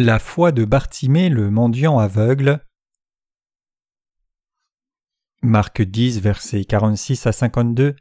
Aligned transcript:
La 0.00 0.20
foi 0.20 0.52
de 0.52 0.64
Bartimée 0.64 1.28
le 1.28 1.50
mendiant 1.50 1.98
aveugle. 1.98 2.64
Marc 5.42 5.82
10, 5.82 6.20
versets 6.20 6.64
46 6.64 7.26
à 7.26 7.32
52. 7.32 7.96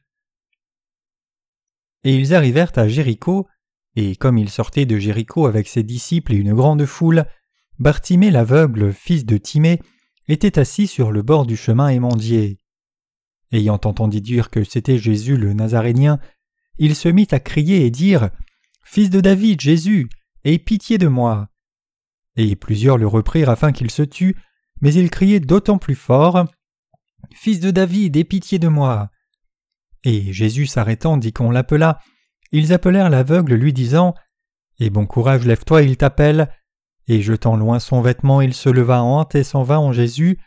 Et 2.04 2.16
ils 2.16 2.36
arrivèrent 2.36 2.74
à 2.76 2.88
Jéricho, 2.88 3.48
et 3.96 4.16
comme 4.16 4.38
il 4.38 4.52
sortait 4.52 4.86
de 4.86 5.00
Jéricho 5.00 5.48
avec 5.48 5.68
ses 5.68 5.82
disciples 5.82 6.34
et 6.34 6.36
une 6.36 6.54
grande 6.54 6.86
foule, 6.86 7.26
Bartimée 7.80 8.30
l'aveugle, 8.30 8.94
fils 8.94 9.26
de 9.26 9.38
Timée, 9.38 9.82
était 10.28 10.60
assis 10.60 10.86
sur 10.86 11.12
le 11.12 11.24
bord 11.24 11.48
du 11.48 11.58
chemin 11.58 11.88
et 11.88 11.98
mendiait. 11.98 12.60
Ayant 13.52 13.82
entendu 13.86 14.22
dire 14.22 14.52
que 14.52 14.64
c'était 14.64 15.00
Jésus 15.00 15.36
le 15.36 15.54
Nazarénien, 15.54 16.20
il 16.78 16.96
se 16.96 17.10
mit 17.10 17.28
à 17.32 17.40
crier 17.40 17.88
et 17.88 17.90
dire 17.90 18.30
Fils 18.84 19.10
de 19.10 19.20
David, 19.20 19.62
Jésus, 19.62 20.10
aie 20.44 20.60
pitié 20.60 21.00
de 21.00 21.08
moi. 21.08 21.50
Et 22.38 22.56
plusieurs 22.56 22.98
le 22.98 23.08
reprirent 23.08 23.50
afin 23.50 23.72
qu'il 23.72 23.92
se 23.92 24.04
tût, 24.04 24.38
mais 24.80 24.94
il 24.94 25.10
criait 25.10 25.40
d'autant 25.40 25.78
plus 25.78 25.96
fort 25.96 26.46
Fils 27.34 27.60
de 27.60 27.72
David, 27.72 28.16
aie 28.16 28.24
pitié 28.24 28.60
de 28.60 28.68
moi. 28.68 29.10
Et 30.04 30.32
Jésus 30.32 30.68
s'arrêtant 30.68 31.18
dit 31.18 31.34
qu'on 31.34 31.52
l'appela. 31.52 32.00
Ils 32.52 32.72
appelèrent 32.72 33.10
l'aveugle, 33.10 33.56
lui 33.56 33.74
disant 33.74 34.16
Et 34.80 34.90
bon 34.90 35.06
courage, 35.06 35.46
lève-toi, 35.46 35.82
il 35.82 35.98
t'appelle. 35.98 36.50
Et 37.08 37.22
jetant 37.22 37.58
loin 37.58 37.80
son 37.80 38.02
vêtement, 38.02 38.42
il 38.42 38.54
se 38.54 38.70
leva 38.70 39.02
en 39.02 39.22
hâte 39.22 39.36
et 39.36 39.44
s'en 39.44 39.64
va 39.64 39.80
en 39.80 39.92
Jésus. 39.92 40.40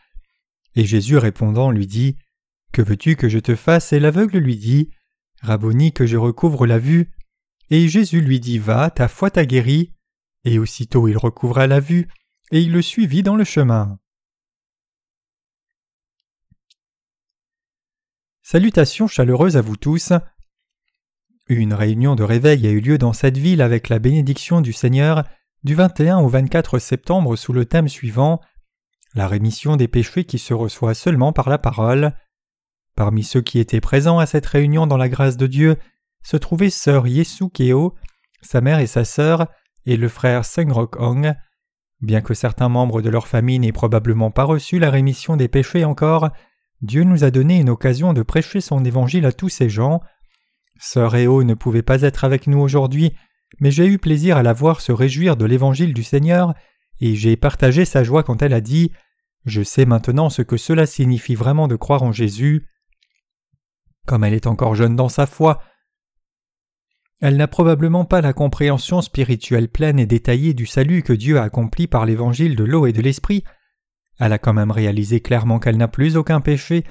Et 0.75 0.85
Jésus 0.85 1.17
répondant 1.17 1.71
lui 1.71 1.87
dit 1.87 2.17
Que 2.71 2.81
veux-tu 2.81 3.15
que 3.15 3.29
je 3.29 3.39
te 3.39 3.55
fasse? 3.55 3.93
Et 3.93 3.99
l'aveugle 3.99 4.37
lui 4.37 4.55
dit 4.55 4.89
Rabboni, 5.41 5.91
que 5.91 6.05
je 6.05 6.17
recouvre 6.17 6.65
la 6.65 6.79
vue. 6.79 7.11
Et 7.69 7.87
Jésus 7.87 8.21
lui 8.21 8.39
dit 8.39 8.59
Va, 8.59 8.89
ta 8.89 9.07
foi 9.07 9.31
t'a 9.31 9.45
guéri. 9.45 9.93
Et 10.43 10.59
aussitôt 10.59 11.07
il 11.07 11.17
recouvra 11.17 11.67
la 11.67 11.79
vue, 11.79 12.07
et 12.51 12.61
il 12.61 12.71
le 12.71 12.81
suivit 12.81 13.23
dans 13.23 13.35
le 13.35 13.43
chemin. 13.43 13.99
Salutations 18.41 19.07
chaleureuses 19.07 19.55
à 19.55 19.61
vous 19.61 19.77
tous. 19.77 20.11
Une 21.47 21.73
réunion 21.73 22.15
de 22.15 22.23
réveil 22.23 22.67
a 22.67 22.71
eu 22.71 22.79
lieu 22.79 22.97
dans 22.97 23.13
cette 23.13 23.37
ville 23.37 23.61
avec 23.61 23.87
la 23.87 23.99
bénédiction 23.99 24.61
du 24.61 24.73
Seigneur 24.73 25.23
du 25.63 25.75
21 25.75 26.19
au 26.19 26.27
24 26.27 26.79
septembre 26.79 27.35
sous 27.35 27.53
le 27.53 27.65
thème 27.65 27.87
suivant 27.87 28.41
La 29.13 29.27
rémission 29.27 29.75
des 29.75 29.87
péchés 29.87 30.25
qui 30.25 30.39
se 30.39 30.53
reçoit 30.53 30.93
seulement 30.93 31.33
par 31.33 31.49
la 31.49 31.59
parole. 31.59 32.13
Parmi 32.95 33.23
ceux 33.23 33.41
qui 33.41 33.59
étaient 33.59 33.81
présents 33.81 34.19
à 34.19 34.25
cette 34.25 34.45
réunion 34.45 34.87
dans 34.87 34.97
la 34.97 35.07
grâce 35.07 35.37
de 35.37 35.47
Dieu 35.47 35.77
se 36.23 36.37
trouvait 36.37 36.69
sœur 36.69 37.07
Yesu 37.07 37.49
Keo, 37.49 37.95
sa 38.41 38.59
mère 38.61 38.79
et 38.79 38.87
sa 38.87 39.05
sœur, 39.05 39.47
et 39.85 39.97
le 39.97 40.07
frère 40.07 40.45
Sengrok 40.45 40.99
Hong. 40.99 41.33
Bien 42.01 42.21
que 42.21 42.33
certains 42.33 42.69
membres 42.69 43.01
de 43.01 43.09
leur 43.09 43.27
famille 43.27 43.59
n'aient 43.59 43.71
probablement 43.71 44.31
pas 44.31 44.43
reçu 44.43 44.79
la 44.79 44.89
rémission 44.89 45.37
des 45.37 45.47
péchés 45.47 45.85
encore, 45.85 46.29
Dieu 46.81 47.03
nous 47.03 47.23
a 47.23 47.31
donné 47.31 47.59
une 47.59 47.69
occasion 47.69 48.13
de 48.13 48.23
prêcher 48.23 48.59
son 48.59 48.83
évangile 48.83 49.25
à 49.25 49.31
tous 49.31 49.49
ces 49.49 49.69
gens. 49.69 50.01
Sœur 50.79 51.15
Eo 51.15 51.43
ne 51.43 51.53
pouvait 51.53 51.83
pas 51.83 52.01
être 52.01 52.23
avec 52.23 52.47
nous 52.47 52.59
aujourd'hui, 52.59 53.13
mais 53.59 53.69
j'ai 53.69 53.85
eu 53.85 53.99
plaisir 53.99 54.37
à 54.37 54.43
la 54.43 54.53
voir 54.53 54.81
se 54.81 54.91
réjouir 54.91 55.37
de 55.37 55.45
l'évangile 55.45 55.93
du 55.93 56.03
Seigneur, 56.03 56.55
et 56.99 57.15
j'ai 57.15 57.35
partagé 57.35 57.85
sa 57.85 58.03
joie 58.03 58.23
quand 58.23 58.41
elle 58.41 58.53
a 58.53 58.61
dit 58.61 58.91
Je 59.45 59.61
sais 59.61 59.85
maintenant 59.85 60.31
ce 60.31 60.41
que 60.41 60.57
cela 60.57 60.87
signifie 60.87 61.35
vraiment 61.35 61.67
de 61.67 61.75
croire 61.75 62.01
en 62.01 62.11
Jésus. 62.11 62.67
Comme 64.07 64.23
elle 64.23 64.33
est 64.33 64.47
encore 64.47 64.73
jeune 64.73 64.95
dans 64.95 65.09
sa 65.09 65.27
foi, 65.27 65.61
elle 67.21 67.37
n'a 67.37 67.47
probablement 67.47 68.03
pas 68.03 68.21
la 68.21 68.33
compréhension 68.33 69.01
spirituelle 69.01 69.69
pleine 69.69 69.99
et 69.99 70.07
détaillée 70.07 70.55
du 70.55 70.65
salut 70.65 71.03
que 71.03 71.13
Dieu 71.13 71.37
a 71.37 71.43
accompli 71.43 71.85
par 71.85 72.07
l'évangile 72.07 72.55
de 72.55 72.63
l'eau 72.63 72.87
et 72.87 72.93
de 72.93 73.01
l'esprit. 73.01 73.43
Elle 74.19 74.33
a 74.33 74.39
quand 74.39 74.53
même 74.53 74.71
réalisé 74.71 75.19
clairement 75.19 75.59
qu'elle 75.59 75.77
n'a 75.77 75.87
plus 75.87 76.17
aucun 76.17 76.41
péché, 76.41 76.83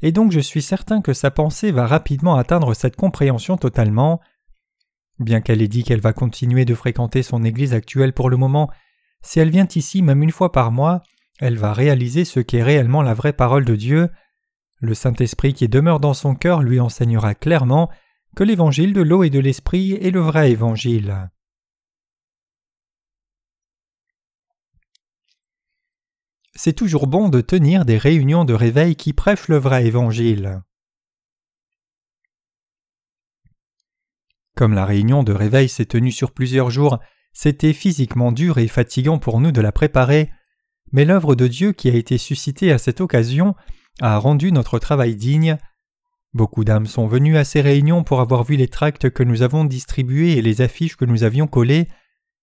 et 0.00 0.10
donc 0.10 0.32
je 0.32 0.40
suis 0.40 0.62
certain 0.62 1.02
que 1.02 1.12
sa 1.12 1.30
pensée 1.30 1.70
va 1.70 1.86
rapidement 1.86 2.36
atteindre 2.36 2.72
cette 2.72 2.96
compréhension 2.96 3.58
totalement. 3.58 4.20
Bien 5.18 5.42
qu'elle 5.42 5.60
ait 5.60 5.68
dit 5.68 5.84
qu'elle 5.84 6.00
va 6.00 6.14
continuer 6.14 6.64
de 6.64 6.74
fréquenter 6.74 7.22
son 7.22 7.44
église 7.44 7.74
actuelle 7.74 8.14
pour 8.14 8.30
le 8.30 8.38
moment, 8.38 8.70
si 9.22 9.38
elle 9.38 9.50
vient 9.50 9.68
ici 9.74 10.00
même 10.00 10.22
une 10.22 10.32
fois 10.32 10.50
par 10.50 10.72
mois, 10.72 11.02
elle 11.40 11.58
va 11.58 11.74
réaliser 11.74 12.24
ce 12.24 12.40
qu'est 12.40 12.62
réellement 12.62 13.02
la 13.02 13.14
vraie 13.14 13.32
parole 13.34 13.66
de 13.66 13.76
Dieu. 13.76 14.08
Le 14.80 14.94
Saint-Esprit 14.94 15.52
qui 15.52 15.68
demeure 15.68 16.00
dans 16.00 16.14
son 16.14 16.34
cœur 16.34 16.62
lui 16.62 16.80
enseignera 16.80 17.34
clairement 17.34 17.90
que 18.34 18.44
l'évangile 18.44 18.92
de 18.92 19.02
l'eau 19.02 19.22
et 19.22 19.30
de 19.30 19.38
l'esprit 19.38 19.92
est 19.92 20.10
le 20.10 20.20
vrai 20.20 20.50
évangile. 20.50 21.30
C'est 26.56 26.72
toujours 26.72 27.06
bon 27.06 27.28
de 27.28 27.40
tenir 27.40 27.84
des 27.84 27.98
réunions 27.98 28.44
de 28.44 28.54
réveil 28.54 28.94
qui 28.94 29.12
prêchent 29.12 29.48
le 29.48 29.58
vrai 29.58 29.86
évangile. 29.86 30.62
Comme 34.56 34.74
la 34.74 34.84
réunion 34.84 35.24
de 35.24 35.32
réveil 35.32 35.68
s'est 35.68 35.86
tenue 35.86 36.12
sur 36.12 36.30
plusieurs 36.30 36.70
jours, 36.70 37.00
c'était 37.32 37.72
physiquement 37.72 38.30
dur 38.30 38.58
et 38.58 38.68
fatigant 38.68 39.18
pour 39.18 39.40
nous 39.40 39.50
de 39.50 39.60
la 39.60 39.72
préparer, 39.72 40.30
mais 40.92 41.04
l'œuvre 41.04 41.34
de 41.34 41.48
Dieu 41.48 41.72
qui 41.72 41.90
a 41.90 41.94
été 41.94 42.18
suscitée 42.18 42.70
à 42.70 42.78
cette 42.78 43.00
occasion 43.00 43.56
a 44.00 44.16
rendu 44.18 44.52
notre 44.52 44.78
travail 44.78 45.16
digne, 45.16 45.58
Beaucoup 46.34 46.64
d'âmes 46.64 46.86
sont 46.86 47.06
venues 47.06 47.36
à 47.36 47.44
ces 47.44 47.60
réunions 47.60 48.02
pour 48.02 48.20
avoir 48.20 48.42
vu 48.42 48.56
les 48.56 48.66
tracts 48.66 49.08
que 49.08 49.22
nous 49.22 49.42
avons 49.42 49.64
distribués 49.64 50.32
et 50.32 50.42
les 50.42 50.60
affiches 50.62 50.96
que 50.96 51.04
nous 51.04 51.22
avions 51.22 51.46
collées, 51.46 51.88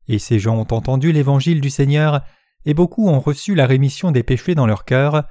et 0.08 0.18
ces 0.18 0.40
gens 0.40 0.56
ont 0.56 0.74
entendu 0.74 1.12
l'évangile 1.12 1.60
du 1.60 1.70
Seigneur, 1.70 2.22
et 2.66 2.74
beaucoup 2.74 3.10
ont 3.10 3.20
reçu 3.20 3.54
la 3.54 3.66
rémission 3.66 4.12
des 4.12 4.24
péchés 4.24 4.56
dans 4.56 4.66
leur 4.66 4.86
cœur. 4.86 5.28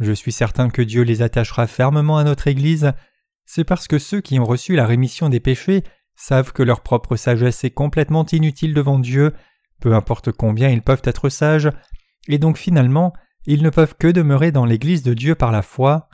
Je 0.00 0.12
suis 0.12 0.32
certain 0.32 0.70
que 0.70 0.80
Dieu 0.80 1.02
les 1.02 1.20
attachera 1.20 1.66
fermement 1.66 2.16
à 2.16 2.24
notre 2.24 2.48
Église, 2.48 2.92
c'est 3.44 3.64
parce 3.64 3.88
que 3.88 3.98
ceux 3.98 4.22
qui 4.22 4.38
ont 4.38 4.46
reçu 4.46 4.74
la 4.74 4.86
rémission 4.86 5.28
des 5.28 5.40
péchés 5.40 5.82
savent 6.16 6.52
que 6.52 6.62
leur 6.62 6.80
propre 6.80 7.16
sagesse 7.16 7.62
est 7.64 7.70
complètement 7.70 8.24
inutile 8.24 8.72
devant 8.72 8.98
Dieu, 8.98 9.34
peu 9.80 9.94
importe 9.94 10.32
combien 10.32 10.70
ils 10.70 10.82
peuvent 10.82 11.02
être 11.04 11.28
sages, 11.28 11.70
et 12.26 12.38
donc 12.38 12.56
finalement 12.56 13.12
ils 13.44 13.62
ne 13.62 13.70
peuvent 13.70 13.96
que 13.98 14.08
demeurer 14.08 14.52
dans 14.52 14.64
l'Église 14.64 15.02
de 15.02 15.12
Dieu 15.12 15.34
par 15.34 15.52
la 15.52 15.62
foi. 15.62 16.08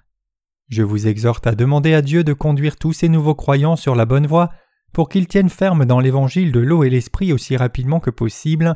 Je 0.68 0.82
vous 0.82 1.06
exhorte 1.06 1.46
à 1.46 1.54
demander 1.54 1.94
à 1.94 2.02
Dieu 2.02 2.24
de 2.24 2.32
conduire 2.34 2.76
tous 2.76 2.92
ces 2.92 3.08
nouveaux 3.08 3.34
croyants 3.34 3.76
sur 3.76 3.94
la 3.94 4.04
bonne 4.04 4.26
voie 4.26 4.50
pour 4.92 5.08
qu'ils 5.08 5.26
tiennent 5.26 5.48
ferme 5.48 5.84
dans 5.84 6.00
l'évangile 6.00 6.52
de 6.52 6.60
l'eau 6.60 6.84
et 6.84 6.90
l'esprit 6.90 7.32
aussi 7.32 7.56
rapidement 7.56 8.00
que 8.00 8.10
possible. 8.10 8.74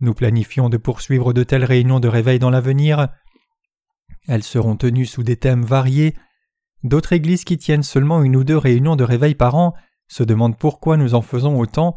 Nous 0.00 0.14
planifions 0.14 0.68
de 0.68 0.76
poursuivre 0.76 1.32
de 1.32 1.42
telles 1.42 1.64
réunions 1.64 2.00
de 2.00 2.08
réveil 2.08 2.38
dans 2.38 2.50
l'avenir. 2.50 3.08
Elles 4.28 4.42
seront 4.42 4.76
tenues 4.76 5.06
sous 5.06 5.22
des 5.22 5.36
thèmes 5.36 5.64
variés. 5.64 6.16
D'autres 6.82 7.12
églises 7.12 7.44
qui 7.44 7.58
tiennent 7.58 7.82
seulement 7.82 8.22
une 8.22 8.36
ou 8.36 8.44
deux 8.44 8.56
réunions 8.56 8.96
de 8.96 9.04
réveil 9.04 9.34
par 9.34 9.54
an 9.54 9.74
se 10.08 10.22
demandent 10.22 10.58
pourquoi 10.58 10.96
nous 10.96 11.14
en 11.14 11.22
faisons 11.22 11.58
autant, 11.58 11.94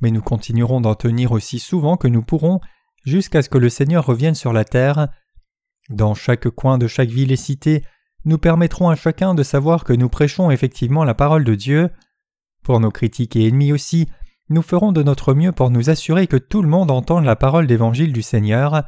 mais 0.00 0.10
nous 0.10 0.22
continuerons 0.22 0.80
d'en 0.80 0.94
tenir 0.94 1.32
aussi 1.32 1.58
souvent 1.58 1.96
que 1.96 2.08
nous 2.08 2.22
pourrons 2.22 2.60
jusqu'à 3.04 3.42
ce 3.42 3.48
que 3.48 3.58
le 3.58 3.68
Seigneur 3.68 4.04
revienne 4.04 4.34
sur 4.34 4.52
la 4.52 4.64
terre. 4.64 5.08
Dans 5.88 6.14
chaque 6.14 6.48
coin 6.50 6.78
de 6.78 6.86
chaque 6.86 7.08
ville 7.08 7.32
et 7.32 7.36
cité, 7.36 7.82
nous 8.26 8.38
permettrons 8.38 8.90
à 8.90 8.96
chacun 8.96 9.34
de 9.34 9.44
savoir 9.44 9.84
que 9.84 9.92
nous 9.92 10.08
prêchons 10.08 10.50
effectivement 10.50 11.04
la 11.04 11.14
parole 11.14 11.44
de 11.44 11.54
Dieu. 11.54 11.90
Pour 12.64 12.80
nos 12.80 12.90
critiques 12.90 13.36
et 13.36 13.46
ennemis 13.46 13.72
aussi, 13.72 14.08
nous 14.48 14.62
ferons 14.62 14.90
de 14.90 15.04
notre 15.04 15.32
mieux 15.32 15.52
pour 15.52 15.70
nous 15.70 15.90
assurer 15.90 16.26
que 16.26 16.36
tout 16.36 16.60
le 16.60 16.68
monde 16.68 16.90
entende 16.90 17.24
la 17.24 17.36
parole 17.36 17.68
d'évangile 17.68 18.12
du 18.12 18.22
Seigneur. 18.22 18.82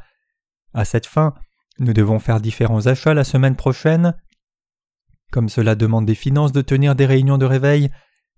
À 0.73 0.83
cette 0.83 1.05
fin, 1.05 1.33
nous 1.79 1.93
devons 1.93 2.19
faire 2.19 2.41
différents 2.41 2.87
achats 2.87 3.13
la 3.13 3.23
semaine 3.23 3.55
prochaine. 3.55 4.13
Comme 5.31 5.47
cela 5.47 5.75
demande 5.75 6.05
des 6.05 6.15
finances 6.15 6.51
de 6.51 6.61
tenir 6.61 6.95
des 6.95 7.05
réunions 7.05 7.37
de 7.37 7.45
réveil, 7.45 7.89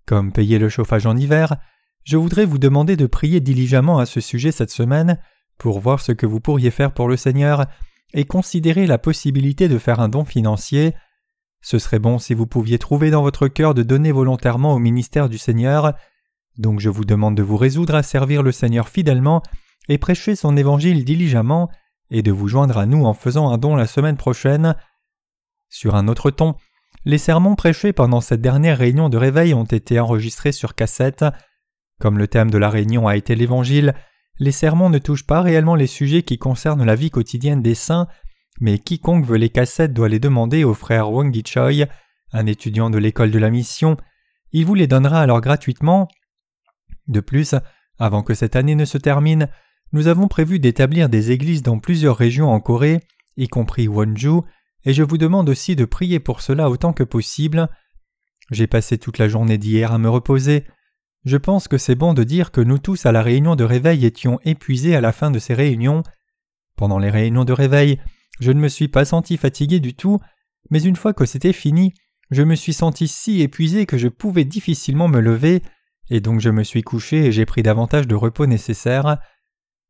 comme 0.05 0.31
payer 0.31 0.59
le 0.59 0.69
chauffage 0.69 1.07
en 1.07 1.17
hiver, 1.17 1.55
je 2.03 2.17
voudrais 2.17 2.45
vous 2.45 2.59
demander 2.59 2.95
de 2.95 3.07
prier 3.07 3.39
diligemment 3.39 3.97
à 3.97 4.05
ce 4.05 4.21
sujet 4.21 4.51
cette 4.51 4.71
semaine 4.71 5.19
pour 5.57 5.79
voir 5.79 5.99
ce 5.99 6.11
que 6.11 6.27
vous 6.27 6.39
pourriez 6.39 6.69
faire 6.69 6.91
pour 6.93 7.07
le 7.07 7.17
Seigneur 7.17 7.65
et 8.13 8.25
considérez 8.25 8.87
la 8.87 8.97
possibilité 8.97 9.67
de 9.67 9.77
faire 9.77 9.99
un 9.99 10.09
don 10.09 10.25
financier. 10.25 10.93
Ce 11.61 11.79
serait 11.79 11.99
bon 11.99 12.17
si 12.17 12.33
vous 12.33 12.47
pouviez 12.47 12.79
trouver 12.79 13.11
dans 13.11 13.21
votre 13.21 13.47
cœur 13.47 13.73
de 13.73 13.83
donner 13.83 14.11
volontairement 14.11 14.73
au 14.73 14.79
ministère 14.79 15.29
du 15.29 15.37
Seigneur. 15.37 15.93
Donc 16.57 16.79
je 16.79 16.89
vous 16.89 17.05
demande 17.05 17.35
de 17.35 17.43
vous 17.43 17.57
résoudre 17.57 17.95
à 17.95 18.03
servir 18.03 18.43
le 18.43 18.51
Seigneur 18.51 18.89
fidèlement 18.89 19.41
et 19.89 19.97
prêcher 19.97 20.35
son 20.35 20.57
évangile 20.57 21.05
diligemment 21.05 21.69
et 22.09 22.21
de 22.21 22.31
vous 22.31 22.47
joindre 22.47 22.77
à 22.77 22.85
nous 22.85 23.05
en 23.05 23.13
faisant 23.13 23.49
un 23.49 23.57
don 23.57 23.75
la 23.75 23.87
semaine 23.87 24.17
prochaine. 24.17 24.75
Sur 25.69 25.95
un 25.95 26.07
autre 26.07 26.31
ton, 26.31 26.55
les 27.05 27.17
sermons 27.17 27.55
prêchés 27.55 27.93
pendant 27.93 28.21
cette 28.21 28.41
dernière 28.41 28.77
réunion 28.77 29.09
de 29.09 29.17
réveil 29.17 29.53
ont 29.53 29.63
été 29.63 29.99
enregistrés 29.99 30.51
sur 30.51 30.75
cassette. 30.75 31.25
Comme 31.99 32.17
le 32.17 32.27
thème 32.27 32.51
de 32.51 32.57
la 32.57 32.69
réunion 32.69 33.07
a 33.07 33.15
été 33.15 33.35
l'Évangile, 33.35 33.95
les 34.41 34.51
sermons 34.51 34.89
ne 34.89 34.97
touchent 34.97 35.27
pas 35.27 35.43
réellement 35.43 35.75
les 35.75 35.85
sujets 35.85 36.23
qui 36.23 36.39
concernent 36.39 36.83
la 36.83 36.95
vie 36.95 37.11
quotidienne 37.11 37.61
des 37.61 37.75
saints, 37.75 38.07
mais 38.59 38.79
quiconque 38.79 39.23
veut 39.23 39.37
les 39.37 39.51
cassettes 39.51 39.93
doit 39.93 40.09
les 40.09 40.17
demander 40.17 40.63
au 40.63 40.73
frère 40.73 41.11
Wang 41.11 41.31
Choi, 41.45 41.85
un 42.33 42.47
étudiant 42.47 42.89
de 42.89 42.97
l'école 42.97 43.29
de 43.29 43.37
la 43.37 43.51
mission. 43.51 43.97
Il 44.51 44.65
vous 44.65 44.73
les 44.73 44.87
donnera 44.87 45.21
alors 45.21 45.41
gratuitement. 45.41 46.07
De 47.07 47.19
plus, 47.19 47.53
avant 47.99 48.23
que 48.23 48.33
cette 48.33 48.55
année 48.55 48.73
ne 48.73 48.83
se 48.85 48.97
termine, 48.97 49.47
nous 49.93 50.07
avons 50.07 50.27
prévu 50.27 50.57
d'établir 50.57 51.07
des 51.07 51.29
églises 51.29 51.61
dans 51.61 51.77
plusieurs 51.77 52.17
régions 52.17 52.49
en 52.49 52.59
Corée, 52.59 52.99
y 53.37 53.47
compris 53.47 53.87
Wonju, 53.87 54.41
et 54.85 54.93
je 54.93 55.03
vous 55.03 55.19
demande 55.19 55.49
aussi 55.49 55.75
de 55.75 55.85
prier 55.85 56.19
pour 56.19 56.41
cela 56.41 56.71
autant 56.71 56.93
que 56.93 57.03
possible. 57.03 57.69
J'ai 58.49 58.65
passé 58.65 58.97
toute 58.97 59.19
la 59.19 59.27
journée 59.27 59.59
d'hier 59.59 59.91
à 59.91 59.99
me 59.99 60.09
reposer. 60.09 60.65
Je 61.23 61.37
pense 61.37 61.67
que 61.67 61.77
c'est 61.77 61.95
bon 61.95 62.13
de 62.13 62.23
dire 62.23 62.51
que 62.51 62.61
nous 62.61 62.79
tous 62.79 63.05
à 63.05 63.11
la 63.11 63.21
réunion 63.21 63.55
de 63.55 63.63
réveil 63.63 64.05
étions 64.05 64.39
épuisés 64.43 64.95
à 64.95 65.01
la 65.01 65.11
fin 65.11 65.29
de 65.29 65.39
ces 65.39 65.53
réunions. 65.53 66.01
Pendant 66.75 66.97
les 66.97 67.11
réunions 67.11 67.45
de 67.45 67.53
réveil, 67.53 67.99
je 68.39 68.51
ne 68.51 68.59
me 68.59 68.67
suis 68.67 68.87
pas 68.87 69.05
senti 69.05 69.37
fatigué 69.37 69.79
du 69.79 69.93
tout, 69.93 70.19
mais 70.71 70.81
une 70.81 70.95
fois 70.95 71.13
que 71.13 71.25
c'était 71.25 71.53
fini, 71.53 71.93
je 72.31 72.41
me 72.41 72.55
suis 72.55 72.73
senti 72.73 73.07
si 73.07 73.41
épuisé 73.41 73.85
que 73.85 73.97
je 73.97 74.07
pouvais 74.07 74.45
difficilement 74.45 75.07
me 75.07 75.19
lever, 75.19 75.61
et 76.09 76.21
donc 76.21 76.39
je 76.39 76.49
me 76.49 76.63
suis 76.63 76.81
couché 76.81 77.25
et 77.25 77.31
j'ai 77.31 77.45
pris 77.45 77.61
davantage 77.61 78.07
de 78.07 78.15
repos 78.15 78.47
nécessaire. 78.47 79.17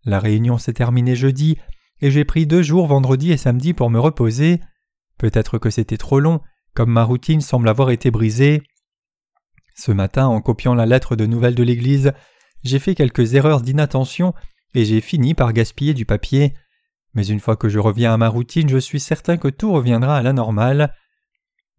La 0.04 0.20
réunion 0.20 0.58
s'est 0.58 0.74
terminée 0.74 1.16
jeudi, 1.16 1.58
et 2.02 2.12
j'ai 2.12 2.26
pris 2.26 2.46
deux 2.46 2.62
jours 2.62 2.88
vendredi 2.88 3.32
et 3.32 3.38
samedi 3.38 3.74
pour 3.74 3.90
me 3.90 4.00
reposer. 4.00 4.60
Peut-être 5.18 5.60
que 5.60 5.70
c'était 5.70 5.98
trop 5.98 6.20
long, 6.20 6.42
comme 6.74 6.92
ma 6.92 7.04
routine 7.04 7.42
semble 7.42 7.70
avoir 7.70 7.92
été 7.92 8.12
brisée. 8.12 8.64
Ce 9.76 9.92
matin, 9.92 10.28
en 10.28 10.42
copiant 10.42 10.74
la 10.74 10.86
lettre 10.86 11.16
de 11.16 11.26
nouvelles 11.26 11.56
de 11.56 11.64
l'Église, 11.64 12.14
j'ai 12.64 12.80
fait 12.80 12.96
quelques 12.96 13.34
erreurs 13.34 13.62
d'inattention 13.62 14.34
et 14.74 14.86
j'ai 14.86 15.02
fini 15.02 15.34
par 15.34 15.54
gaspiller 15.54 15.94
du 15.94 16.06
papier. 16.06 16.54
Mais 17.14 17.26
une 17.26 17.40
fois 17.40 17.56
que 17.56 17.70
je 17.70 17.80
reviens 17.80 18.14
à 18.14 18.18
ma 18.18 18.30
routine, 18.30 18.70
je 18.70 18.78
suis 18.78 19.00
certain 19.00 19.38
que 19.38 19.48
tout 19.48 19.74
reviendra 19.74 20.18
à 20.18 20.22
la 20.22 20.34
normale. 20.34 20.94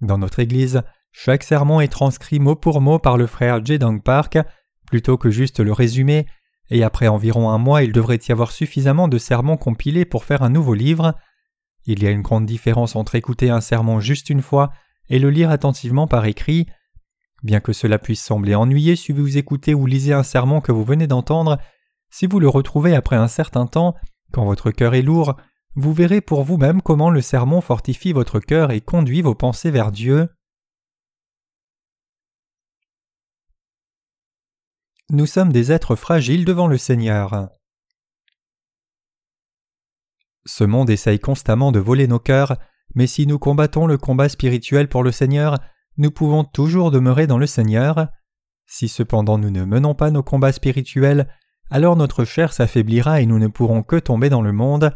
Dans 0.01 0.19
notre 0.19 0.41
Église, 0.41 0.83
chaque 1.13 1.43
sermon 1.43 1.81
est 1.81 1.89
transcrit 1.89 2.41
mot 2.41 2.57
pour 2.57 2.81
mot 2.81 2.99
par 2.99 3.17
le 3.17 3.27
frère 3.27 3.65
Jedang 3.65 4.01
Park, 4.01 4.39
plutôt 4.87 5.17
que 5.17 5.31
juste 5.31 5.61
le 5.61 5.73
résumé, 5.73 6.27
et 6.71 6.83
après 6.83 7.09
environ 7.09 7.51
un 7.51 7.59
mois 7.59 7.83
il 7.83 7.93
devrait 7.93 8.19
y 8.29 8.33
avoir 8.33 8.51
suffisamment 8.51 9.09
de 9.09 9.19
sermons 9.19 9.57
compilés 9.57 10.05
pour 10.05 10.25
faire 10.25 10.43
un 10.43 10.51
nouveau 10.51 10.75
livre. 10.75 11.15
Il 11.85 12.03
y 12.03 12.07
a 12.07 12.11
une 12.11 12.23
grande 12.23 12.47
différence 12.47 12.97
entre 12.97 13.15
écouter 13.15 13.51
un 13.51 13.61
sermon 13.61 14.01
juste 14.01 14.31
une 14.31 14.43
fois 14.43 14.73
et 15.09 15.19
le 15.19 15.31
lire 15.31 15.51
attentivement 15.51 16.07
par 16.07 16.25
écrit. 16.27 16.67
Bien 17.43 17.61
que 17.61 17.73
cela 17.73 17.99
puisse 17.99 18.23
sembler 18.23 18.55
ennuyé 18.55 18.95
si 18.95 19.13
vous 19.13 19.37
écoutez 19.37 19.75
ou 19.75 19.87
lisez 19.87 20.13
un 20.13 20.23
sermon 20.23 20.61
que 20.61 20.73
vous 20.73 20.85
venez 20.85 21.07
d'entendre, 21.07 21.59
si 22.11 22.27
vous 22.27 22.39
le 22.39 22.49
retrouvez 22.49 22.95
après 22.95 23.17
un 23.17 23.29
certain 23.29 23.67
temps, 23.67 23.97
quand 24.33 24.45
votre 24.45 24.71
cœur 24.71 24.95
est 24.95 25.03
lourd, 25.03 25.37
vous 25.75 25.93
verrez 25.93 26.21
pour 26.21 26.45
vous-même 26.45 26.83
comment 26.83 27.11
le 27.11 27.21
sermon 27.21 27.61
fortifie 27.61 28.13
votre 28.13 28.39
cœur 28.39 28.71
et 28.71 28.81
conduit 28.81 29.23
vos 29.23 29.35
pensées 29.35 29.71
vers 29.71 29.91
Dieu. 29.91 30.29
Nous 35.11 35.27
sommes 35.27 35.53
des 35.53 35.73
êtres 35.73 35.97
fragiles 35.97 36.45
devant 36.45 36.69
le 36.69 36.79
Seigneur. 36.79 37.49
Ce 40.45 40.65
monde 40.65 40.91
essaye 40.91 41.19
constamment 41.19 41.73
de 41.73 41.79
voler 41.79 42.07
nos 42.07 42.19
cœurs, 42.19 42.57
mais 42.95 43.07
si 43.07 43.27
nous 43.27 43.39
combattons 43.39 43.87
le 43.87 43.99
combat 43.99 44.29
spirituel 44.29 44.89
pour 44.89 45.03
le 45.03 45.13
Seigneur, 45.13 45.59
nous 45.97 46.11
pouvons 46.11 46.45
toujours 46.45 46.91
demeurer 46.91 47.27
dans 47.27 47.39
le 47.39 47.47
Seigneur. 47.47 48.09
Si 48.67 48.89
cependant 48.89 49.39
nous 49.39 49.51
ne 49.51 49.65
menons 49.65 49.95
pas 49.95 50.11
nos 50.11 50.23
combats 50.23 50.53
spirituels, 50.53 51.29
alors 51.71 51.97
notre 51.97 52.25
chair 52.25 52.53
s'affaiblira 52.53 53.21
et 53.21 53.27
nous 53.27 53.39
ne 53.39 53.49
pourrons 53.49 53.83
que 53.83 53.97
tomber 53.97 54.29
dans 54.29 54.43
le 54.43 54.53
monde. 54.53 54.95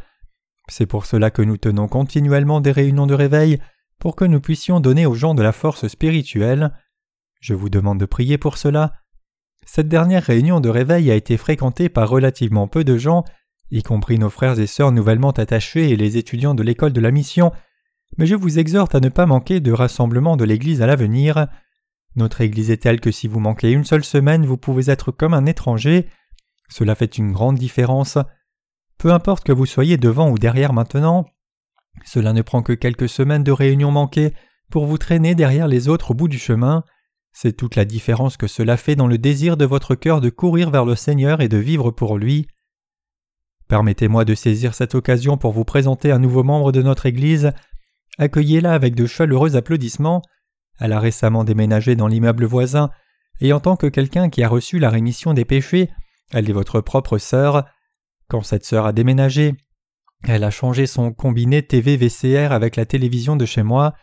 C'est 0.68 0.86
pour 0.86 1.06
cela 1.06 1.30
que 1.30 1.42
nous 1.42 1.56
tenons 1.56 1.88
continuellement 1.88 2.60
des 2.60 2.72
réunions 2.72 3.06
de 3.06 3.14
réveil, 3.14 3.60
pour 3.98 4.16
que 4.16 4.24
nous 4.24 4.40
puissions 4.40 4.80
donner 4.80 5.06
aux 5.06 5.14
gens 5.14 5.34
de 5.34 5.42
la 5.42 5.52
force 5.52 5.88
spirituelle. 5.88 6.72
Je 7.40 7.54
vous 7.54 7.70
demande 7.70 8.00
de 8.00 8.06
prier 8.06 8.38
pour 8.38 8.58
cela. 8.58 8.92
Cette 9.64 9.88
dernière 9.88 10.22
réunion 10.22 10.60
de 10.60 10.68
réveil 10.68 11.10
a 11.10 11.14
été 11.14 11.36
fréquentée 11.36 11.88
par 11.88 12.08
relativement 12.08 12.68
peu 12.68 12.84
de 12.84 12.96
gens, 12.96 13.24
y 13.70 13.82
compris 13.82 14.18
nos 14.18 14.30
frères 14.30 14.58
et 14.58 14.66
sœurs 14.66 14.92
nouvellement 14.92 15.30
attachés 15.30 15.90
et 15.90 15.96
les 15.96 16.16
étudiants 16.16 16.54
de 16.54 16.62
l'école 16.62 16.92
de 16.92 17.00
la 17.00 17.10
mission, 17.10 17.52
mais 18.18 18.26
je 18.26 18.34
vous 18.34 18.58
exhorte 18.58 18.94
à 18.94 19.00
ne 19.00 19.08
pas 19.08 19.26
manquer 19.26 19.60
de 19.60 19.72
rassemblement 19.72 20.36
de 20.36 20.44
l'Église 20.44 20.82
à 20.82 20.86
l'avenir. 20.86 21.46
Notre 22.14 22.40
Église 22.40 22.70
est 22.70 22.78
telle 22.78 23.00
que 23.00 23.10
si 23.10 23.28
vous 23.28 23.40
manquez 23.40 23.70
une 23.70 23.84
seule 23.84 24.04
semaine, 24.04 24.46
vous 24.46 24.56
pouvez 24.56 24.90
être 24.90 25.12
comme 25.12 25.34
un 25.34 25.46
étranger. 25.46 26.08
Cela 26.68 26.94
fait 26.94 27.18
une 27.18 27.32
grande 27.32 27.58
différence. 27.58 28.18
Peu 28.98 29.12
importe 29.12 29.44
que 29.44 29.52
vous 29.52 29.66
soyez 29.66 29.98
devant 29.98 30.30
ou 30.30 30.38
derrière 30.38 30.72
maintenant, 30.72 31.26
cela 32.04 32.32
ne 32.32 32.42
prend 32.42 32.62
que 32.62 32.72
quelques 32.72 33.08
semaines 33.08 33.44
de 33.44 33.52
réunions 33.52 33.90
manquées 33.90 34.32
pour 34.70 34.86
vous 34.86 34.98
traîner 34.98 35.34
derrière 35.34 35.68
les 35.68 35.88
autres 35.88 36.12
au 36.12 36.14
bout 36.14 36.28
du 36.28 36.38
chemin. 36.38 36.84
C'est 37.32 37.52
toute 37.52 37.76
la 37.76 37.84
différence 37.84 38.36
que 38.36 38.46
cela 38.46 38.76
fait 38.76 38.96
dans 38.96 39.06
le 39.06 39.18
désir 39.18 39.56
de 39.56 39.66
votre 39.66 39.94
cœur 39.94 40.20
de 40.20 40.30
courir 40.30 40.70
vers 40.70 40.86
le 40.86 40.94
Seigneur 40.94 41.42
et 41.42 41.48
de 41.48 41.58
vivre 41.58 41.90
pour 41.90 42.16
lui. 42.16 42.46
Permettez-moi 43.68 44.24
de 44.24 44.34
saisir 44.34 44.74
cette 44.74 44.94
occasion 44.94 45.36
pour 45.36 45.52
vous 45.52 45.64
présenter 45.64 46.12
un 46.12 46.18
nouveau 46.18 46.44
membre 46.44 46.72
de 46.72 46.82
notre 46.82 47.06
Église. 47.06 47.52
Accueillez-la 48.18 48.72
avec 48.72 48.94
de 48.94 49.06
chaleureux 49.06 49.56
applaudissements. 49.56 50.22
Elle 50.78 50.92
a 50.92 51.00
récemment 51.00 51.44
déménagé 51.44 51.96
dans 51.96 52.08
l'immeuble 52.08 52.44
voisin, 52.44 52.90
et 53.40 53.52
en 53.52 53.60
tant 53.60 53.76
que 53.76 53.86
quelqu'un 53.86 54.30
qui 54.30 54.42
a 54.42 54.48
reçu 54.48 54.78
la 54.78 54.90
rémission 54.90 55.34
des 55.34 55.44
péchés, 55.44 55.90
elle 56.32 56.48
est 56.48 56.54
votre 56.54 56.80
propre 56.80 57.18
sœur. 57.18 57.64
Quand 58.28 58.42
cette 58.42 58.64
sœur 58.64 58.86
a 58.86 58.92
déménagé, 58.92 59.54
elle 60.24 60.44
a 60.44 60.50
changé 60.50 60.86
son 60.86 61.12
combiné 61.12 61.62
TV 61.62 61.96
VCR 61.96 62.52
avec 62.52 62.76
la 62.76 62.86
télévision 62.86 63.36
de 63.36 63.46
chez 63.46 63.62
moi. 63.62 63.94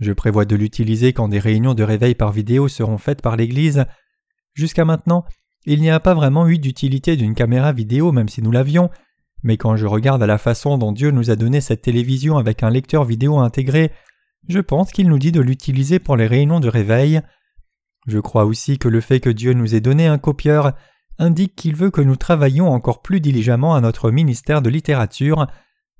Je 0.00 0.12
prévois 0.12 0.44
de 0.44 0.56
l'utiliser 0.56 1.12
quand 1.12 1.28
des 1.28 1.38
réunions 1.38 1.74
de 1.74 1.82
réveil 1.82 2.14
par 2.14 2.32
vidéo 2.32 2.68
seront 2.68 2.98
faites 2.98 3.22
par 3.22 3.36
l'Église. 3.36 3.84
Jusqu'à 4.54 4.84
maintenant, 4.84 5.24
il 5.64 5.80
n'y 5.80 5.90
a 5.90 6.00
pas 6.00 6.14
vraiment 6.14 6.48
eu 6.48 6.58
d'utilité 6.58 7.16
d'une 7.16 7.34
caméra 7.34 7.72
vidéo 7.72 8.10
même 8.10 8.28
si 8.28 8.42
nous 8.42 8.50
l'avions, 8.50 8.90
mais 9.42 9.56
quand 9.56 9.76
je 9.76 9.86
regarde 9.86 10.22
à 10.22 10.26
la 10.26 10.38
façon 10.38 10.78
dont 10.78 10.92
Dieu 10.92 11.10
nous 11.10 11.30
a 11.30 11.36
donné 11.36 11.60
cette 11.60 11.82
télévision 11.82 12.38
avec 12.38 12.62
un 12.62 12.70
lecteur 12.70 13.04
vidéo 13.04 13.38
intégré, 13.38 13.90
je 14.48 14.60
pense 14.60 14.92
qu'il 14.92 15.08
nous 15.08 15.18
dit 15.18 15.32
de 15.32 15.40
l'utiliser 15.40 15.98
pour 15.98 16.16
les 16.16 16.26
réunions 16.26 16.60
de 16.60 16.68
réveil. 16.68 17.20
Je 18.06 18.18
crois 18.18 18.44
aussi 18.44 18.78
que 18.78 18.88
le 18.88 19.00
fait 19.00 19.20
que 19.20 19.30
Dieu 19.30 19.52
nous 19.52 19.74
ait 19.74 19.80
donné 19.80 20.06
un 20.06 20.18
copieur 20.18 20.72
indique 21.18 21.54
qu'il 21.54 21.76
veut 21.76 21.90
que 21.90 22.00
nous 22.00 22.16
travaillions 22.16 22.68
encore 22.68 23.02
plus 23.02 23.20
diligemment 23.20 23.74
à 23.74 23.80
notre 23.80 24.10
ministère 24.10 24.62
de 24.62 24.70
littérature, 24.70 25.46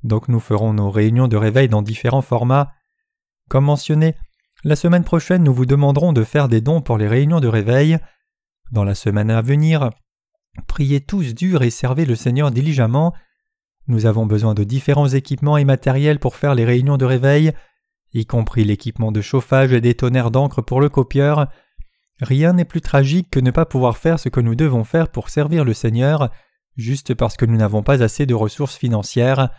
donc 0.02 0.28
nous 0.28 0.40
ferons 0.40 0.72
nos 0.72 0.90
réunions 0.90 1.28
de 1.28 1.36
réveil 1.36 1.68
dans 1.68 1.82
différents 1.82 2.22
formats. 2.22 2.68
Comme 3.48 3.64
mentionné, 3.64 4.14
la 4.64 4.76
semaine 4.76 5.05
prochaine 5.05 5.44
nous 5.44 5.55
vous 5.55 5.67
demanderons 5.67 6.12
de 6.12 6.24
faire 6.24 6.48
des 6.48 6.60
dons 6.60 6.81
pour 6.81 6.98
les 6.98 7.08
réunions 7.08 7.40
de 7.40 7.48
réveil. 7.48 7.98
Dans 8.72 8.84
la 8.84 8.94
semaine 8.94 9.31
à 9.31 9.43
venir, 9.43 9.90
priez 10.67 11.00
tous 11.00 11.34
dur 11.34 11.62
et 11.62 11.70
servez 11.70 12.05
le 12.05 12.14
Seigneur 12.14 12.50
diligemment. 12.50 13.12
Nous 13.89 14.06
avons 14.06 14.27
besoin 14.27 14.55
de 14.55 14.65
différents 14.65 15.08
équipements 15.08 15.56
et 15.56 15.65
matériels 15.65 16.19
pour 16.19 16.36
faire 16.36 16.55
les 16.55 16.65
réunions 16.65 16.96
de 16.96 17.05
réveil, 17.05 17.53
y 18.15 18.27
compris 18.27 18.65
l'équipement 18.65 19.12
de 19.12 19.20
chauffage 19.20 19.72
et 19.72 19.81
des 19.81 19.94
tonnerres 19.94 20.31
d'encre 20.31 20.62
pour 20.62 20.81
le 20.81 20.89
copieur. 20.89 21.48
Rien 22.20 22.53
n'est 22.53 22.65
plus 22.65 22.81
tragique 22.81 23.31
que 23.31 23.41
ne 23.41 23.51
pas 23.51 23.67
pouvoir 23.67 23.96
faire 23.96 24.20
ce 24.20 24.29
que 24.29 24.41
nous 24.41 24.55
devons 24.55 24.84
faire 24.84 25.08
pour 25.08 25.29
servir 25.29 25.65
le 25.65 25.74
Seigneur, 25.74 26.31
juste 26.77 27.15
parce 27.15 27.36
que 27.36 27.46
nous 27.46 27.56
n'avons 27.56 27.82
pas 27.82 28.03
assez 28.03 28.27
de 28.27 28.34
ressources 28.34 28.77
financières. 28.77 29.51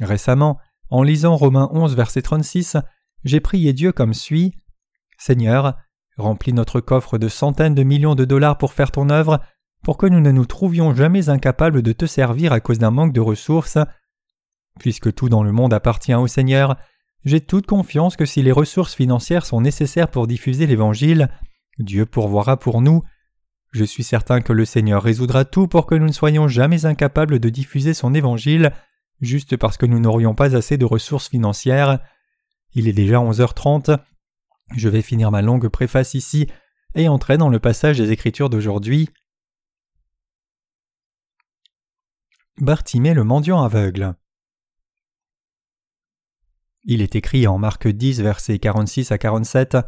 Récemment, 0.00 0.58
en 0.90 1.02
lisant 1.02 1.36
Romains 1.36 1.70
11 1.72 1.96
verset 1.96 2.22
36, 2.22 2.76
j'ai 3.24 3.40
prié 3.40 3.72
Dieu 3.72 3.92
comme 3.92 4.14
suit 4.14 4.54
Seigneur, 5.18 5.76
Remplis 6.18 6.52
notre 6.52 6.80
coffre 6.80 7.16
de 7.16 7.28
centaines 7.28 7.74
de 7.74 7.82
millions 7.82 8.14
de 8.14 8.24
dollars 8.24 8.58
pour 8.58 8.74
faire 8.74 8.90
ton 8.90 9.08
œuvre, 9.08 9.40
pour 9.82 9.98
que 9.98 10.06
nous 10.06 10.20
ne 10.20 10.30
nous 10.30 10.46
trouvions 10.46 10.94
jamais 10.94 11.28
incapables 11.28 11.82
de 11.82 11.92
te 11.92 12.06
servir 12.06 12.52
à 12.52 12.60
cause 12.60 12.78
d'un 12.78 12.90
manque 12.90 13.12
de 13.12 13.20
ressources. 13.20 13.78
Puisque 14.78 15.12
tout 15.12 15.28
dans 15.28 15.42
le 15.42 15.52
monde 15.52 15.74
appartient 15.74 16.14
au 16.14 16.26
Seigneur, 16.26 16.76
j'ai 17.24 17.40
toute 17.40 17.66
confiance 17.66 18.16
que 18.16 18.24
si 18.24 18.42
les 18.42 18.52
ressources 18.52 18.94
financières 18.94 19.46
sont 19.46 19.60
nécessaires 19.60 20.08
pour 20.08 20.26
diffuser 20.26 20.66
l'Évangile, 20.66 21.28
Dieu 21.78 22.06
pourvoira 22.06 22.56
pour 22.56 22.80
nous. 22.80 23.02
Je 23.72 23.84
suis 23.84 24.04
certain 24.04 24.40
que 24.40 24.52
le 24.52 24.64
Seigneur 24.64 25.02
résoudra 25.02 25.44
tout 25.44 25.66
pour 25.66 25.86
que 25.86 25.94
nous 25.94 26.06
ne 26.06 26.12
soyons 26.12 26.46
jamais 26.46 26.84
incapables 26.84 27.38
de 27.38 27.48
diffuser 27.48 27.94
son 27.94 28.14
Évangile, 28.14 28.72
juste 29.20 29.56
parce 29.56 29.76
que 29.76 29.86
nous 29.86 30.00
n'aurions 30.00 30.34
pas 30.34 30.56
assez 30.56 30.76
de 30.76 30.84
ressources 30.84 31.28
financières. 31.28 32.00
Il 32.74 32.88
est 32.88 32.92
déjà 32.92 33.18
11h30. 33.18 33.98
Je 34.76 34.88
vais 34.88 35.02
finir 35.02 35.30
ma 35.30 35.42
longue 35.42 35.68
préface 35.68 36.14
ici 36.14 36.48
et 36.94 37.08
entrer 37.08 37.38
dans 37.38 37.48
le 37.48 37.58
passage 37.58 37.98
des 37.98 38.12
Écritures 38.12 38.50
d'aujourd'hui. 38.50 39.08
Bartimée 42.62 43.12
le 43.12 43.24
mendiant 43.24 43.60
aveugle. 43.60 44.14
Il 46.84 47.02
est 47.02 47.16
écrit 47.16 47.48
en 47.48 47.58
Marc 47.58 47.88
10, 47.88 48.20
versets 48.20 48.60
46 48.60 49.10
à 49.10 49.18
47 49.18 49.78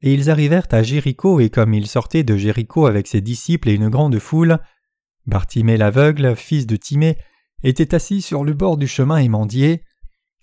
Et 0.00 0.14
ils 0.14 0.30
arrivèrent 0.30 0.66
à 0.70 0.82
Jéricho, 0.82 1.40
et 1.40 1.50
comme 1.50 1.74
ils 1.74 1.86
sortaient 1.86 2.22
de 2.22 2.38
Jéricho 2.38 2.86
avec 2.86 3.06
ses 3.06 3.20
disciples 3.20 3.68
et 3.68 3.74
une 3.74 3.90
grande 3.90 4.18
foule, 4.18 4.60
Bartimée 5.26 5.76
l'aveugle, 5.76 6.36
fils 6.36 6.66
de 6.66 6.76
Timée, 6.76 7.18
était 7.62 7.94
assis 7.94 8.22
sur 8.22 8.44
le 8.44 8.54
bord 8.54 8.78
du 8.78 8.88
chemin 8.88 9.18
et 9.18 9.28
mendiait. 9.28 9.84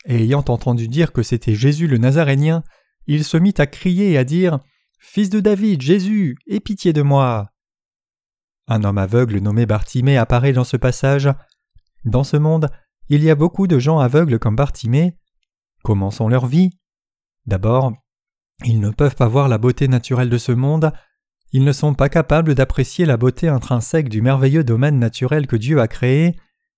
Et 0.06 0.26
ayant 0.26 0.46
entendu 0.50 0.88
dire 0.88 1.12
que 1.12 1.24
c'était 1.24 1.56
Jésus 1.56 1.88
le 1.88 1.98
Nazarénien, 1.98 2.64
il 3.08 3.24
se 3.24 3.36
mit 3.36 3.56
à 3.58 3.66
crier 3.66 4.12
et 4.12 4.20
à 4.20 4.26
dire 4.26 4.60
Fils 5.00 5.32
de 5.32 5.40
David, 5.40 5.82
Jésus, 5.82 6.38
aie 6.48 6.60
pitié 6.60 6.94
de 6.94 7.02
moi. 7.02 7.52
Un 8.68 8.84
homme 8.84 8.98
aveugle 8.98 9.40
nommé 9.40 9.66
Bartimée 9.66 10.18
apparaît 10.18 10.54
dans 10.54 10.64
ce 10.64 10.78
passage. 10.78 11.30
Dans 12.06 12.24
ce 12.24 12.38
monde, 12.38 12.70
il 13.10 13.24
y 13.24 13.30
a 13.30 13.36
beaucoup 13.36 13.68
de 13.68 13.80
gens 13.80 14.00
aveugles 14.00 14.40
comme 14.40 14.56
Bartimée. 14.56 15.18
Comment 15.84 16.12
sont 16.12 16.28
leurs 16.28 16.48
vies? 16.48 16.72
D'abord, 17.46 17.94
ils 18.66 18.80
ne 18.80 18.90
peuvent 18.90 19.16
pas 19.16 19.28
voir 19.28 19.48
la 19.48 19.58
beauté 19.58 19.88
naturelle 19.88 20.30
de 20.30 20.38
ce 20.38 20.52
monde, 20.52 20.92
ils 21.54 21.64
ne 21.64 21.72
sont 21.72 21.94
pas 21.94 22.10
capables 22.10 22.56
d'apprécier 22.56 23.06
la 23.06 23.16
beauté 23.16 23.48
intrinsèque 23.48 24.10
du 24.10 24.22
merveilleux 24.22 24.64
domaine 24.64 25.00
naturel 25.00 25.48
que 25.48 25.56
Dieu 25.56 25.80
a 25.80 25.88
créé, 25.88 26.36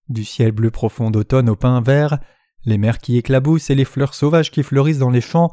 du 0.09 0.23
ciel 0.25 0.51
bleu 0.51 0.69
profond 0.69 1.09
d'automne 1.09 1.49
au 1.49 1.55
pin 1.55 1.81
vert, 1.81 2.19
les 2.65 2.77
mers 2.77 2.99
qui 2.99 3.17
éclaboussent 3.17 3.69
et 3.69 3.75
les 3.75 3.85
fleurs 3.85 4.13
sauvages 4.13 4.51
qui 4.51 4.61
fleurissent 4.61 4.99
dans 4.99 5.09
les 5.09 5.21
champs, 5.21 5.49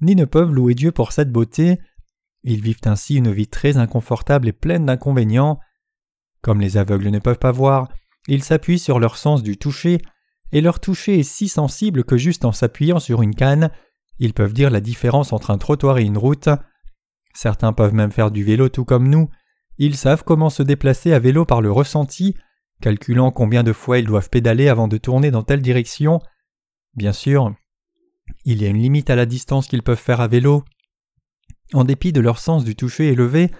ni 0.00 0.14
ne 0.14 0.24
peuvent 0.24 0.52
louer 0.52 0.74
Dieu 0.74 0.92
pour 0.92 1.12
cette 1.12 1.32
beauté. 1.32 1.78
Ils 2.44 2.62
vivent 2.62 2.80
ainsi 2.84 3.16
une 3.16 3.32
vie 3.32 3.48
très 3.48 3.76
inconfortable 3.76 4.48
et 4.48 4.52
pleine 4.52 4.86
d'inconvénients. 4.86 5.58
Comme 6.42 6.60
les 6.60 6.76
aveugles 6.76 7.08
ne 7.08 7.18
peuvent 7.18 7.38
pas 7.38 7.52
voir, 7.52 7.88
ils 8.28 8.42
s'appuient 8.42 8.78
sur 8.78 8.98
leur 8.98 9.16
sens 9.16 9.42
du 9.42 9.56
toucher, 9.56 10.00
et 10.52 10.60
leur 10.60 10.80
toucher 10.80 11.20
est 11.20 11.24
si 11.24 11.48
sensible 11.48 12.04
que 12.04 12.16
juste 12.16 12.44
en 12.44 12.52
s'appuyant 12.52 12.98
sur 12.98 13.22
une 13.22 13.34
canne, 13.34 13.70
ils 14.18 14.34
peuvent 14.34 14.52
dire 14.52 14.70
la 14.70 14.80
différence 14.80 15.32
entre 15.32 15.50
un 15.50 15.58
trottoir 15.58 15.98
et 15.98 16.04
une 16.04 16.18
route. 16.18 16.48
Certains 17.34 17.72
peuvent 17.72 17.94
même 17.94 18.12
faire 18.12 18.30
du 18.30 18.44
vélo 18.44 18.68
tout 18.68 18.84
comme 18.84 19.08
nous. 19.08 19.30
Ils 19.78 19.96
savent 19.96 20.24
comment 20.24 20.50
se 20.50 20.62
déplacer 20.62 21.12
à 21.12 21.18
vélo 21.18 21.44
par 21.44 21.62
le 21.62 21.72
ressenti, 21.72 22.36
calculant 22.82 23.30
combien 23.30 23.62
de 23.62 23.72
fois 23.72 23.98
ils 23.98 24.06
doivent 24.06 24.28
pédaler 24.28 24.68
avant 24.68 24.88
de 24.88 24.98
tourner 24.98 25.30
dans 25.30 25.42
telle 25.42 25.62
direction. 25.62 26.20
Bien 26.94 27.12
sûr, 27.12 27.54
il 28.44 28.62
y 28.62 28.66
a 28.66 28.68
une 28.68 28.82
limite 28.82 29.10
à 29.10 29.16
la 29.16 29.26
distance 29.26 29.68
qu'ils 29.68 29.82
peuvent 29.82 29.96
faire 29.96 30.20
à 30.20 30.28
vélo. 30.28 30.64
En 31.72 31.84
dépit 31.84 32.12
de 32.12 32.20
leur 32.20 32.38
sens 32.38 32.64
du 32.64 32.74
toucher 32.74 33.08
élevé, 33.08 33.50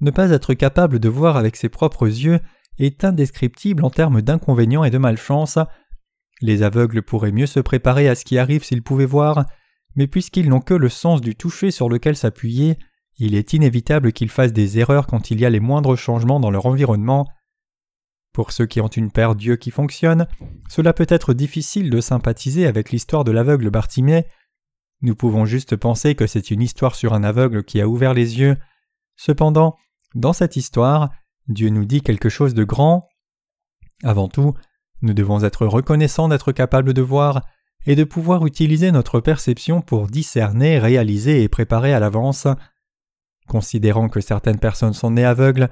ne 0.00 0.10
pas 0.10 0.30
être 0.30 0.54
capable 0.54 0.98
de 0.98 1.08
voir 1.08 1.36
avec 1.36 1.56
ses 1.56 1.68
propres 1.68 2.06
yeux 2.06 2.40
est 2.78 3.04
indescriptible 3.04 3.84
en 3.84 3.90
termes 3.90 4.22
d'inconvénients 4.22 4.84
et 4.84 4.90
de 4.90 4.98
malchance. 4.98 5.58
Les 6.40 6.62
aveugles 6.62 7.02
pourraient 7.02 7.32
mieux 7.32 7.46
se 7.46 7.60
préparer 7.60 8.08
à 8.08 8.14
ce 8.14 8.24
qui 8.24 8.38
arrive 8.38 8.64
s'ils 8.64 8.82
pouvaient 8.82 9.06
voir, 9.06 9.44
mais 9.96 10.06
puisqu'ils 10.06 10.48
n'ont 10.48 10.60
que 10.60 10.74
le 10.74 10.88
sens 10.88 11.20
du 11.20 11.34
toucher 11.34 11.70
sur 11.70 11.88
lequel 11.88 12.16
s'appuyer, 12.16 12.78
il 13.16 13.34
est 13.34 13.52
inévitable 13.52 14.12
qu'ils 14.12 14.30
fassent 14.30 14.52
des 14.52 14.78
erreurs 14.78 15.08
quand 15.08 15.32
il 15.32 15.40
y 15.40 15.44
a 15.44 15.50
les 15.50 15.58
moindres 15.58 15.96
changements 15.96 16.38
dans 16.38 16.50
leur 16.50 16.66
environnement. 16.66 17.26
Pour 18.32 18.52
ceux 18.52 18.66
qui 18.66 18.80
ont 18.80 18.86
une 18.86 19.10
paire 19.10 19.34
d'yeux 19.34 19.56
qui 19.56 19.72
fonctionne, 19.72 20.28
cela 20.68 20.92
peut 20.92 21.06
être 21.08 21.34
difficile 21.34 21.90
de 21.90 22.00
sympathiser 22.00 22.68
avec 22.68 22.92
l'histoire 22.92 23.24
de 23.24 23.32
l'aveugle 23.32 23.70
Bartimée. 23.70 24.26
Nous 25.00 25.16
pouvons 25.16 25.44
juste 25.44 25.74
penser 25.74 26.14
que 26.14 26.28
c'est 26.28 26.52
une 26.52 26.62
histoire 26.62 26.94
sur 26.94 27.14
un 27.14 27.24
aveugle 27.24 27.64
qui 27.64 27.80
a 27.80 27.88
ouvert 27.88 28.14
les 28.14 28.38
yeux. 28.38 28.56
Cependant, 29.16 29.76
dans 30.14 30.32
cette 30.32 30.56
histoire, 30.56 31.10
Dieu 31.48 31.70
nous 31.70 31.84
dit 31.84 32.02
quelque 32.02 32.28
chose 32.28 32.54
de 32.54 32.64
grand. 32.64 33.08
Avant 34.02 34.28
tout, 34.28 34.54
nous 35.02 35.14
devons 35.14 35.44
être 35.44 35.66
reconnaissants 35.66 36.28
d'être 36.28 36.52
capables 36.52 36.94
de 36.94 37.02
voir 37.02 37.42
et 37.86 37.94
de 37.94 38.04
pouvoir 38.04 38.46
utiliser 38.46 38.90
notre 38.90 39.20
perception 39.20 39.80
pour 39.80 40.08
discerner, 40.08 40.78
réaliser 40.78 41.42
et 41.42 41.48
préparer 41.48 41.94
à 41.94 42.00
l'avance. 42.00 42.46
Considérant 43.46 44.08
que 44.08 44.20
certaines 44.20 44.58
personnes 44.58 44.92
sont 44.92 45.12
nées 45.12 45.24
aveugles, 45.24 45.70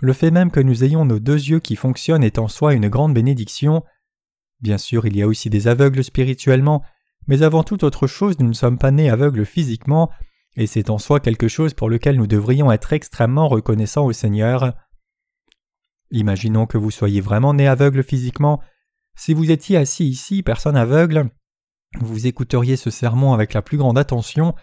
le 0.00 0.12
fait 0.12 0.30
même 0.30 0.50
que 0.50 0.60
nous 0.60 0.84
ayons 0.84 1.04
nos 1.04 1.18
deux 1.18 1.34
yeux 1.34 1.60
qui 1.60 1.76
fonctionnent 1.76 2.24
est 2.24 2.38
en 2.38 2.48
soi 2.48 2.74
une 2.74 2.88
grande 2.88 3.14
bénédiction. 3.14 3.84
Bien 4.60 4.78
sûr, 4.78 5.06
il 5.06 5.16
y 5.16 5.22
a 5.22 5.26
aussi 5.26 5.50
des 5.50 5.68
aveugles 5.68 6.04
spirituellement, 6.04 6.82
mais 7.26 7.42
avant 7.42 7.64
toute 7.64 7.82
autre 7.82 8.06
chose, 8.06 8.38
nous 8.38 8.48
ne 8.48 8.54
sommes 8.54 8.78
pas 8.78 8.90
nés 8.90 9.10
aveugles 9.10 9.44
physiquement, 9.44 10.10
et 10.58 10.66
c'est 10.66 10.90
en 10.90 10.98
soi 10.98 11.20
quelque 11.20 11.46
chose 11.46 11.72
pour 11.72 11.88
lequel 11.88 12.16
nous 12.16 12.26
devrions 12.26 12.72
être 12.72 12.92
extrêmement 12.92 13.46
reconnaissants 13.46 14.04
au 14.04 14.12
Seigneur. 14.12 14.74
Imaginons 16.10 16.66
que 16.66 16.76
vous 16.76 16.90
soyez 16.90 17.20
vraiment 17.20 17.54
né 17.54 17.68
aveugle 17.68 18.02
physiquement. 18.02 18.60
Si 19.16 19.34
vous 19.34 19.52
étiez 19.52 19.76
assis 19.76 20.06
ici, 20.06 20.42
personne 20.42 20.76
aveugle, 20.76 21.30
vous 22.00 22.26
écouteriez 22.26 22.76
ce 22.76 22.90
sermon 22.90 23.32
avec 23.32 23.54
la 23.54 23.62
plus 23.62 23.78
grande 23.78 23.98
attention, 23.98 24.54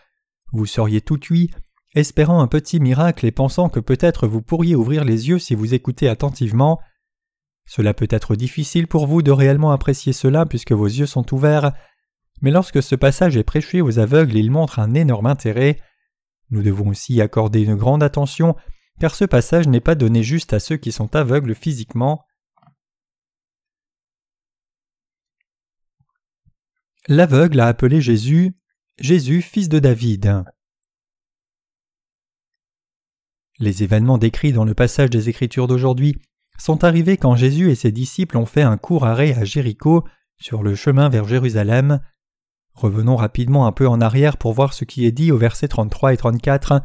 vous 0.51 0.65
seriez 0.65 0.99
tout 0.99 1.17
cuit, 1.17 1.49
espérant 1.95 2.41
un 2.41 2.47
petit 2.47 2.81
miracle 2.81 3.25
et 3.25 3.31
pensant 3.31 3.69
que 3.69 3.79
peut-être 3.79 4.27
vous 4.27 4.41
pourriez 4.41 4.75
ouvrir 4.75 5.05
les 5.05 5.29
yeux 5.29 5.39
si 5.39 5.55
vous 5.55 5.73
écoutez 5.73 6.09
attentivement. 6.09 6.81
Cela 7.65 7.93
peut 7.93 8.09
être 8.09 8.35
difficile 8.35 8.87
pour 8.87 9.07
vous 9.07 9.21
de 9.21 9.31
réellement 9.31 9.71
apprécier 9.71 10.11
cela 10.11 10.45
puisque 10.45 10.73
vos 10.73 10.87
yeux 10.87 11.05
sont 11.05 11.33
ouverts, 11.33 11.71
mais 12.41 12.51
lorsque 12.51 12.83
ce 12.83 12.95
passage 12.95 13.37
est 13.37 13.43
prêché 13.43 13.81
aux 13.81 13.99
aveugles, 13.99 14.35
il 14.35 14.51
montre 14.51 14.79
un 14.79 14.93
énorme 14.93 15.25
intérêt. 15.27 15.79
Nous 16.49 16.61
devons 16.61 16.89
aussi 16.89 17.15
y 17.15 17.21
accorder 17.21 17.61
une 17.61 17.75
grande 17.75 18.03
attention, 18.03 18.55
car 18.99 19.15
ce 19.15 19.25
passage 19.25 19.67
n'est 19.67 19.81
pas 19.81 19.95
donné 19.95 20.23
juste 20.23 20.53
à 20.53 20.59
ceux 20.59 20.77
qui 20.77 20.91
sont 20.91 21.15
aveugles 21.15 21.55
physiquement. 21.55 22.25
L'aveugle 27.07 27.59
a 27.59 27.67
appelé 27.67 28.01
Jésus 28.01 28.55
Jésus, 28.99 29.41
fils 29.41 29.67
de 29.67 29.79
David. 29.79 30.45
Les 33.59 33.83
événements 33.83 34.17
décrits 34.17 34.53
dans 34.53 34.63
le 34.63 34.73
passage 34.73 35.09
des 35.09 35.27
Écritures 35.27 35.67
d'aujourd'hui 35.67 36.17
sont 36.57 36.85
arrivés 36.85 37.17
quand 37.17 37.35
Jésus 37.35 37.69
et 37.69 37.75
ses 37.75 37.91
disciples 37.91 38.37
ont 38.37 38.45
fait 38.45 38.61
un 38.61 38.77
court 38.77 39.05
arrêt 39.05 39.33
à 39.33 39.43
Jéricho 39.43 40.05
sur 40.37 40.63
le 40.63 40.75
chemin 40.75 41.09
vers 41.09 41.27
Jérusalem. 41.27 41.99
Revenons 42.75 43.15
rapidement 43.15 43.67
un 43.67 43.71
peu 43.71 43.87
en 43.87 44.01
arrière 44.01 44.37
pour 44.37 44.53
voir 44.53 44.73
ce 44.73 44.83
qui 44.83 45.05
est 45.05 45.11
dit 45.11 45.31
au 45.31 45.37
versets 45.37 45.69
33 45.69 46.13
et 46.13 46.17
34. 46.17 46.81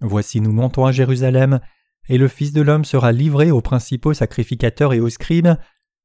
Voici 0.00 0.40
nous 0.40 0.52
montons 0.52 0.86
à 0.86 0.92
Jérusalem, 0.92 1.60
et 2.08 2.16
le 2.16 2.26
Fils 2.26 2.52
de 2.52 2.62
l'homme 2.62 2.86
sera 2.86 3.12
livré 3.12 3.50
aux 3.50 3.60
principaux 3.60 4.14
sacrificateurs 4.14 4.94
et 4.94 5.00
aux 5.00 5.10
scribes. 5.10 5.56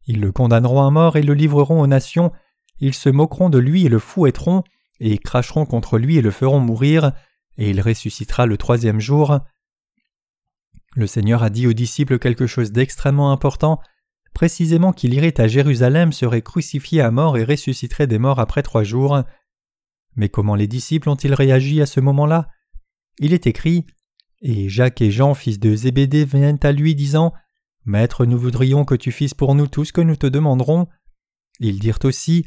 Ils 0.05 0.19
le 0.19 0.33
condamneront 0.33 0.85
à 0.85 0.91
mort 0.91 1.15
et 1.15 1.21
le 1.21 1.33
livreront 1.33 1.81
aux 1.81 1.87
nations. 1.87 2.33
Ils 2.79 2.93
se 2.93 3.07
moqueront 3.07 3.49
de 3.49 3.57
lui 3.57 3.85
et 3.85 3.89
le 3.89 3.99
fouetteront, 3.99 4.63
et 4.99 5.17
cracheront 5.17 5.65
contre 5.65 5.97
lui 5.97 6.17
et 6.17 6.21
le 6.21 6.31
feront 6.31 6.59
mourir, 6.59 7.13
et 7.57 7.69
il 7.69 7.79
ressuscitera 7.79 8.45
le 8.45 8.57
troisième 8.57 8.99
jour. 8.99 9.39
Le 10.95 11.07
Seigneur 11.07 11.41
a 11.41 11.49
dit 11.49 11.67
aux 11.67 11.73
disciples 11.73 12.19
quelque 12.19 12.47
chose 12.47 12.73
d'extrêmement 12.73 13.31
important, 13.31 13.79
précisément 14.33 14.93
qu'il 14.93 15.13
irait 15.13 15.39
à 15.39 15.47
Jérusalem, 15.47 16.11
serait 16.11 16.41
crucifié 16.41 17.01
à 17.01 17.11
mort 17.11 17.37
et 17.37 17.43
ressusciterait 17.43 18.07
des 18.07 18.19
morts 18.19 18.39
après 18.39 18.63
trois 18.63 18.83
jours. 18.83 19.23
Mais 20.15 20.29
comment 20.29 20.55
les 20.55 20.67
disciples 20.67 21.09
ont-ils 21.09 21.33
réagi 21.33 21.81
à 21.81 21.85
ce 21.85 21.99
moment-là? 21.99 22.49
Il 23.19 23.33
est 23.33 23.47
écrit 23.47 23.85
Et 24.41 24.69
Jacques 24.69 25.01
et 25.01 25.11
Jean, 25.11 25.33
fils 25.33 25.59
de 25.59 25.75
Zébédée, 25.75 26.25
viennent 26.25 26.59
à 26.63 26.71
lui, 26.71 26.95
disant 26.95 27.33
Maître, 27.85 28.25
nous 28.25 28.37
voudrions 28.37 28.85
que 28.85 28.95
tu 28.95 29.11
fisses 29.11 29.33
pour 29.33 29.55
nous 29.55 29.67
tout 29.67 29.85
ce 29.85 29.93
que 29.93 30.01
nous 30.01 30.15
te 30.15 30.27
demanderons. 30.27 30.87
Ils 31.59 31.79
dirent 31.79 31.99
aussi 32.03 32.45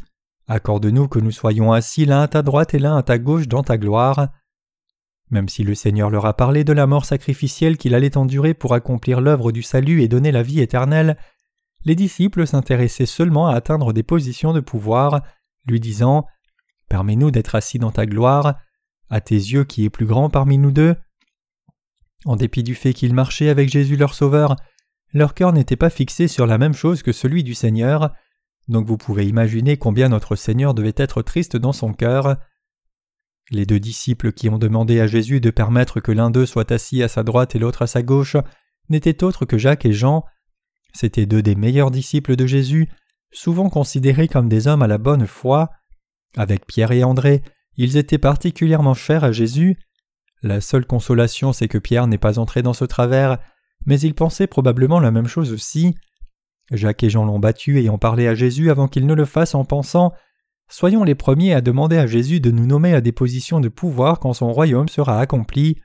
Accorde-nous 0.49 1.09
que 1.09 1.19
nous 1.19 1.33
soyons 1.33 1.73
assis 1.73 2.05
l'un 2.05 2.23
à 2.23 2.29
ta 2.29 2.43
droite 2.43 2.73
et 2.75 2.79
l'un 2.79 2.97
à 2.97 3.03
ta 3.03 3.19
gauche 3.19 3.49
dans 3.49 3.65
ta 3.65 3.79
gloire. 3.79 4.29
Même 5.31 5.49
si 5.49 5.65
le 5.65 5.75
Seigneur 5.75 6.09
leur 6.09 6.25
a 6.25 6.37
parlé 6.37 6.63
de 6.63 6.73
la 6.73 6.87
mort 6.87 7.05
sacrificielle 7.05 7.77
qu'il 7.77 7.95
allait 7.95 8.17
endurer 8.17 8.55
pour 8.55 8.73
accomplir 8.73 9.21
l'œuvre 9.21 9.51
du 9.51 9.63
salut 9.63 10.03
et 10.03 10.09
donner 10.09 10.31
la 10.31 10.45
vie 10.45 10.61
éternelle, 10.61 11.17
les 11.87 11.95
disciples 11.95 12.47
s'intéressaient 12.47 13.07
seulement 13.07 13.47
à 13.47 13.55
atteindre 13.55 13.93
des 13.93 14.03
positions 14.03 14.53
de 14.53 14.61
pouvoir, 14.61 15.23
lui 15.67 15.81
disant 15.81 16.27
Permets-nous 16.89 17.31
d'être 17.31 17.55
assis 17.55 17.79
dans 17.79 17.93
ta 17.93 18.07
gloire, 18.07 18.57
à 19.09 19.21
tes 19.21 19.37
yeux 19.37 19.65
qui 19.65 19.85
est 19.85 19.91
plus 19.91 20.05
grand 20.05 20.29
parmi 20.29 20.59
nous 20.59 20.73
deux. 20.73 20.97
En 22.25 22.35
dépit 22.35 22.65
du 22.65 22.75
fait 22.75 22.93
qu'ils 22.93 23.15
marchaient 23.15 23.49
avec 23.49 23.69
Jésus 23.69 23.97
leur 23.97 24.15
Sauveur, 24.15 24.57
leur 25.13 25.33
cœur 25.33 25.53
n'était 25.53 25.77
pas 25.77 25.89
fixé 25.89 26.27
sur 26.27 26.45
la 26.45 26.59
même 26.59 26.75
chose 26.75 27.05
que 27.05 27.13
celui 27.13 27.45
du 27.45 27.55
Seigneur, 27.55 28.13
donc 28.67 28.87
vous 28.87 28.97
pouvez 28.97 29.25
imaginer 29.25 29.77
combien 29.77 30.09
notre 30.09 30.35
Seigneur 30.35 30.75
devait 30.75 30.93
être 30.97 31.23
triste 31.23 31.57
dans 31.57 31.73
son 31.73 31.93
cœur. 31.93 32.37
Les 33.53 33.65
deux 33.65 33.79
disciples 33.79 34.33
qui 34.33 34.49
ont 34.49 34.59
demandé 34.59 34.99
à 34.99 35.07
Jésus 35.07 35.41
de 35.41 35.51
permettre 35.51 36.01
que 36.01 36.11
l'un 36.11 36.31
d'eux 36.31 36.47
soit 36.47 36.73
assis 36.73 37.05
à 37.05 37.09
sa 37.09 37.23
droite 37.23 37.55
et 37.55 37.61
l'autre 37.61 37.83
à 37.83 37.87
sa 37.87 38.03
gauche 38.03 38.37
n'étaient 38.89 39.23
autres 39.23 39.45
que 39.45 39.57
Jacques 39.57 39.87
et 39.87 39.93
Jean. 39.93 40.25
C'étaient 40.97 41.27
deux 41.27 41.43
des 41.43 41.55
meilleurs 41.55 41.91
disciples 41.91 42.37
de 42.37 42.47
Jésus, 42.47 42.89
souvent 43.31 43.69
considérés 43.69 44.29
comme 44.29 44.49
des 44.49 44.67
hommes 44.67 44.83
à 44.83 44.87
la 44.87 44.97
bonne 44.97 45.27
foi. 45.27 45.69
Avec 46.39 46.67
Pierre 46.67 46.93
et 46.93 47.05
André, 47.05 47.43
ils 47.77 47.99
étaient 47.99 48.17
particulièrement 48.17 48.95
chers 48.95 49.23
à 49.23 49.31
Jésus. 49.31 49.77
La 50.43 50.63
seule 50.63 50.87
consolation, 50.87 51.53
c'est 51.53 51.69
que 51.69 51.77
Pierre 51.77 52.07
n'est 52.07 52.17
pas 52.17 52.39
entré 52.39 52.63
dans 52.63 52.73
ce 52.73 52.87
travers, 52.87 53.37
mais 53.85 54.01
il 54.01 54.15
pensait 54.15 54.47
probablement 54.47 54.99
la 54.99 55.11
même 55.11 55.27
chose 55.27 55.53
aussi. 55.53 55.95
Jacques 56.71 57.05
et 57.05 57.11
Jean 57.11 57.27
l'ont 57.27 57.39
battu 57.39 57.83
et 57.83 57.91
ont 57.91 57.99
parlé 57.99 58.27
à 58.27 58.35
Jésus 58.35 58.71
avant 58.71 58.89
qu'il 58.89 59.07
ne 59.07 59.15
le 59.15 59.27
fasse 59.27 59.55
en 59.55 59.67
pensant 59.67 60.15
Soyons 60.69 61.05
les 61.05 61.15
premiers 61.15 61.53
à 61.53 61.61
demander 61.61 61.99
à 61.99 62.07
Jésus 62.07 62.41
de 62.41 62.51
nous 62.51 62.67
nommer 62.67 62.95
à 62.95 63.03
des 63.03 63.13
positions 63.13 63.61
de 63.61 63.69
pouvoir 63.69 64.19
quand 64.19 64.33
son 64.33 64.51
royaume 64.51 64.89
sera 64.89 65.21
accompli. 65.21 65.77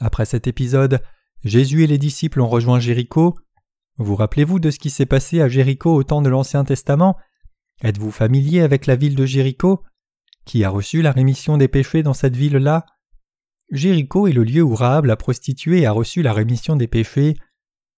Après 0.00 0.24
cet 0.24 0.46
épisode, 0.46 1.00
Jésus 1.44 1.82
et 1.82 1.86
les 1.86 1.98
disciples 1.98 2.40
ont 2.40 2.48
rejoint 2.48 2.80
Jéricho. 2.80 3.36
Vous 3.98 4.14
rappelez-vous 4.14 4.60
de 4.60 4.70
ce 4.70 4.78
qui 4.78 4.90
s'est 4.90 5.06
passé 5.06 5.40
à 5.40 5.48
Jéricho 5.48 5.92
au 5.92 6.04
temps 6.04 6.22
de 6.22 6.28
l'Ancien 6.28 6.64
Testament? 6.64 7.16
Êtes-vous 7.82 8.12
familier 8.12 8.60
avec 8.60 8.86
la 8.86 8.94
ville 8.94 9.16
de 9.16 9.26
Jéricho? 9.26 9.82
Qui 10.44 10.62
a 10.62 10.70
reçu 10.70 11.02
la 11.02 11.10
rémission 11.10 11.56
des 11.56 11.66
péchés 11.66 12.04
dans 12.04 12.14
cette 12.14 12.36
ville-là? 12.36 12.86
Jéricho 13.70 14.28
est 14.28 14.32
le 14.32 14.44
lieu 14.44 14.62
où 14.62 14.76
Rahab 14.76 15.06
la 15.06 15.16
prostituée 15.16 15.84
a 15.84 15.90
reçu 15.90 16.22
la 16.22 16.32
rémission 16.32 16.76
des 16.76 16.86
péchés. 16.86 17.34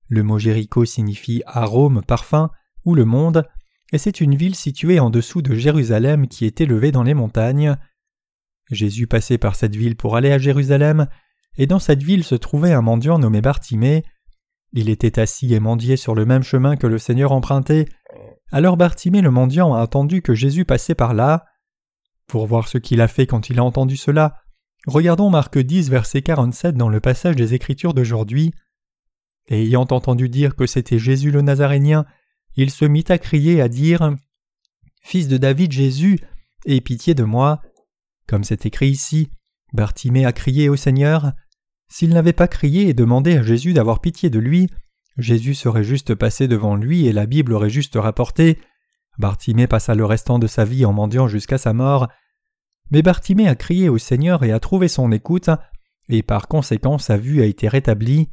Le 0.09 0.23
mot 0.23 0.39
Jéricho 0.39 0.87
signifie 0.87 1.43
arôme, 1.47 2.03
parfum, 2.03 2.51
ou 2.87 2.95
le 2.95 3.05
monde, 3.05 3.47
et 3.93 3.99
c'est 3.99 4.23
une 4.23 4.35
ville 4.35 4.55
située 4.55 5.01
en 5.01 5.11
dessous 5.11 5.43
de 5.43 5.55
Jérusalem 5.55 6.29
qui 6.29 6.47
est 6.47 6.63
élevée 6.63 6.93
dans 6.93 7.03
les 7.03 7.15
montagnes. 7.15 7.77
Jésus 8.71 9.07
passait 9.07 9.39
par 9.39 9.55
cette 9.55 9.77
ville 9.77 9.97
pour 9.97 10.17
aller 10.17 10.33
à 10.33 10.39
Jérusalem, 10.39 11.09
et 11.59 11.67
dans 11.67 11.79
cette 11.79 12.03
ville 12.03 12.25
se 12.25 12.37
trouvait 12.37 12.73
un 12.73 12.83
mendiant 12.83 13.19
nommé 13.19 13.43
Bartimée. 13.43 14.03
Il 14.73 14.89
était 14.89 15.19
assis 15.19 15.53
et 15.53 15.61
mendiait 15.61 15.97
sur 15.97 16.15
le 16.15 16.25
même 16.25 16.43
chemin 16.43 16.77
que 16.77 16.87
le 16.87 16.99
Seigneur 16.99 17.33
empruntait. 17.33 17.87
Alors 18.53 18.77
Bartimée 18.77 19.21
le 19.21 19.31
mendiant 19.31 19.75
a 19.75 19.83
entendu 19.83 20.23
que 20.23 20.35
Jésus 20.35 20.65
passait 20.65 20.95
par 20.95 21.15
là. 21.15 21.45
Pour 22.27 22.47
voir 22.47 22.69
ce 22.69 22.79
qu'il 22.79 23.01
a 23.01 23.09
fait 23.09 23.27
quand 23.27 23.51
il 23.51 23.59
a 23.59 23.65
entendu 23.65 23.97
cela, 23.97 24.37
regardons 24.87 25.31
Marc 25.31 25.59
10, 25.59 25.91
verset 25.91 26.23
47 26.23 26.77
dans 26.77 26.89
le 26.89 27.01
passage 27.01 27.35
des 27.35 27.55
Écritures 27.55 27.95
d'aujourd'hui. 27.95 28.53
Et 29.49 29.63
ayant 29.63 29.87
entendu 29.91 30.29
dire 30.29 30.55
que 30.55 30.67
c'était 30.67 31.01
Jésus 31.01 31.33
le 31.33 31.43
Nazarénien, 31.43 32.07
il 32.55 32.71
se 32.71 32.85
mit 32.85 33.05
à 33.09 33.19
crier 33.19 33.61
à 33.61 33.69
dire 33.69 34.17
Fils 35.03 35.27
de 35.27 35.37
David 35.39 35.73
Jésus, 35.73 36.21
aie 36.67 36.81
pitié 36.81 37.15
de 37.15 37.25
moi. 37.25 37.63
Comme 38.29 38.45
c'est 38.45 38.67
écrit 38.67 38.91
ici, 38.91 39.29
Bartimée 39.73 40.25
a 40.25 40.33
crié 40.33 40.69
au 40.69 40.77
Seigneur. 40.77 41.33
S'il 41.91 42.11
n'avait 42.11 42.33
pas 42.33 42.49
crié 42.49 42.89
et 42.89 42.95
demandé 42.95 43.37
à 43.37 43.43
Jésus 43.43 43.75
d'avoir 43.75 44.01
pitié 44.01 44.31
de 44.31 44.39
lui, 44.39 44.71
Jésus 45.19 45.55
serait 45.55 45.85
juste 45.85 46.15
passé 46.15 46.49
devant 46.49 46.77
lui 46.77 47.07
et 47.07 47.13
la 47.13 47.27
Bible 47.27 47.53
aurait 47.53 47.69
juste 47.69 47.97
rapporté 47.97 48.59
Bartimée 49.19 49.67
passa 49.67 49.95
le 49.95 50.07
restant 50.07 50.39
de 50.39 50.47
sa 50.47 50.65
vie 50.65 50.87
en 50.87 50.95
mendiant 50.95 51.29
jusqu'à 51.29 51.59
sa 51.59 51.75
mort. 51.75 52.09
Mais 52.91 53.03
Bartimée 53.03 53.49
a 53.49 53.55
crié 53.55 53.91
au 53.91 53.99
Seigneur 53.99 54.45
et 54.45 54.51
a 54.53 54.61
trouvé 54.61 54.89
son 54.89 55.13
écoute, 55.13 55.51
et 56.09 56.23
par 56.23 56.49
conséquent 56.49 56.97
sa 56.97 57.19
vue 57.19 57.43
a 57.43 57.45
été 57.45 57.69
rétablie. 57.69 58.31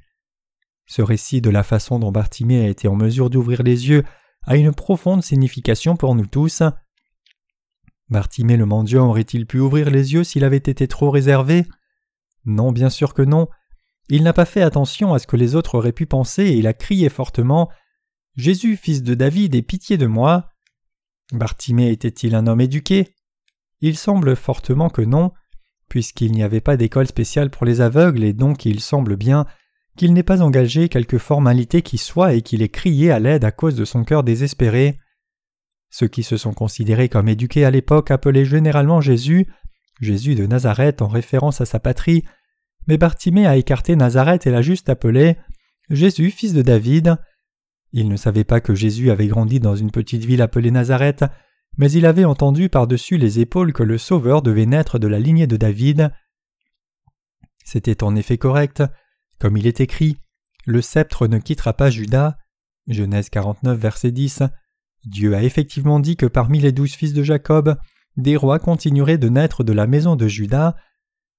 Ce 0.85 1.01
récit 1.01 1.41
de 1.41 1.49
la 1.49 1.63
façon 1.63 1.99
dont 1.99 2.11
Bartimée 2.11 2.63
a 2.63 2.69
été 2.69 2.87
en 2.87 2.95
mesure 2.95 3.29
d'ouvrir 3.29 3.63
les 3.63 3.89
yeux 3.89 4.03
a 4.43 4.55
une 4.55 4.73
profonde 4.73 5.23
signification 5.23 5.97
pour 5.97 6.15
nous 6.15 6.25
tous. 6.25 6.63
Bartimée 8.09 8.55
le 8.55 8.65
mendiant 8.65 9.09
aurait-il 9.09 9.45
pu 9.45 9.59
ouvrir 9.59 9.89
les 9.89 10.13
yeux 10.13 10.23
s'il 10.23 10.45
avait 10.45 10.55
été 10.55 10.87
trop 10.87 11.11
réservé? 11.11 11.65
Non, 12.47 12.71
bien 12.71 12.89
sûr 12.89 13.13
que 13.13 13.21
non. 13.21 13.47
Il 14.09 14.23
n'a 14.23 14.33
pas 14.33 14.45
fait 14.45 14.61
attention 14.61 15.13
à 15.13 15.19
ce 15.19 15.27
que 15.27 15.35
les 15.35 15.53
autres 15.53 15.75
auraient 15.75 15.91
pu 15.91 16.05
penser 16.05 16.43
et 16.43 16.55
il 16.55 16.65
a 16.65 16.73
crié 16.73 17.09
fortement 17.09 17.69
Jésus, 18.37 18.77
fils 18.77 19.03
de 19.03 19.15
David, 19.15 19.53
aie 19.53 19.61
pitié 19.61 19.97
de 19.97 20.07
moi. 20.07 20.49
Bartimée 21.33 21.91
était-il 21.91 22.35
un 22.35 22.47
homme 22.47 22.61
éduqué? 22.61 23.13
Il 23.81 23.97
semble 23.97 24.35
fortement 24.35 24.89
que 24.89 25.01
non, 25.01 25.33
puisqu'il 25.89 26.31
n'y 26.31 26.41
avait 26.41 26.61
pas 26.61 26.77
d'école 26.77 27.07
spéciale 27.07 27.49
pour 27.49 27.65
les 27.65 27.81
aveugles 27.81 28.23
et 28.23 28.33
donc 28.33 28.65
il 28.65 28.79
semble 28.79 29.17
bien 29.17 29.45
qu'il 29.97 30.13
n'ait 30.13 30.23
pas 30.23 30.41
engagé 30.41 30.87
quelque 30.87 31.17
formalité 31.17 31.81
qui 31.81 31.97
soit 31.97 32.33
et 32.33 32.41
qu'il 32.41 32.61
ait 32.61 32.69
crié 32.69 33.11
à 33.11 33.19
l'aide 33.19 33.43
à 33.43 33.51
cause 33.51 33.75
de 33.75 33.83
son 33.83 34.03
cœur 34.05 34.23
désespéré. 34.23 34.99
Ceux 35.89 36.07
qui 36.07 36.23
se 36.23 36.37
sont 36.37 36.53
considérés 36.53 37.09
comme 37.09 37.27
éduqués 37.27 37.65
à 37.65 37.71
l'époque 37.71 38.11
appelaient 38.11 38.45
généralement 38.45 39.01
Jésus, 39.01 39.47
Jésus 39.99 40.35
de 40.35 40.45
Nazareth 40.45 41.01
en 41.01 41.07
référence 41.07 41.59
à 41.59 41.65
sa 41.65 41.79
patrie, 41.79 42.23
mais 42.87 42.97
Bartimée 42.97 43.45
a 43.45 43.57
écarté 43.57 43.95
Nazareth 43.95 44.47
et 44.47 44.51
l'a 44.51 44.61
juste 44.61 44.89
appelé 44.89 45.37
Jésus, 45.89 46.31
fils 46.31 46.53
de 46.53 46.61
David. 46.61 47.17
Il 47.93 48.09
ne 48.09 48.17
savait 48.17 48.43
pas 48.43 48.59
que 48.59 48.75
Jésus 48.75 49.11
avait 49.11 49.27
grandi 49.27 49.59
dans 49.59 49.75
une 49.75 49.91
petite 49.91 50.25
ville 50.25 50.41
appelée 50.41 50.71
Nazareth, 50.71 51.25
mais 51.77 51.91
il 51.91 52.05
avait 52.05 52.25
entendu 52.25 52.69
par-dessus 52.69 53.17
les 53.17 53.39
épaules 53.39 53.73
que 53.73 53.83
le 53.83 53.97
Sauveur 53.97 54.41
devait 54.41 54.65
naître 54.65 54.99
de 54.99 55.07
la 55.07 55.19
lignée 55.19 55.47
de 55.47 55.57
David. 55.57 56.11
C'était 57.63 58.03
en 58.03 58.15
effet 58.15 58.37
correct. 58.37 58.83
Comme 59.39 59.57
il 59.57 59.67
est 59.67 59.81
écrit, 59.81 60.17
le 60.65 60.81
sceptre 60.81 61.27
ne 61.27 61.37
quittera 61.37 61.73
pas 61.73 61.89
Judas. 61.89 62.37
Genèse 62.87 63.29
49, 63.29 63.77
verset 63.77 64.11
10. 64.11 64.43
Dieu 65.05 65.35
a 65.35 65.43
effectivement 65.43 65.99
dit 65.99 66.17
que 66.17 66.25
parmi 66.25 66.59
les 66.59 66.71
douze 66.71 66.93
fils 66.93 67.13
de 67.13 67.23
Jacob, 67.23 67.77
des 68.17 68.35
rois 68.35 68.59
continueraient 68.59 69.17
de 69.17 69.29
naître 69.29 69.63
de 69.63 69.73
la 69.73 69.87
maison 69.87 70.15
de 70.15 70.27
Judas. 70.27 70.75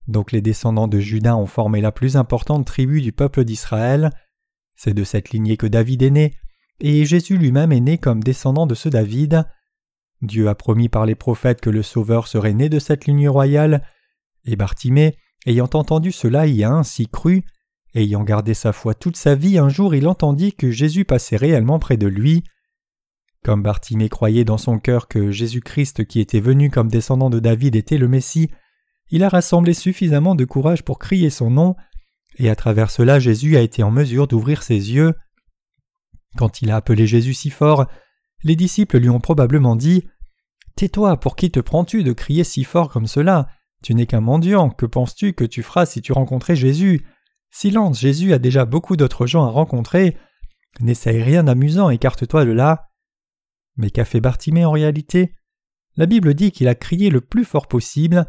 Donc 0.09 0.33
les 0.33 0.41
descendants 0.41 0.89
de 0.89 0.99
Judas 0.99 1.37
ont 1.37 1.47
formé 1.47 1.81
la 1.81 1.93
plus 1.93 2.17
importante 2.17 2.67
tribu 2.67 3.03
du 3.03 3.13
peuple 3.13 3.45
d'Israël. 3.45 4.11
C'est 4.75 4.95
de 4.95 5.05
cette 5.05 5.31
lignée 5.31 5.59
que 5.59 5.67
David 5.67 6.03
est 6.03 6.11
né, 6.11 6.35
et 6.81 7.05
Jésus 7.05 7.37
lui-même 7.37 7.73
est 7.73 7.81
né 7.81 7.99
comme 7.99 8.23
descendant 8.23 8.67
de 8.67 8.75
ce 8.75 8.89
David. 8.89 9.45
Dieu 10.23 10.49
a 10.49 10.55
promis 10.55 10.89
par 10.89 11.05
les 11.05 11.15
prophètes 11.15 11.61
que 11.61 11.71
le 11.71 11.83
Sauveur 11.83 12.27
serait 12.27 12.55
né 12.55 12.69
de 12.69 12.79
cette 12.79 13.07
lignée 13.07 13.29
royale, 13.29 13.85
et 14.45 14.57
Bartimée, 14.57 15.17
ayant 15.47 15.69
entendu 15.75 16.11
cela, 16.11 16.47
y 16.47 16.65
a 16.65 16.71
ainsi 16.71 17.07
cru. 17.07 17.45
Ayant 17.95 18.23
gardé 18.23 18.55
sa 18.55 18.73
foi 18.73 18.95
toute 18.95 19.17
sa 19.17 19.35
vie, 19.35 19.59
un 19.59 19.69
jour 19.69 19.95
il 19.95 20.09
entendit 20.09 20.53
que 20.53 20.71
Jésus 20.71 21.05
passait 21.05 21.37
réellement 21.37 21.79
près 21.79 21.97
de 21.97 22.07
lui. 22.07 22.45
Comme 23.45 23.63
Bartimée 23.63 24.09
croyait 24.09 24.45
dans 24.45 24.59
son 24.59 24.79
cœur 24.79 25.09
que 25.09 25.31
Jésus-Christ 25.31 26.07
qui 26.07 26.21
était 26.21 26.41
venu 26.41 26.71
comme 26.71 26.89
descendant 26.89 27.31
de 27.31 27.41
David 27.41 27.77
était 27.77 27.99
le 27.99 28.09
Messie, 28.09 28.51
il 29.11 29.25
a 29.25 29.29
rassemblé 29.29 29.75
suffisamment 29.75 30.35
de 30.35 30.45
courage 30.45 30.83
pour 30.83 30.99
crier 30.99 31.31
son 31.31 31.51
nom, 31.51 31.77
et 32.39 32.51
à 32.51 32.57
travers 32.57 32.91
cela 32.91 33.19
Jésus 33.19 33.57
a 33.57 33.61
été 33.61 33.83
en 33.83 33.91
mesure 33.91 34.29
d'ouvrir 34.29 34.63
ses 34.63 34.93
yeux. 34.93 35.15
Quand 36.37 36.63
il 36.63 36.71
a 36.71 36.77
appelé 36.77 37.07
Jésus 37.07 37.35
si 37.35 37.51
fort, 37.51 37.87
les 38.45 38.57
disciples 38.57 38.99
lui 38.99 39.09
ont 39.09 39.21
probablement 39.21 39.77
dit 39.77 40.05
Tais-toi, 40.77 41.19
pour 41.19 41.35
qui 41.35 41.51
te 41.51 41.59
prends-tu 41.59 42.05
de 42.05 42.13
crier 42.13 42.45
si 42.45 42.63
fort 42.65 42.89
comme 42.89 43.07
cela? 43.09 43.49
Tu 43.83 43.95
n'es 43.95 44.07
qu'un 44.07 44.21
mendiant, 44.21 44.71
que 44.71 44.87
penses-tu 44.87 45.33
que 45.33 45.45
tu 45.45 45.63
feras 45.63 45.87
si 45.87 46.03
tu 46.03 46.13
rencontrais 46.13 46.57
Jésus? 46.57 47.05
Silence, 47.51 47.99
Jésus 47.99 48.33
a 48.33 48.39
déjà 48.39 48.65
beaucoup 48.65 48.97
d'autres 48.97 49.27
gens 49.27 49.45
à 49.45 49.51
rencontrer. 49.51 50.17
N'essaye 50.81 51.23
rien 51.23 51.45
d'amusant, 51.45 51.91
écarte-toi 51.91 52.45
de 52.45 52.53
là. 52.53 52.91
Mais 53.77 53.91
qu'a 53.91 54.05
fait 54.05 54.21
Bartimée 54.21 54.65
en 54.65 54.73
réalité? 54.73 55.35
La 55.97 56.07
Bible 56.07 56.35
dit 56.35 56.53
qu'il 56.53 56.69
a 56.69 56.75
crié 56.75 57.11
le 57.11 57.21
plus 57.21 57.45
fort 57.45 57.67
possible. 57.67 58.27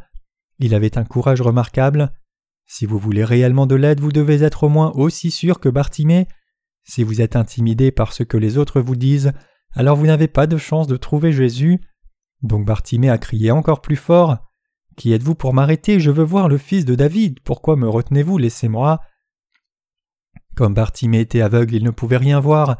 Il 0.59 0.75
avait 0.75 0.97
un 0.97 1.05
courage 1.05 1.41
remarquable. 1.41 2.13
Si 2.65 2.85
vous 2.85 2.99
voulez 2.99 3.23
réellement 3.23 3.65
de 3.65 3.75
l'aide, 3.75 3.99
vous 3.99 4.11
devez 4.11 4.43
être 4.43 4.63
au 4.63 4.69
moins 4.69 4.91
aussi 4.91 5.31
sûr 5.31 5.59
que 5.59 5.69
Bartimée. 5.69 6.27
Si 6.83 7.03
vous 7.03 7.21
êtes 7.21 7.35
intimidé 7.35 7.91
par 7.91 8.13
ce 8.13 8.23
que 8.23 8.37
les 8.37 8.57
autres 8.57 8.81
vous 8.81 8.95
disent, 8.95 9.31
alors 9.73 9.95
vous 9.95 10.05
n'avez 10.05 10.27
pas 10.27 10.47
de 10.47 10.57
chance 10.57 10.87
de 10.87 10.97
trouver 10.97 11.31
Jésus. 11.31 11.79
Donc 12.41 12.65
Bartimée 12.65 13.09
a 13.09 13.17
crié 13.17 13.51
encore 13.51 13.81
plus 13.81 13.95
fort. 13.95 14.37
Qui 14.97 15.13
êtes-vous 15.13 15.35
pour 15.35 15.53
m'arrêter? 15.53 15.99
Je 15.99 16.11
veux 16.11 16.23
voir 16.23 16.49
le 16.49 16.57
fils 16.57 16.85
de 16.85 16.95
David. 16.95 17.39
Pourquoi 17.41 17.75
me 17.75 17.87
retenez-vous? 17.87 18.37
Laissez-moi. 18.37 18.99
Comme 20.55 20.73
Bartimée 20.73 21.21
était 21.21 21.41
aveugle, 21.41 21.75
il 21.75 21.83
ne 21.83 21.91
pouvait 21.91 22.17
rien 22.17 22.39
voir, 22.39 22.77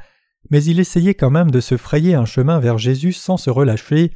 mais 0.50 0.64
il 0.64 0.80
essayait 0.80 1.14
quand 1.14 1.30
même 1.30 1.50
de 1.50 1.62
se 1.62 1.78
frayer 1.78 2.14
un 2.14 2.26
chemin 2.26 2.60
vers 2.60 2.78
Jésus 2.78 3.14
sans 3.14 3.38
se 3.38 3.50
relâcher. 3.50 4.12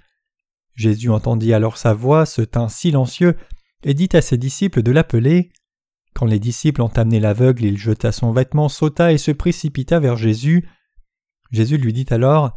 Jésus 0.76 1.10
entendit 1.10 1.54
alors 1.54 1.78
sa 1.78 1.94
voix, 1.94 2.26
se 2.26 2.42
tint 2.42 2.68
silencieux, 2.68 3.38
et 3.84 3.94
dit 3.94 4.10
à 4.14 4.22
ses 4.22 4.38
disciples 4.38 4.84
de 4.84 4.92
l'appeler. 4.92 5.52
Quand 6.14 6.26
les 6.26 6.40
disciples 6.40 6.82
ont 6.82 6.88
amené 6.88 7.20
l'aveugle, 7.20 7.66
il 7.66 7.78
jeta 7.78 8.12
son 8.12 8.32
vêtement, 8.32 8.70
sauta 8.70 9.12
et 9.12 9.18
se 9.18 9.32
précipita 9.32 10.00
vers 10.00 10.16
Jésus. 10.16 10.68
Jésus 11.52 11.78
lui 11.78 11.94
dit 11.94 12.06
alors 12.10 12.54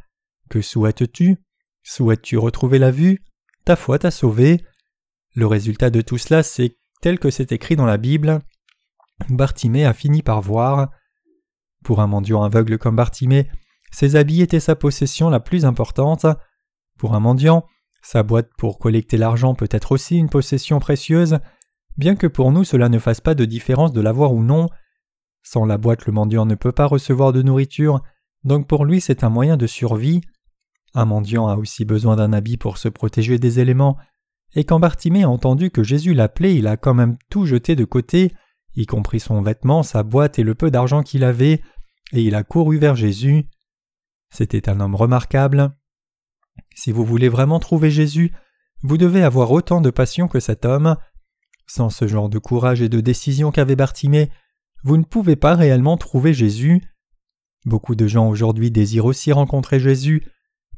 Que 0.51 0.61
souhaites-tu? 0.61 1.37
Souhaites-tu 1.83 2.37
retrouver 2.37 2.79
la 2.79 2.91
vue? 2.91 3.25
Ta 3.65 3.77
foi 3.77 3.99
t'a 3.99 4.11
sauvé. 4.11 4.65
Le 5.35 5.47
résultat 5.47 5.91
de 5.91 6.01
tout 6.01 6.19
cela, 6.19 6.43
c'est 6.43 6.77
tel 7.01 7.19
que 7.19 7.31
c'est 7.31 7.53
écrit 7.53 7.77
dans 7.77 7.87
la 7.87 7.99
Bible. 7.99 8.41
Bartimée 9.29 9.85
a 9.85 9.93
fini 9.93 10.23
par 10.23 10.41
voir. 10.41 10.91
Pour 11.85 12.01
un 12.01 12.07
mendiant 12.07 12.43
aveugle 12.43 12.79
comme 12.79 12.97
Bartimée, 12.97 13.49
ses 13.91 14.17
habits 14.17 14.43
étaient 14.43 14.61
sa 14.61 14.77
possession 14.77 15.31
la 15.31 15.41
plus 15.41 15.65
importante. 15.65 16.27
Pour 16.99 17.15
un 17.15 17.21
mendiant, 17.21 17.67
sa 18.07 18.23
boîte 18.23 18.51
pour 18.57 18.79
collecter 18.79 19.17
l'argent 19.17 19.57
peut 19.57 19.69
être 19.69 19.91
aussi 19.91 20.17
une 20.17 20.29
possession 20.29 20.79
précieuse, 20.79 21.39
bien 21.97 22.15
que 22.15 22.29
pour 22.29 22.53
nous 22.53 22.63
cela 22.63 22.89
ne 22.89 23.01
fasse 23.01 23.21
pas 23.21 23.35
de 23.35 23.45
différence 23.45 23.93
de 23.93 24.01
l'avoir 24.01 24.33
ou 24.33 24.45
non. 24.45 24.69
Sans 25.43 25.65
la 25.65 25.77
boîte, 25.77 26.07
le 26.07 26.13
mendiant 26.13 26.47
ne 26.47 26.55
peut 26.55 26.71
pas 26.71 26.87
recevoir 26.87 27.33
de 27.33 27.43
nourriture, 27.43 28.01
donc 28.45 28.69
pour 28.69 28.85
lui 28.85 29.01
c'est 29.01 29.25
un 29.25 29.29
moyen 29.29 29.57
de 29.57 29.67
survie. 29.67 30.21
Un 30.95 31.05
mendiant 31.05 31.49
a 31.49 31.57
aussi 31.57 31.85
besoin 31.85 32.15
d'un 32.15 32.33
habit 32.33 32.57
pour 32.57 32.79
se 32.79 32.89
protéger 32.89 33.41
des 33.41 33.59
éléments, 33.59 33.97
et 34.55 34.63
quand 34.63 34.79
Bartimée 34.79 35.25
a 35.25 35.29
entendu 35.29 35.73
que 35.73 35.83
Jésus 35.83 36.15
l'appelait, 36.15 36.55
il 36.55 36.69
a 36.69 36.77
quand 36.77 36.95
même 36.95 37.19
tout 37.29 37.45
jeté 37.45 37.75
de 37.75 37.85
côté 37.85 38.33
y 38.77 38.87
compris 38.87 39.19
son 39.19 39.43
vêtement, 39.43 39.83
sa 39.83 40.05
boîte 40.05 40.39
et 40.39 40.45
le 40.45 40.55
peu 40.55 40.71
d'argent 40.71 41.03
qu'il 41.03 41.25
avait, 41.25 41.61
et 42.13 42.23
il 42.23 42.37
a 42.37 42.45
couru 42.45 42.79
vers 42.79 42.95
Jésus. 42.95 43.49
C'était 44.31 44.69
un 44.69 44.79
homme 44.79 44.95
remarquable. 44.95 45.75
Si 46.75 46.93
vous 46.93 47.05
voulez 47.05 47.29
vraiment 47.29 47.59
trouver 47.59 47.91
Jésus, 47.91 48.33
vous 48.83 48.99
devez 48.99 49.23
avoir 49.23 49.51
autant 49.51 49.81
de 49.81 49.91
passion 49.91 50.29
que 50.29 50.41
cet 50.41 50.65
homme. 50.65 50.97
Sans 51.67 51.91
ce 51.91 52.07
genre 52.07 52.29
de 52.29 52.39
courage 52.39 52.83
et 52.83 52.89
de 52.89 53.01
décision 53.01 53.51
qu'avait 53.51 53.77
Bartimée, 53.77 54.31
vous 54.85 54.97
ne 54.97 55.05
pouvez 55.05 55.37
pas 55.37 55.55
réellement 55.55 55.97
trouver 55.97 56.35
Jésus. 56.35 56.83
Beaucoup 57.65 57.97
de 57.97 58.07
gens 58.07 58.29
aujourd'hui 58.29 58.71
désirent 58.71 59.07
aussi 59.07 59.33
rencontrer 59.33 59.81
Jésus, 59.81 60.25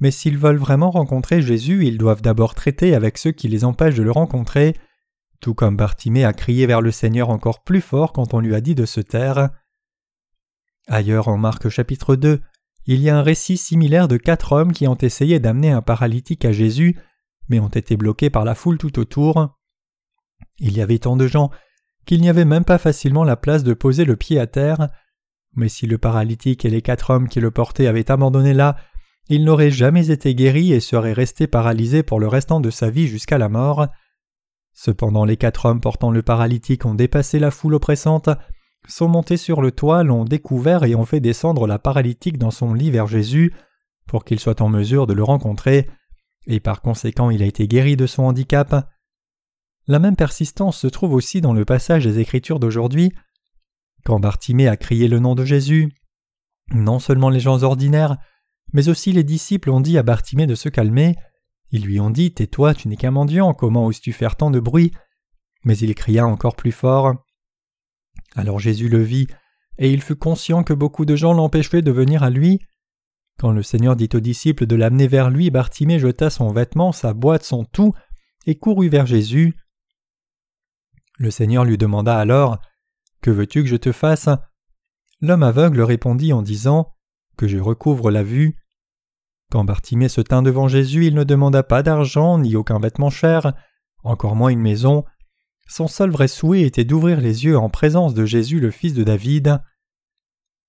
mais 0.01 0.11
s'ils 0.11 0.39
veulent 0.39 0.57
vraiment 0.57 0.91
rencontrer 0.91 1.43
Jésus, 1.43 1.87
ils 1.87 1.99
doivent 1.99 2.23
d'abord 2.23 2.55
traiter 2.55 2.95
avec 2.95 3.19
ceux 3.19 3.33
qui 3.33 3.49
les 3.49 3.65
empêchent 3.65 3.97
de 3.97 4.03
le 4.03 4.13
rencontrer, 4.13 4.75
tout 5.41 5.55
comme 5.55 5.77
Bartimée 5.77 6.25
a 6.25 6.33
crié 6.33 6.67
vers 6.67 6.81
le 6.81 6.91
Seigneur 6.91 7.29
encore 7.31 7.63
plus 7.63 7.81
fort 7.81 8.13
quand 8.13 8.35
on 8.35 8.41
lui 8.41 8.55
a 8.55 8.61
dit 8.61 8.75
de 8.75 8.87
se 8.87 9.01
taire. 9.01 9.51
Ailleurs 10.87 11.29
en 11.29 11.37
Marc 11.37 11.69
chapitre 11.69 12.17
2, 12.17 12.41
il 12.89 13.03
y 13.03 13.11
a 13.11 13.19
un 13.19 13.23
récit 13.23 13.59
similaire 13.59 14.09
de 14.09 14.17
quatre 14.17 14.53
hommes 14.53 14.73
qui 14.73 14.89
ont 14.89 14.97
essayé 14.97 15.39
d'amener 15.41 15.71
un 15.71 15.83
paralytique 15.83 16.47
à 16.47 16.53
Jésus, 16.53 16.99
mais 17.51 17.61
ont 17.61 17.69
été 17.69 17.99
bloqués 17.99 18.31
par 18.31 18.47
la 18.47 18.55
foule 18.55 18.79
tout 18.79 18.99
autour. 18.99 19.55
Il 20.59 20.75
y 20.75 20.81
avait 20.81 20.99
tant 20.99 21.15
de 21.15 21.27
gens 21.27 21.51
qu'il 22.07 22.23
n'y 22.23 22.31
avait 22.31 22.47
même 22.47 22.65
pas 22.65 22.79
facilement 22.79 23.25
la 23.25 23.37
place 23.37 23.63
de 23.63 23.75
poser 23.75 24.07
le 24.07 24.17
pied 24.17 24.41
à 24.41 24.47
terre, 24.47 24.89
mais 25.55 25.69
si 25.69 25.87
le 25.87 25.99
paralytique 25.99 26.65
et 26.65 26.71
les 26.71 26.81
quatre 26.81 27.11
hommes 27.11 27.29
qui 27.29 27.41
le 27.41 27.51
portaient 27.51 27.89
avaient 27.89 28.11
abandonné 28.11 28.55
là, 28.55 28.77
il 29.29 29.45
n'aurait 29.45 29.71
jamais 29.71 30.11
été 30.11 30.35
guéri 30.35 30.73
et 30.73 30.81
serait 30.81 31.13
resté 31.13 31.47
paralysé 31.47 32.03
pour 32.03 32.19
le 32.19 32.27
restant 32.27 32.59
de 32.59 32.71
sa 32.71 32.89
vie 32.89 33.07
jusqu'à 33.07 33.37
la 33.37 33.51
mort. 33.51 33.87
Cependant 34.73 35.27
les 35.27 35.37
quatre 35.37 35.67
hommes 35.67 35.83
portant 35.83 36.11
le 36.11 36.23
paralytique 36.23 36.87
ont 36.87 36.95
dépassé 36.95 37.39
la 37.39 37.51
foule 37.51 37.75
oppressante, 37.75 38.31
sont 38.89 39.09
montés 39.09 39.37
sur 39.37 39.61
le 39.61 39.71
toit, 39.71 40.03
l'ont 40.03 40.25
découvert 40.25 40.85
et 40.85 40.95
ont 40.95 41.05
fait 41.05 41.21
descendre 41.21 41.67
la 41.67 41.79
paralytique 41.79 42.39
dans 42.39 42.51
son 42.51 42.75
lit 42.75 42.91
vers 42.91 43.07
Jésus, 43.07 43.53
pour 44.07 44.25
qu'il 44.25 44.41
soit 44.41 44.61
en 44.61 44.69
mesure 44.69 45.07
de 45.07 45.13
le 45.13 45.23
rencontrer, 45.23 45.89
et 46.47 46.61
par 46.61 46.81
conséquent 46.81 47.31
il 47.31 47.43
a 47.43 47.47
été 47.47 47.69
guéri 47.69 47.97
de 47.97 48.07
son 48.07 48.25
handicap. 48.25 48.89
La 49.87 49.99
même 49.99 50.17
persistance 50.17 50.79
se 50.79 50.87
trouve 50.87 51.13
aussi 51.13 51.41
dans 51.41 51.53
le 51.53 51.65
passage 51.65 52.05
des 52.05 52.19
Écritures 52.19 52.59
d'aujourd'hui. 52.59 53.13
Quand 54.05 54.21
Bartimée 54.21 54.69
a 54.69 54.77
crié 54.77 55.09
le 55.09 55.19
nom 55.19 55.35
de 55.35 55.45
Jésus, 55.45 55.93
non 56.75 56.99
seulement 56.99 57.31
les 57.31 57.41
gens 57.41 57.63
ordinaires, 57.63 58.17
mais 58.73 58.89
aussi 58.89 59.13
les 59.13 59.25
disciples 59.25 59.71
ont 59.71 59.81
dit 59.81 59.99
à 59.99 60.03
Bartimée 60.03 60.47
de 60.47 60.55
se 60.55 60.69
calmer. 60.69 61.17
Ils 61.71 61.85
lui 61.85 62.01
ont 62.01 62.11
dit 62.11 62.33
Tais-toi, 62.33 62.75
tu 62.75 62.89
n'es 62.89 62.97
qu'un 62.97 63.11
mendiant, 63.11 63.55
comment 63.55 63.87
oses-tu 63.87 64.13
faire 64.13 64.37
tant 64.37 64.51
de 64.51 64.61
bruit? 64.61 64.93
Mais 65.65 65.77
il 65.79 65.95
cria 65.95 66.27
encore 66.27 66.57
plus 66.57 66.73
fort. 66.73 67.15
Alors 68.39 68.61
Jésus 68.61 68.89
le 68.89 69.03
vit, 69.03 69.27
et 69.79 69.93
il 69.93 70.01
fut 70.01 70.15
conscient 70.15 70.63
que 70.63 70.73
beaucoup 70.73 71.05
de 71.05 71.17
gens 71.17 71.33
l'empêchaient 71.33 71.83
de 71.83 71.91
venir 71.91 72.23
à 72.23 72.31
lui. 72.31 72.61
Quand 73.37 73.51
le 73.51 73.65
Seigneur 73.65 73.97
dit 73.97 74.09
aux 74.15 74.21
disciples 74.21 74.67
de 74.67 74.77
l'amener 74.77 75.09
vers 75.09 75.29
lui, 75.29 75.51
Bartimée 75.51 75.99
jeta 75.99 76.31
son 76.31 76.53
vêtement, 76.53 76.93
sa 76.93 77.15
boîte, 77.15 77.43
son 77.43 77.65
tout, 77.65 77.95
et 78.47 78.55
courut 78.55 78.89
vers 78.89 79.07
Jésus. 79.07 79.57
Le 81.19 81.33
Seigneur 81.33 81.65
lui 81.65 81.79
demanda 81.79 82.17
alors 82.17 82.61
Que 83.23 83.33
veux-tu 83.33 83.65
que 83.65 83.69
je 83.69 83.75
te 83.75 83.91
fasse? 83.91 84.29
L'homme 85.21 85.43
aveugle 85.43 85.81
répondit 85.81 86.33
en 86.33 86.43
disant 86.43 86.95
Que 87.37 87.49
je 87.49 87.59
recouvre 87.59 88.13
la 88.13 88.23
vue. 88.23 88.57
Quand 89.51 89.65
Bartimée 89.65 90.09
se 90.09 90.21
tint 90.21 90.43
devant 90.43 90.69
Jésus, 90.69 91.07
il 91.07 91.15
ne 91.17 91.25
demanda 91.25 91.65
pas 91.65 91.83
d'argent 91.83 92.39
ni 92.39 92.55
aucun 92.55 92.79
vêtement 92.79 93.11
cher, 93.11 93.53
encore 94.05 94.37
moins 94.37 94.51
une 94.51 94.61
maison. 94.61 95.05
Son 95.69 95.87
seul 95.87 96.11
vrai 96.11 96.29
souhait 96.29 96.63
était 96.63 96.85
d'ouvrir 96.85 97.21
les 97.21 97.45
yeux 97.45 97.59
en 97.59 97.69
présence 97.69 98.15
de 98.15 98.25
Jésus 98.25 98.59
le 98.59 98.71
Fils 98.71 98.95
de 98.95 99.05
David. 99.05 99.61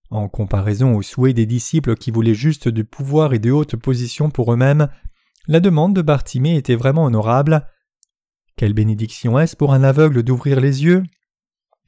En 0.10 0.28
comparaison 0.28 0.94
au 0.94 1.02
souhait 1.02 1.34
des 1.34 1.46
disciples 1.46 1.96
qui 1.96 2.12
voulaient 2.12 2.34
juste 2.34 2.68
du 2.68 2.84
pouvoir 2.84 3.34
et 3.34 3.40
de 3.40 3.50
hautes 3.50 3.78
positions 3.78 4.30
pour 4.30 4.52
eux-mêmes, 4.52 4.90
la 5.48 5.62
demande 5.62 5.96
de 5.96 6.02
Bartimée 6.02 6.58
était 6.58 6.76
vraiment 6.76 7.06
honorable. 7.06 7.66
Quelle 8.58 8.74
bénédiction 8.74 9.40
est-ce 9.40 9.56
pour 9.56 9.74
un 9.74 9.84
aveugle 9.84 10.22
d'ouvrir 10.22 10.60
les 10.60 10.84
yeux, 10.84 11.04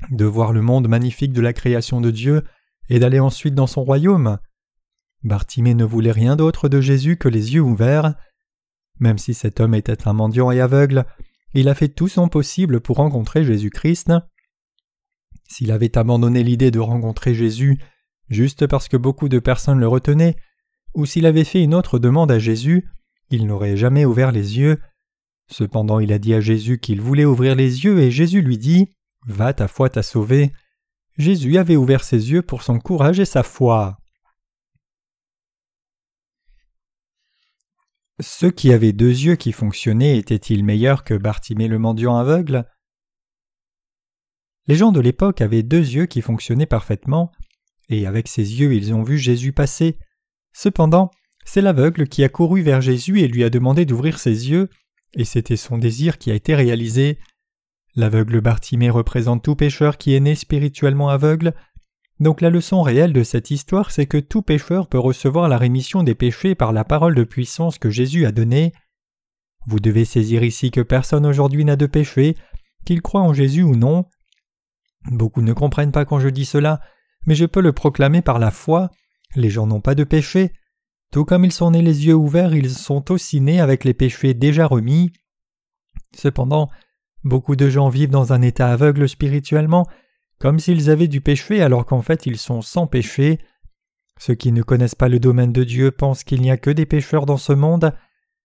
de 0.09 0.25
voir 0.25 0.53
le 0.53 0.61
monde 0.61 0.87
magnifique 0.87 1.33
de 1.33 1.41
la 1.41 1.51
création 1.51 1.99
de 1.99 2.11
Dieu 2.11 2.43
et 2.87 2.99
d'aller 2.99 3.19
ensuite 3.19 3.55
dans 3.55 3.67
son 3.67 3.83
royaume? 3.83 4.37
Bartimée 5.23 5.75
ne 5.75 5.83
voulait 5.83 6.13
rien 6.13 6.37
d'autre 6.37 6.69
de 6.69 6.79
Jésus 6.79 7.17
que 7.17 7.27
les 7.27 7.55
yeux 7.55 7.61
ouverts. 7.61 8.15
Même 8.99 9.17
si 9.17 9.33
cet 9.33 9.59
homme 9.59 9.75
était 9.75 10.07
un 10.07 10.13
mendiant 10.13 10.49
et 10.49 10.61
aveugle, 10.61 11.05
il 11.53 11.69
a 11.69 11.75
fait 11.75 11.89
tout 11.89 12.07
son 12.07 12.29
possible 12.29 12.79
pour 12.79 12.97
rencontrer 12.97 13.43
Jésus-Christ. 13.43 14.13
S'il 15.47 15.71
avait 15.71 15.97
abandonné 15.97 16.43
l'idée 16.43 16.71
de 16.71 16.79
rencontrer 16.79 17.33
Jésus 17.33 17.79
juste 18.29 18.67
parce 18.67 18.87
que 18.87 18.97
beaucoup 18.97 19.27
de 19.27 19.39
personnes 19.39 19.79
le 19.79 19.87
retenaient, 19.87 20.37
ou 20.93 21.05
s'il 21.05 21.25
avait 21.25 21.43
fait 21.43 21.61
une 21.61 21.75
autre 21.75 21.99
demande 21.99 22.31
à 22.31 22.39
Jésus, 22.39 22.89
il 23.29 23.45
n'aurait 23.45 23.77
jamais 23.77 24.05
ouvert 24.05 24.31
les 24.31 24.57
yeux. 24.57 24.79
Cependant 25.49 25.99
il 25.99 26.13
a 26.13 26.19
dit 26.19 26.33
à 26.33 26.41
Jésus 26.41 26.79
qu'il 26.79 27.01
voulait 27.01 27.25
ouvrir 27.25 27.55
les 27.55 27.83
yeux 27.83 27.99
et 27.99 28.11
Jésus 28.11 28.41
lui 28.41 28.57
dit 28.57 28.89
Va, 29.27 29.53
ta 29.53 29.67
foi 29.67 29.89
t'a 29.89 30.03
sauvé. 30.03 30.51
Jésus 31.17 31.57
avait 31.57 31.75
ouvert 31.75 32.03
ses 32.03 32.31
yeux 32.31 32.41
pour 32.41 32.63
son 32.63 32.79
courage 32.79 33.19
et 33.19 33.25
sa 33.25 33.43
foi. 33.43 34.00
Ceux 38.21 38.51
qui 38.51 38.71
avaient 38.71 38.93
deux 38.93 39.09
yeux 39.09 39.35
qui 39.35 39.51
fonctionnaient 39.51 40.17
étaient-ils 40.17 40.63
meilleurs 40.63 41.03
que 41.03 41.15
Bartimée 41.15 41.67
le 41.67 41.79
mendiant 41.79 42.17
aveugle? 42.17 42.65
Les 44.67 44.75
gens 44.75 44.91
de 44.91 44.99
l'époque 44.99 45.41
avaient 45.41 45.63
deux 45.63 45.79
yeux 45.79 46.05
qui 46.05 46.21
fonctionnaient 46.21 46.67
parfaitement, 46.67 47.31
et 47.89 48.05
avec 48.05 48.27
ces 48.27 48.59
yeux 48.59 48.75
ils 48.75 48.93
ont 48.93 49.01
vu 49.01 49.17
Jésus 49.17 49.53
passer. 49.53 49.97
Cependant, 50.53 51.09
c'est 51.45 51.61
l'aveugle 51.61 52.07
qui 52.07 52.23
a 52.23 52.29
couru 52.29 52.61
vers 52.61 52.79
Jésus 52.81 53.21
et 53.21 53.27
lui 53.27 53.43
a 53.43 53.49
demandé 53.49 53.85
d'ouvrir 53.85 54.19
ses 54.19 54.51
yeux, 54.51 54.69
et 55.13 55.25
c'était 55.25 55.57
son 55.57 55.79
désir 55.79 56.19
qui 56.19 56.29
a 56.29 56.35
été 56.35 56.53
réalisé. 56.53 57.17
L'aveugle 57.95 58.39
Bartimée 58.39 58.91
représente 58.91 59.43
tout 59.43 59.55
pécheur 59.55 59.97
qui 59.97 60.13
est 60.13 60.19
né 60.19 60.35
spirituellement 60.35 61.09
aveugle. 61.09 61.55
Donc 62.21 62.39
la 62.39 62.51
leçon 62.51 62.83
réelle 62.83 63.13
de 63.13 63.23
cette 63.23 63.49
histoire, 63.49 63.89
c'est 63.89 64.05
que 64.05 64.19
tout 64.19 64.43
pécheur 64.43 64.87
peut 64.87 64.99
recevoir 64.99 65.49
la 65.49 65.57
rémission 65.57 66.03
des 66.03 66.13
péchés 66.13 66.53
par 66.53 66.71
la 66.71 66.83
parole 66.83 67.15
de 67.15 67.23
puissance 67.23 67.79
que 67.79 67.89
Jésus 67.89 68.27
a 68.27 68.31
donnée. 68.31 68.73
Vous 69.65 69.79
devez 69.79 70.05
saisir 70.05 70.43
ici 70.43 70.69
que 70.69 70.81
personne 70.81 71.25
aujourd'hui 71.25 71.65
n'a 71.65 71.75
de 71.75 71.87
péché, 71.87 72.37
qu'il 72.85 73.01
croit 73.01 73.21
en 73.21 73.33
Jésus 73.33 73.63
ou 73.63 73.75
non. 73.75 74.05
Beaucoup 75.09 75.41
ne 75.41 75.51
comprennent 75.51 75.91
pas 75.91 76.05
quand 76.05 76.19
je 76.19 76.29
dis 76.29 76.45
cela, 76.45 76.79
mais 77.25 77.33
je 77.33 77.45
peux 77.45 77.59
le 77.59 77.73
proclamer 77.73 78.21
par 78.21 78.37
la 78.37 78.51
foi. 78.51 78.91
Les 79.35 79.49
gens 79.49 79.65
n'ont 79.65 79.81
pas 79.81 79.95
de 79.95 80.03
péché. 80.03 80.53
Tout 81.11 81.25
comme 81.25 81.43
ils 81.43 81.51
sont 81.51 81.71
nés 81.71 81.81
les 81.81 82.05
yeux 82.05 82.13
ouverts, 82.13 82.53
ils 82.53 82.69
sont 82.69 83.11
aussi 83.11 83.41
nés 83.41 83.59
avec 83.59 83.83
les 83.83 83.95
péchés 83.95 84.35
déjà 84.35 84.67
remis. 84.67 85.11
Cependant, 86.15 86.69
beaucoup 87.23 87.55
de 87.55 87.67
gens 87.67 87.89
vivent 87.89 88.11
dans 88.11 88.31
un 88.31 88.43
état 88.43 88.71
aveugle 88.71 89.09
spirituellement, 89.09 89.87
comme 90.41 90.59
s'ils 90.59 90.89
avaient 90.89 91.07
du 91.07 91.21
péché 91.21 91.61
alors 91.61 91.85
qu'en 91.85 92.01
fait 92.01 92.25
ils 92.25 92.39
sont 92.39 92.63
sans 92.63 92.87
péché. 92.87 93.37
Ceux 94.19 94.33
qui 94.33 94.51
ne 94.51 94.63
connaissent 94.63 94.95
pas 94.95 95.07
le 95.07 95.19
domaine 95.19 95.53
de 95.53 95.63
Dieu 95.63 95.91
pensent 95.91 96.23
qu'il 96.23 96.41
n'y 96.41 96.49
a 96.49 96.57
que 96.57 96.71
des 96.71 96.87
pécheurs 96.87 97.27
dans 97.27 97.37
ce 97.37 97.53
monde. 97.53 97.93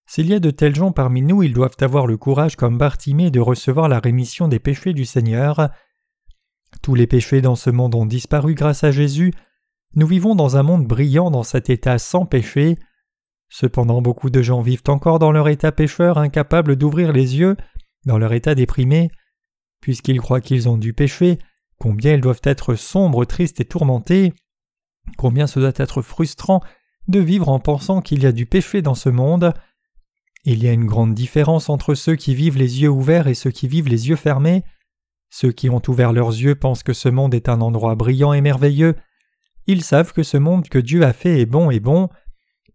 S'il 0.06 0.28
y 0.28 0.34
a 0.34 0.38
de 0.38 0.50
tels 0.50 0.74
gens 0.74 0.92
parmi 0.92 1.22
nous, 1.22 1.42
ils 1.42 1.54
doivent 1.54 1.76
avoir 1.80 2.06
le 2.06 2.18
courage 2.18 2.54
comme 2.54 2.76
Bartimée 2.76 3.30
de 3.30 3.40
recevoir 3.40 3.88
la 3.88 3.98
rémission 3.98 4.46
des 4.46 4.58
péchés 4.58 4.92
du 4.92 5.06
Seigneur. 5.06 5.70
Tous 6.82 6.94
les 6.94 7.06
péchés 7.06 7.40
dans 7.40 7.56
ce 7.56 7.70
monde 7.70 7.94
ont 7.94 8.04
disparu 8.04 8.54
grâce 8.54 8.84
à 8.84 8.90
Jésus. 8.90 9.32
Nous 9.94 10.06
vivons 10.06 10.34
dans 10.34 10.58
un 10.58 10.62
monde 10.62 10.86
brillant 10.86 11.30
dans 11.30 11.44
cet 11.44 11.70
état 11.70 11.98
sans 11.98 12.26
péché. 12.26 12.76
Cependant 13.48 14.02
beaucoup 14.02 14.28
de 14.28 14.42
gens 14.42 14.60
vivent 14.60 14.82
encore 14.88 15.18
dans 15.18 15.32
leur 15.32 15.48
état 15.48 15.72
pécheur, 15.72 16.18
incapables 16.18 16.76
d'ouvrir 16.76 17.12
les 17.12 17.38
yeux, 17.38 17.56
dans 18.04 18.18
leur 18.18 18.34
état 18.34 18.54
déprimé. 18.54 19.10
Puisqu'ils 19.80 20.20
croient 20.20 20.42
qu'ils 20.42 20.68
ont 20.68 20.76
du 20.76 20.92
péché, 20.92 21.38
combien 21.78 22.14
ils 22.14 22.20
doivent 22.20 22.40
être 22.44 22.74
sombres, 22.74 23.24
tristes 23.24 23.60
et 23.60 23.64
tourmentés, 23.64 24.32
combien 25.16 25.46
ce 25.46 25.60
doit 25.60 25.72
être 25.76 26.02
frustrant 26.02 26.60
de 27.08 27.20
vivre 27.20 27.48
en 27.48 27.60
pensant 27.60 28.00
qu'il 28.00 28.22
y 28.22 28.26
a 28.26 28.32
du 28.32 28.46
péché 28.46 28.82
dans 28.82 28.94
ce 28.94 29.08
monde. 29.08 29.52
Il 30.44 30.62
y 30.62 30.68
a 30.68 30.72
une 30.72 30.86
grande 30.86 31.14
différence 31.14 31.68
entre 31.68 31.94
ceux 31.94 32.16
qui 32.16 32.34
vivent 32.34 32.58
les 32.58 32.82
yeux 32.82 32.88
ouverts 32.88 33.28
et 33.28 33.34
ceux 33.34 33.50
qui 33.50 33.68
vivent 33.68 33.88
les 33.88 34.08
yeux 34.08 34.16
fermés. 34.16 34.64
Ceux 35.30 35.52
qui 35.52 35.70
ont 35.70 35.82
ouvert 35.88 36.12
leurs 36.12 36.30
yeux 36.30 36.54
pensent 36.54 36.82
que 36.82 36.92
ce 36.92 37.08
monde 37.08 37.34
est 37.34 37.48
un 37.48 37.60
endroit 37.60 37.94
brillant 37.94 38.32
et 38.32 38.40
merveilleux. 38.40 38.94
Ils 39.66 39.82
savent 39.82 40.12
que 40.12 40.22
ce 40.22 40.36
monde 40.36 40.68
que 40.68 40.78
Dieu 40.78 41.02
a 41.02 41.12
fait 41.12 41.40
est 41.40 41.46
bon 41.46 41.70
et 41.70 41.80
bon. 41.80 42.08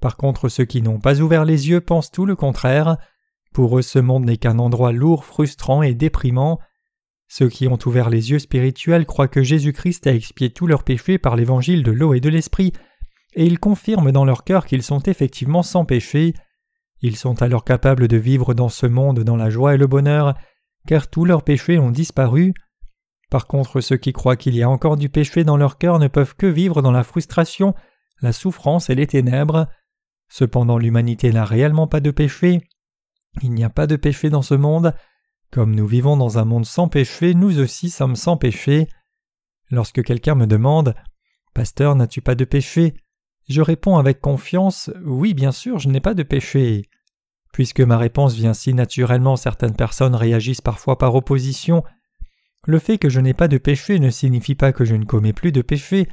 Par 0.02 0.18
contre, 0.18 0.50
ceux 0.50 0.66
qui 0.66 0.82
n'ont 0.82 1.00
pas 1.00 1.22
ouvert 1.22 1.46
les 1.46 1.70
yeux 1.70 1.80
pensent 1.80 2.12
tout 2.12 2.26
le 2.26 2.36
contraire. 2.36 2.98
Pour 3.54 3.78
eux, 3.78 3.82
ce 3.82 4.00
monde 4.00 4.26
n'est 4.26 4.38
qu'un 4.38 4.60
endroit 4.60 4.92
lourd, 4.92 5.24
frustrant 5.24 5.82
et 5.82 5.94
déprimant. 5.94 6.60
Ceux 7.34 7.48
qui 7.48 7.70
ont 7.70 7.80
ouvert 7.86 8.10
les 8.10 8.32
yeux 8.32 8.40
spirituels 8.40 9.06
croient 9.06 9.30
que 9.30 9.42
Jésus-Christ 9.42 10.06
a 10.06 10.14
expié 10.14 10.50
tous 10.50 10.68
leurs 10.68 10.84
péchés 10.84 11.18
par 11.18 11.38
l'évangile 11.38 11.82
de 11.82 11.94
l'eau 11.94 12.14
et 12.14 12.20
de 12.20 12.28
l'esprit, 12.28 12.74
et 13.36 13.46
ils 13.46 13.58
confirment 13.58 14.12
dans 14.12 14.26
leur 14.26 14.44
cœur 14.44 14.66
qu'ils 14.66 14.84
sont 14.84 15.00
effectivement 15.04 15.64
sans 15.64 15.86
péché. 15.86 16.34
Ils 17.00 17.16
sont 17.16 17.42
alors 17.42 17.64
capables 17.64 18.10
de 18.10 18.18
vivre 18.18 18.54
dans 18.54 18.68
ce 18.68 18.86
monde 18.86 19.24
dans 19.24 19.38
la 19.38 19.50
joie 19.50 19.76
et 19.76 19.78
le 19.78 19.88
bonheur, 19.88 20.34
car 20.86 21.10
tous 21.10 21.24
leurs 21.24 21.44
péchés 21.44 21.80
ont 21.80 21.90
disparu. 21.90 22.54
Par 23.30 23.48
contre, 23.48 23.80
ceux 23.80 23.96
qui 23.96 24.12
croient 24.12 24.36
qu'il 24.36 24.58
y 24.58 24.62
a 24.62 24.70
encore 24.70 24.98
du 24.98 25.08
péché 25.08 25.46
dans 25.46 25.56
leur 25.56 25.78
cœur 25.78 26.00
ne 26.00 26.10
peuvent 26.10 26.36
que 26.36 26.48
vivre 26.48 26.82
dans 26.82 26.92
la 26.92 27.06
frustration, 27.06 27.74
la 28.22 28.34
souffrance 28.34 28.90
et 28.90 28.96
les 28.96 29.08
ténèbres. 29.08 29.70
Cependant 30.28 30.78
l'humanité 30.78 31.32
n'a 31.32 31.46
réellement 31.46 31.88
pas 31.88 32.02
de 32.02 32.12
péché. 32.12 32.60
Il 33.42 33.52
n'y 33.52 33.64
a 33.64 33.70
pas 33.70 33.88
de 33.88 33.96
péché 33.96 34.30
dans 34.30 34.42
ce 34.42 34.56
monde. 34.56 34.94
Comme 35.52 35.76
nous 35.76 35.86
vivons 35.86 36.16
dans 36.16 36.38
un 36.38 36.46
monde 36.46 36.66
sans 36.66 36.88
péché, 36.88 37.34
nous 37.34 37.60
aussi 37.60 37.90
sommes 37.90 38.16
sans 38.16 38.38
péché. 38.38 38.88
Lorsque 39.70 40.02
quelqu'un 40.02 40.34
me 40.36 40.48
demande 40.48 40.96
Pasteur, 41.54 41.94
n'as-tu 41.96 42.22
pas 42.22 42.36
de 42.36 42.46
péché? 42.46 42.94
Je 43.50 43.62
réponds 43.62 43.98
avec 43.98 44.22
confiance 44.22 44.90
Oui, 45.04 45.34
bien 45.34 45.52
sûr, 45.52 45.78
je 45.78 45.90
n'ai 45.90 46.00
pas 46.00 46.14
de 46.14 46.24
péché. 46.24 46.84
Puisque 47.52 47.82
ma 47.82 47.98
réponse 47.98 48.34
vient 48.34 48.54
si 48.54 48.74
naturellement, 48.74 49.36
certaines 49.36 49.76
personnes 49.76 50.16
réagissent 50.16 50.62
parfois 50.62 50.98
par 50.98 51.16
opposition. 51.16 51.84
Le 52.66 52.80
fait 52.80 52.98
que 52.98 53.10
je 53.10 53.20
n'ai 53.20 53.34
pas 53.34 53.50
de 53.50 53.58
péché 53.58 54.00
ne 54.00 54.10
signifie 54.10 54.56
pas 54.56 54.72
que 54.72 54.86
je 54.86 54.96
ne 54.96 55.04
commets 55.04 55.34
plus 55.34 55.52
de 55.52 55.62
péché. 55.62 56.08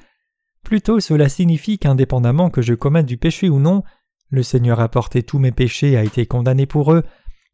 Plutôt 0.64 0.98
cela 0.98 1.28
signifie 1.28 1.78
qu'indépendamment 1.78 2.50
que 2.50 2.60
je 2.60 2.74
commette 2.74 3.06
du 3.06 3.18
péché 3.18 3.48
ou 3.48 3.60
non, 3.60 3.84
le 4.30 4.42
Seigneur 4.42 4.80
a 4.80 4.88
porté 4.88 5.22
tous 5.22 5.38
mes 5.38 5.52
péchés 5.52 5.96
a 5.96 6.02
été 6.02 6.26
condamné 6.26 6.66
pour 6.66 6.92
eux, 6.92 7.04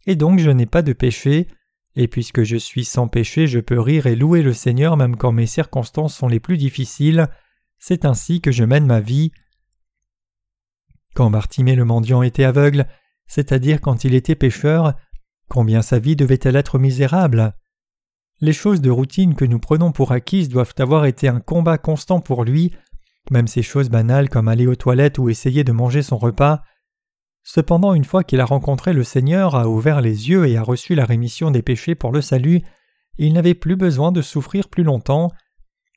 et 0.07 0.17
donc 0.17 0.39
je 0.39 0.51
n'ai 0.51 0.67
pas 0.67 0.83
de 0.83 0.95
péché, 0.95 1.47
et 1.97 2.09
puisque 2.09 2.43
je 2.43 2.57
suis 2.57 2.85
sans 2.85 3.09
péché, 3.09 3.47
je 3.47 3.61
peux 3.61 3.81
rire 3.81 4.07
et 4.07 4.17
louer 4.17 4.43
le 4.43 4.53
Seigneur 4.53 4.97
même 4.97 5.17
quand 5.17 5.33
mes 5.33 5.47
circonstances 5.47 6.17
sont 6.17 6.29
les 6.29 6.41
plus 6.41 6.57
difficiles. 6.57 7.29
C'est 7.79 8.05
ainsi 8.05 8.41
que 8.41 8.51
je 8.51 8.65
mène 8.65 8.87
ma 8.87 9.01
vie. 9.01 9.33
Quand 11.15 11.31
Bartimée 11.31 11.77
le 11.77 11.85
mendiant 11.85 12.23
était 12.23 12.45
aveugle, 12.45 12.87
c'est-à-dire 13.27 13.81
quand 13.81 14.05
il 14.05 14.15
était 14.15 14.35
pécheur, 14.35 14.95
combien 15.49 15.83
sa 15.83 15.99
vie 15.99 16.17
devait-elle 16.17 16.57
être 16.57 16.79
misérable? 16.79 17.53
Les 18.41 18.53
choses 18.53 18.81
de 18.81 18.91
routine 18.91 19.37
que 19.37 19.45
nous 19.45 19.61
prenons 19.61 19.93
pour 19.93 20.11
acquises 20.11 20.49
doivent 20.49 20.75
avoir 20.79 21.07
été 21.07 21.29
un 21.29 21.41
combat 21.41 21.79
constant 21.79 22.21
pour 22.21 22.45
lui, 22.45 22.75
même 23.31 23.47
ces 23.47 23.63
choses 23.63 23.89
banales 23.89 24.29
comme 24.29 24.49
aller 24.49 24.67
aux 24.67 24.75
toilettes 24.75 25.19
ou 25.19 25.29
essayer 25.29 25.63
de 25.63 25.73
manger 25.73 26.03
son 26.03 26.19
repas. 26.19 26.63
Cependant, 27.45 27.93
une 27.93 28.05
fois 28.05 28.25
qu'il 28.25 28.41
a 28.41 28.47
rencontré 28.47 28.95
le 28.95 29.05
Seigneur, 29.05 29.55
a 29.55 29.69
ouvert 29.69 30.01
les 30.01 30.31
yeux 30.31 30.49
et 30.49 30.57
a 30.57 30.63
reçu 30.63 30.95
la 30.95 31.05
rémission 31.05 31.51
des 31.51 31.63
péchés 31.63 31.95
pour 31.95 32.11
le 32.11 32.23
salut, 32.23 32.63
il 33.19 33.35
n'avait 33.35 33.55
plus 33.55 33.77
besoin 33.77 34.13
de 34.13 34.23
souffrir 34.23 34.69
plus 34.69 34.83
longtemps. 34.83 35.31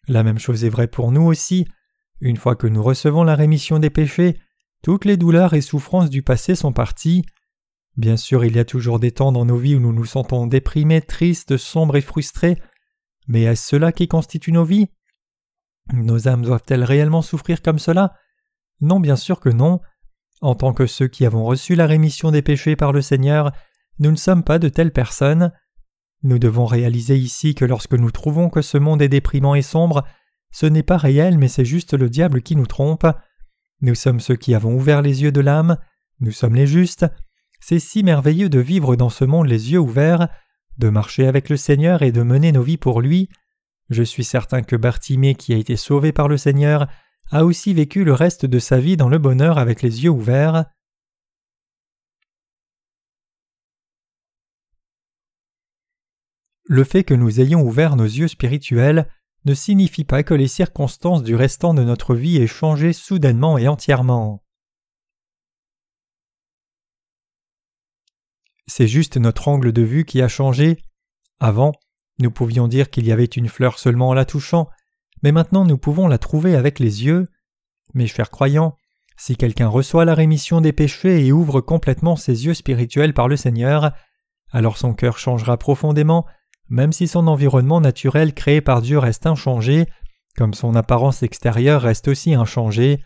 La 0.07 0.23
même 0.23 0.39
chose 0.39 0.65
est 0.65 0.69
vraie 0.69 0.87
pour 0.87 1.11
nous 1.11 1.23
aussi. 1.23 1.65
Une 2.19 2.37
fois 2.37 2.55
que 2.55 2.67
nous 2.67 2.83
recevons 2.83 3.23
la 3.23 3.35
rémission 3.35 3.79
des 3.79 3.89
péchés, 3.89 4.37
toutes 4.83 5.05
les 5.05 5.17
douleurs 5.17 5.53
et 5.53 5.61
souffrances 5.61 6.09
du 6.09 6.21
passé 6.21 6.53
sont 6.53 6.73
parties. 6.73 7.25
Bien 7.95 8.17
sûr, 8.17 8.43
il 8.45 8.55
y 8.55 8.59
a 8.59 8.65
toujours 8.65 8.99
des 8.99 9.11
temps 9.11 9.31
dans 9.31 9.45
nos 9.45 9.57
vies 9.57 9.75
où 9.75 9.79
nous 9.79 9.93
nous 9.93 10.05
sentons 10.05 10.47
déprimés, 10.47 11.01
tristes, 11.01 11.57
sombres 11.57 11.95
et 11.95 12.01
frustrés, 12.01 12.61
mais 13.27 13.43
est-ce 13.43 13.69
cela 13.69 13.91
qui 13.91 14.07
constitue 14.07 14.51
nos 14.51 14.65
vies? 14.65 14.87
Nos 15.93 16.27
âmes 16.27 16.43
doivent-elles 16.43 16.83
réellement 16.83 17.21
souffrir 17.21 17.61
comme 17.61 17.79
cela? 17.79 18.15
Non, 18.81 18.99
bien 18.99 19.15
sûr 19.15 19.39
que 19.39 19.49
non. 19.49 19.79
En 20.41 20.55
tant 20.55 20.73
que 20.73 20.85
ceux 20.85 21.07
qui 21.07 21.25
avons 21.25 21.43
reçu 21.45 21.75
la 21.75 21.87
rémission 21.87 22.31
des 22.31 22.41
péchés 22.41 22.75
par 22.75 22.91
le 22.91 23.01
Seigneur, 23.01 23.51
nous 23.99 24.11
ne 24.11 24.15
sommes 24.15 24.43
pas 24.43 24.59
de 24.59 24.69
telles 24.69 24.93
personnes. 24.93 25.51
Nous 26.23 26.39
devons 26.39 26.65
réaliser 26.65 27.17
ici 27.17 27.55
que 27.55 27.65
lorsque 27.65 27.93
nous 27.93 28.11
trouvons 28.11 28.49
que 28.49 28.61
ce 28.61 28.77
monde 28.77 29.01
est 29.01 29.09
déprimant 29.09 29.55
et 29.55 29.61
sombre, 29.61 30.03
ce 30.51 30.65
n'est 30.65 30.83
pas 30.83 30.97
réel 30.97 31.37
mais 31.37 31.47
c'est 31.47 31.65
juste 31.65 31.93
le 31.93 32.09
diable 32.09 32.41
qui 32.41 32.55
nous 32.55 32.67
trompe. 32.67 33.07
Nous 33.81 33.95
sommes 33.95 34.19
ceux 34.19 34.35
qui 34.35 34.53
avons 34.55 34.75
ouvert 34.75 35.01
les 35.01 35.23
yeux 35.23 35.31
de 35.31 35.41
l'âme, 35.41 35.77
nous 36.19 36.31
sommes 36.31 36.55
les 36.55 36.67
justes. 36.67 37.05
C'est 37.59 37.79
si 37.79 38.03
merveilleux 38.03 38.49
de 38.49 38.59
vivre 38.59 38.95
dans 38.95 39.09
ce 39.09 39.25
monde 39.25 39.47
les 39.47 39.71
yeux 39.71 39.79
ouverts, 39.79 40.27
de 40.77 40.89
marcher 40.89 41.27
avec 41.27 41.49
le 41.49 41.57
Seigneur 41.57 42.03
et 42.03 42.11
de 42.11 42.21
mener 42.21 42.51
nos 42.51 42.61
vies 42.61 42.77
pour 42.77 43.01
lui. 43.01 43.29
Je 43.89 44.03
suis 44.03 44.23
certain 44.23 44.61
que 44.61 44.75
Bartimée, 44.75 45.35
qui 45.35 45.53
a 45.53 45.57
été 45.57 45.75
sauvé 45.75 46.11
par 46.11 46.27
le 46.27 46.37
Seigneur, 46.37 46.87
a 47.31 47.45
aussi 47.45 47.73
vécu 47.73 48.03
le 48.03 48.13
reste 48.13 48.45
de 48.45 48.59
sa 48.59 48.79
vie 48.79 48.97
dans 48.97 49.09
le 49.09 49.17
bonheur 49.17 49.57
avec 49.57 49.81
les 49.81 50.03
yeux 50.03 50.09
ouverts. 50.09 50.65
Le 56.63 56.83
fait 56.83 57.03
que 57.03 57.13
nous 57.13 57.39
ayons 57.39 57.61
ouvert 57.61 57.95
nos 57.95 58.03
yeux 58.03 58.27
spirituels 58.27 59.09
ne 59.45 59.53
signifie 59.53 60.03
pas 60.03 60.23
que 60.23 60.33
les 60.33 60.47
circonstances 60.49 61.23
du 61.23 61.35
restant 61.35 61.73
de 61.73 61.83
notre 61.83 62.13
vie 62.13 62.37
aient 62.37 62.47
changé 62.47 62.91
soudainement 62.91 63.57
et 63.57 63.67
entièrement. 63.67 64.43
C'est 68.67 68.87
juste 68.87 69.15
notre 69.15 69.47
angle 69.47 69.71
de 69.71 69.81
vue 69.81 70.03
qui 70.03 70.21
a 70.21 70.27
changé. 70.27 70.77
Avant, 71.39 71.71
nous 72.19 72.31
pouvions 72.31 72.67
dire 72.67 72.89
qu'il 72.89 73.05
y 73.05 73.13
avait 73.13 73.23
une 73.23 73.47
fleur 73.47 73.79
seulement 73.79 74.09
en 74.09 74.13
la 74.13 74.25
touchant, 74.25 74.69
mais 75.23 75.31
maintenant 75.31 75.65
nous 75.65 75.77
pouvons 75.77 76.07
la 76.07 76.17
trouver 76.17 76.55
avec 76.55 76.79
les 76.79 77.05
yeux. 77.05 77.27
Mes 77.93 78.07
chers 78.07 78.29
croyants, 78.29 78.75
si 79.17 79.35
quelqu'un 79.35 79.67
reçoit 79.67 80.05
la 80.05 80.13
rémission 80.13 80.61
des 80.61 80.73
péchés 80.73 81.25
et 81.25 81.31
ouvre 81.31 81.61
complètement 81.61 82.15
ses 82.15 82.45
yeux 82.45 82.53
spirituels 82.53 83.13
par 83.13 83.27
le 83.27 83.37
Seigneur, 83.37 83.91
alors 84.51 84.77
son 84.77 84.93
cœur 84.93 85.17
changera 85.17 85.57
profondément 85.57 86.25
même 86.69 86.91
si 86.91 87.07
son 87.07 87.27
environnement 87.27 87.81
naturel 87.81 88.33
créé 88.33 88.61
par 88.61 88.81
Dieu 88.81 88.97
reste 88.97 89.25
inchangé, 89.25 89.87
comme 90.35 90.53
son 90.53 90.75
apparence 90.75 91.23
extérieure 91.23 91.81
reste 91.81 92.07
aussi 92.07 92.33
inchangée. 92.33 93.03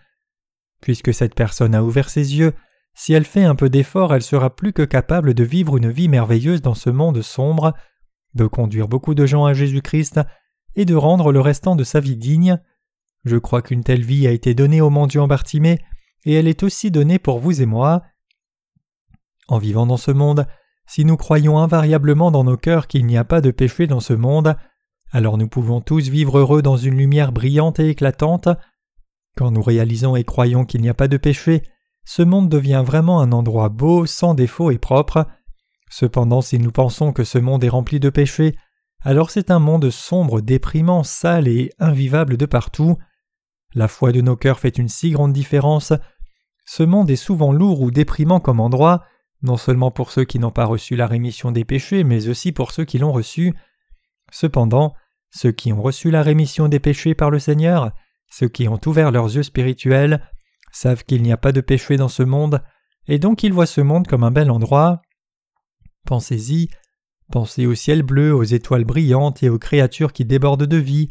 Puisque 0.81 1.13
cette 1.13 1.35
personne 1.35 1.75
a 1.75 1.83
ouvert 1.83 2.09
ses 2.09 2.35
yeux, 2.35 2.53
si 2.93 3.13
elle 3.13 3.25
fait 3.25 3.43
un 3.43 3.55
peu 3.55 3.69
d'effort, 3.69 4.13
elle 4.13 4.23
sera 4.23 4.55
plus 4.55 4.73
que 4.73 4.81
capable 4.81 5.33
de 5.33 5.43
vivre 5.43 5.77
une 5.77 5.89
vie 5.89 6.09
merveilleuse 6.09 6.61
dans 6.61 6.73
ce 6.73 6.89
monde 6.89 7.21
sombre, 7.21 7.73
de 8.33 8.47
conduire 8.47 8.87
beaucoup 8.87 9.13
de 9.13 9.25
gens 9.25 9.45
à 9.45 9.53
Jésus-Christ 9.53 10.21
et 10.75 10.85
de 10.85 10.95
rendre 10.95 11.31
le 11.31 11.39
restant 11.39 11.75
de 11.75 11.83
sa 11.83 11.99
vie 11.99 12.17
digne. 12.17 12.59
Je 13.23 13.37
crois 13.37 13.61
qu'une 13.61 13.83
telle 13.83 14.03
vie 14.03 14.27
a 14.27 14.31
été 14.31 14.53
donnée 14.53 14.81
au 14.81 14.89
mendiant 14.89 15.27
Bartimée, 15.27 15.79
et 16.25 16.33
elle 16.33 16.47
est 16.47 16.63
aussi 16.63 16.91
donnée 16.91 17.19
pour 17.19 17.39
vous 17.39 17.61
et 17.61 17.65
moi. 17.65 18.03
En 19.47 19.57
vivant 19.57 19.85
dans 19.85 19.97
ce 19.97 20.11
monde, 20.11 20.47
si 20.87 21.05
nous 21.05 21.17
croyons 21.17 21.57
invariablement 21.57 22.31
dans 22.31 22.43
nos 22.43 22.57
cœurs 22.57 22.87
qu'il 22.87 23.05
n'y 23.05 23.17
a 23.17 23.23
pas 23.23 23.41
de 23.41 23.51
péché 23.51 23.87
dans 23.87 23.99
ce 23.99 24.13
monde, 24.13 24.55
alors 25.11 25.37
nous 25.37 25.47
pouvons 25.47 25.81
tous 25.81 26.09
vivre 26.09 26.39
heureux 26.39 26.61
dans 26.61 26.77
une 26.77 26.97
lumière 26.97 27.31
brillante 27.31 27.79
et 27.79 27.89
éclatante. 27.89 28.47
Quand 29.37 29.51
nous 29.51 29.61
réalisons 29.61 30.15
et 30.15 30.23
croyons 30.23 30.65
qu'il 30.65 30.81
n'y 30.81 30.89
a 30.89 30.93
pas 30.93 31.07
de 31.07 31.17
péché, 31.17 31.63
ce 32.05 32.21
monde 32.21 32.49
devient 32.49 32.83
vraiment 32.85 33.21
un 33.21 33.31
endroit 33.31 33.69
beau, 33.69 34.05
sans 34.05 34.33
défaut 34.33 34.71
et 34.71 34.77
propre. 34.77 35.27
Cependant, 35.89 36.41
si 36.41 36.59
nous 36.59 36.71
pensons 36.71 37.11
que 37.13 37.23
ce 37.23 37.37
monde 37.37 37.63
est 37.63 37.69
rempli 37.69 37.99
de 37.99 38.09
péchés, 38.09 38.55
alors 39.03 39.31
c'est 39.31 39.51
un 39.51 39.59
monde 39.59 39.89
sombre, 39.89 40.41
déprimant, 40.41 41.03
sale 41.03 41.47
et 41.47 41.71
invivable 41.79 42.37
de 42.37 42.45
partout. 42.45 42.97
La 43.73 43.87
foi 43.87 44.11
de 44.11 44.21
nos 44.21 44.35
cœurs 44.35 44.59
fait 44.59 44.77
une 44.77 44.89
si 44.89 45.11
grande 45.11 45.33
différence. 45.33 45.93
Ce 46.65 46.83
monde 46.83 47.09
est 47.09 47.15
souvent 47.15 47.51
lourd 47.51 47.81
ou 47.81 47.89
déprimant 47.89 48.39
comme 48.39 48.59
endroit, 48.59 49.03
non 49.41 49.57
seulement 49.57 49.91
pour 49.91 50.11
ceux 50.11 50.23
qui 50.23 50.39
n'ont 50.39 50.51
pas 50.51 50.65
reçu 50.65 50.95
la 50.95 51.07
rémission 51.07 51.51
des 51.51 51.65
péchés, 51.65 52.03
mais 52.03 52.27
aussi 52.27 52.51
pour 52.51 52.71
ceux 52.71 52.85
qui 52.85 52.99
l'ont 52.99 53.11
reçu. 53.11 53.55
Cependant, 54.31 54.93
ceux 55.31 55.51
qui 55.51 55.73
ont 55.73 55.81
reçu 55.81 56.11
la 56.11 56.21
rémission 56.21 56.67
des 56.67 56.79
péchés 56.79 57.15
par 57.15 57.31
le 57.31 57.39
Seigneur, 57.39 57.91
ceux 58.29 58.49
qui 58.49 58.67
ont 58.67 58.79
ouvert 58.85 59.11
leurs 59.11 59.35
yeux 59.35 59.43
spirituels, 59.43 60.21
savent 60.71 61.03
qu'il 61.03 61.23
n'y 61.23 61.31
a 61.31 61.37
pas 61.37 61.51
de 61.51 61.61
péché 61.61 61.97
dans 61.97 62.07
ce 62.07 62.23
monde, 62.23 62.61
et 63.07 63.19
donc 63.19 63.43
ils 63.43 63.53
voient 63.53 63.65
ce 63.65 63.81
monde 63.81 64.07
comme 64.07 64.23
un 64.23 64.31
bel 64.31 64.51
endroit. 64.51 65.01
Pensez-y, 66.05 66.69
pensez 67.31 67.65
au 67.65 67.73
ciel 67.73 68.03
bleu, 68.03 68.35
aux 68.35 68.43
étoiles 68.43 68.85
brillantes 68.85 69.41
et 69.41 69.49
aux 69.49 69.57
créatures 69.57 70.13
qui 70.13 70.25
débordent 70.25 70.67
de 70.67 70.77
vie, 70.77 71.09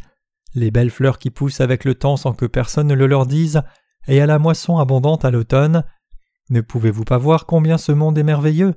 les 0.54 0.70
belles 0.70 0.90
fleurs 0.90 1.18
qui 1.18 1.30
poussent 1.30 1.60
avec 1.60 1.84
le 1.84 1.96
temps 1.96 2.16
sans 2.16 2.32
que 2.32 2.46
personne 2.46 2.86
ne 2.86 2.94
le 2.94 3.08
leur 3.08 3.26
dise, 3.26 3.62
et 4.06 4.20
à 4.20 4.26
la 4.26 4.38
moisson 4.38 4.78
abondante 4.78 5.24
à 5.24 5.30
l'automne. 5.32 5.84
Ne 6.48 6.60
pouvez-vous 6.60 7.04
pas 7.04 7.18
voir 7.18 7.46
combien 7.46 7.78
ce 7.78 7.92
monde 7.92 8.18
est 8.18 8.22
merveilleux? 8.22 8.74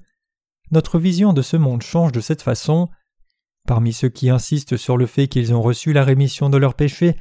Notre 0.72 1.00
vision 1.00 1.34
de 1.34 1.42
ce 1.42 1.58
monde 1.58 1.82
change 1.82 2.12
de 2.12 2.22
cette 2.22 2.42
façon. 2.42 2.90
Parmi 3.68 3.94
ceux 3.94 4.10
qui 4.10 4.30
insistent 4.30 4.78
sur 4.78 4.98
le 4.98 5.06
fait 5.06 5.28
qu'ils 5.28 5.54
ont 5.54 5.62
reçu 5.62 5.94
la 5.94 6.04
rémission 6.04 6.50
de 6.50 6.58
leurs 6.58 6.76
péchés, 6.76 7.16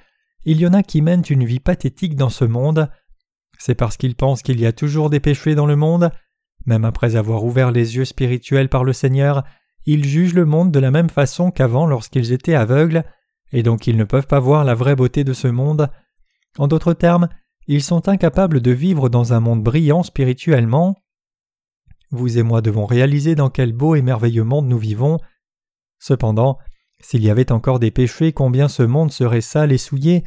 il 0.44 0.60
y 0.60 0.66
en 0.66 0.72
a 0.72 0.82
qui 0.82 1.02
mènent 1.02 1.24
une 1.28 1.44
vie 1.44 1.60
pathétique 1.60 2.16
dans 2.16 2.30
ce 2.30 2.44
monde. 2.44 2.90
C'est 3.58 3.74
parce 3.74 3.96
qu'ils 3.96 4.16
pensent 4.16 4.42
qu'il 4.42 4.60
y 4.60 4.66
a 4.66 4.72
toujours 4.72 5.08
des 5.08 5.20
péchés 5.20 5.54
dans 5.54 5.66
le 5.66 5.76
monde. 5.76 6.10
Même 6.66 6.84
après 6.84 7.16
avoir 7.16 7.44
ouvert 7.44 7.70
les 7.70 7.96
yeux 7.96 8.04
spirituels 8.04 8.68
par 8.68 8.84
le 8.84 8.92
Seigneur, 8.92 9.44
ils 9.86 10.04
jugent 10.04 10.34
le 10.34 10.44
monde 10.44 10.70
de 10.70 10.78
la 10.78 10.90
même 10.90 11.10
façon 11.10 11.50
qu'avant 11.50 11.86
lorsqu'ils 11.86 12.32
étaient 12.32 12.54
aveugles, 12.54 13.04
et 13.52 13.62
donc 13.62 13.86
ils 13.86 13.96
ne 13.96 14.04
peuvent 14.04 14.26
pas 14.26 14.40
voir 14.40 14.64
la 14.64 14.74
vraie 14.74 14.96
beauté 14.96 15.24
de 15.24 15.32
ce 15.32 15.48
monde. 15.48 15.90
En 16.58 16.68
d'autres 16.68 16.94
termes, 16.94 17.28
ils 17.66 17.82
sont 17.82 18.08
incapables 18.08 18.60
de 18.60 18.70
vivre 18.70 19.08
dans 19.08 19.32
un 19.32 19.40
monde 19.40 19.62
brillant 19.62 20.02
spirituellement. 20.02 20.96
Vous 22.10 22.38
et 22.38 22.42
moi 22.42 22.60
devons 22.60 22.86
réaliser 22.86 23.34
dans 23.34 23.50
quel 23.50 23.72
beau 23.72 23.94
et 23.94 24.02
merveilleux 24.02 24.44
monde 24.44 24.66
nous 24.66 24.78
vivons. 24.78 25.18
Cependant, 25.98 26.58
s'il 27.00 27.22
y 27.22 27.30
avait 27.30 27.52
encore 27.52 27.78
des 27.78 27.90
péchés, 27.90 28.32
combien 28.32 28.68
ce 28.68 28.82
monde 28.82 29.10
serait 29.10 29.40
sale 29.40 29.72
et 29.72 29.78
souillé. 29.78 30.24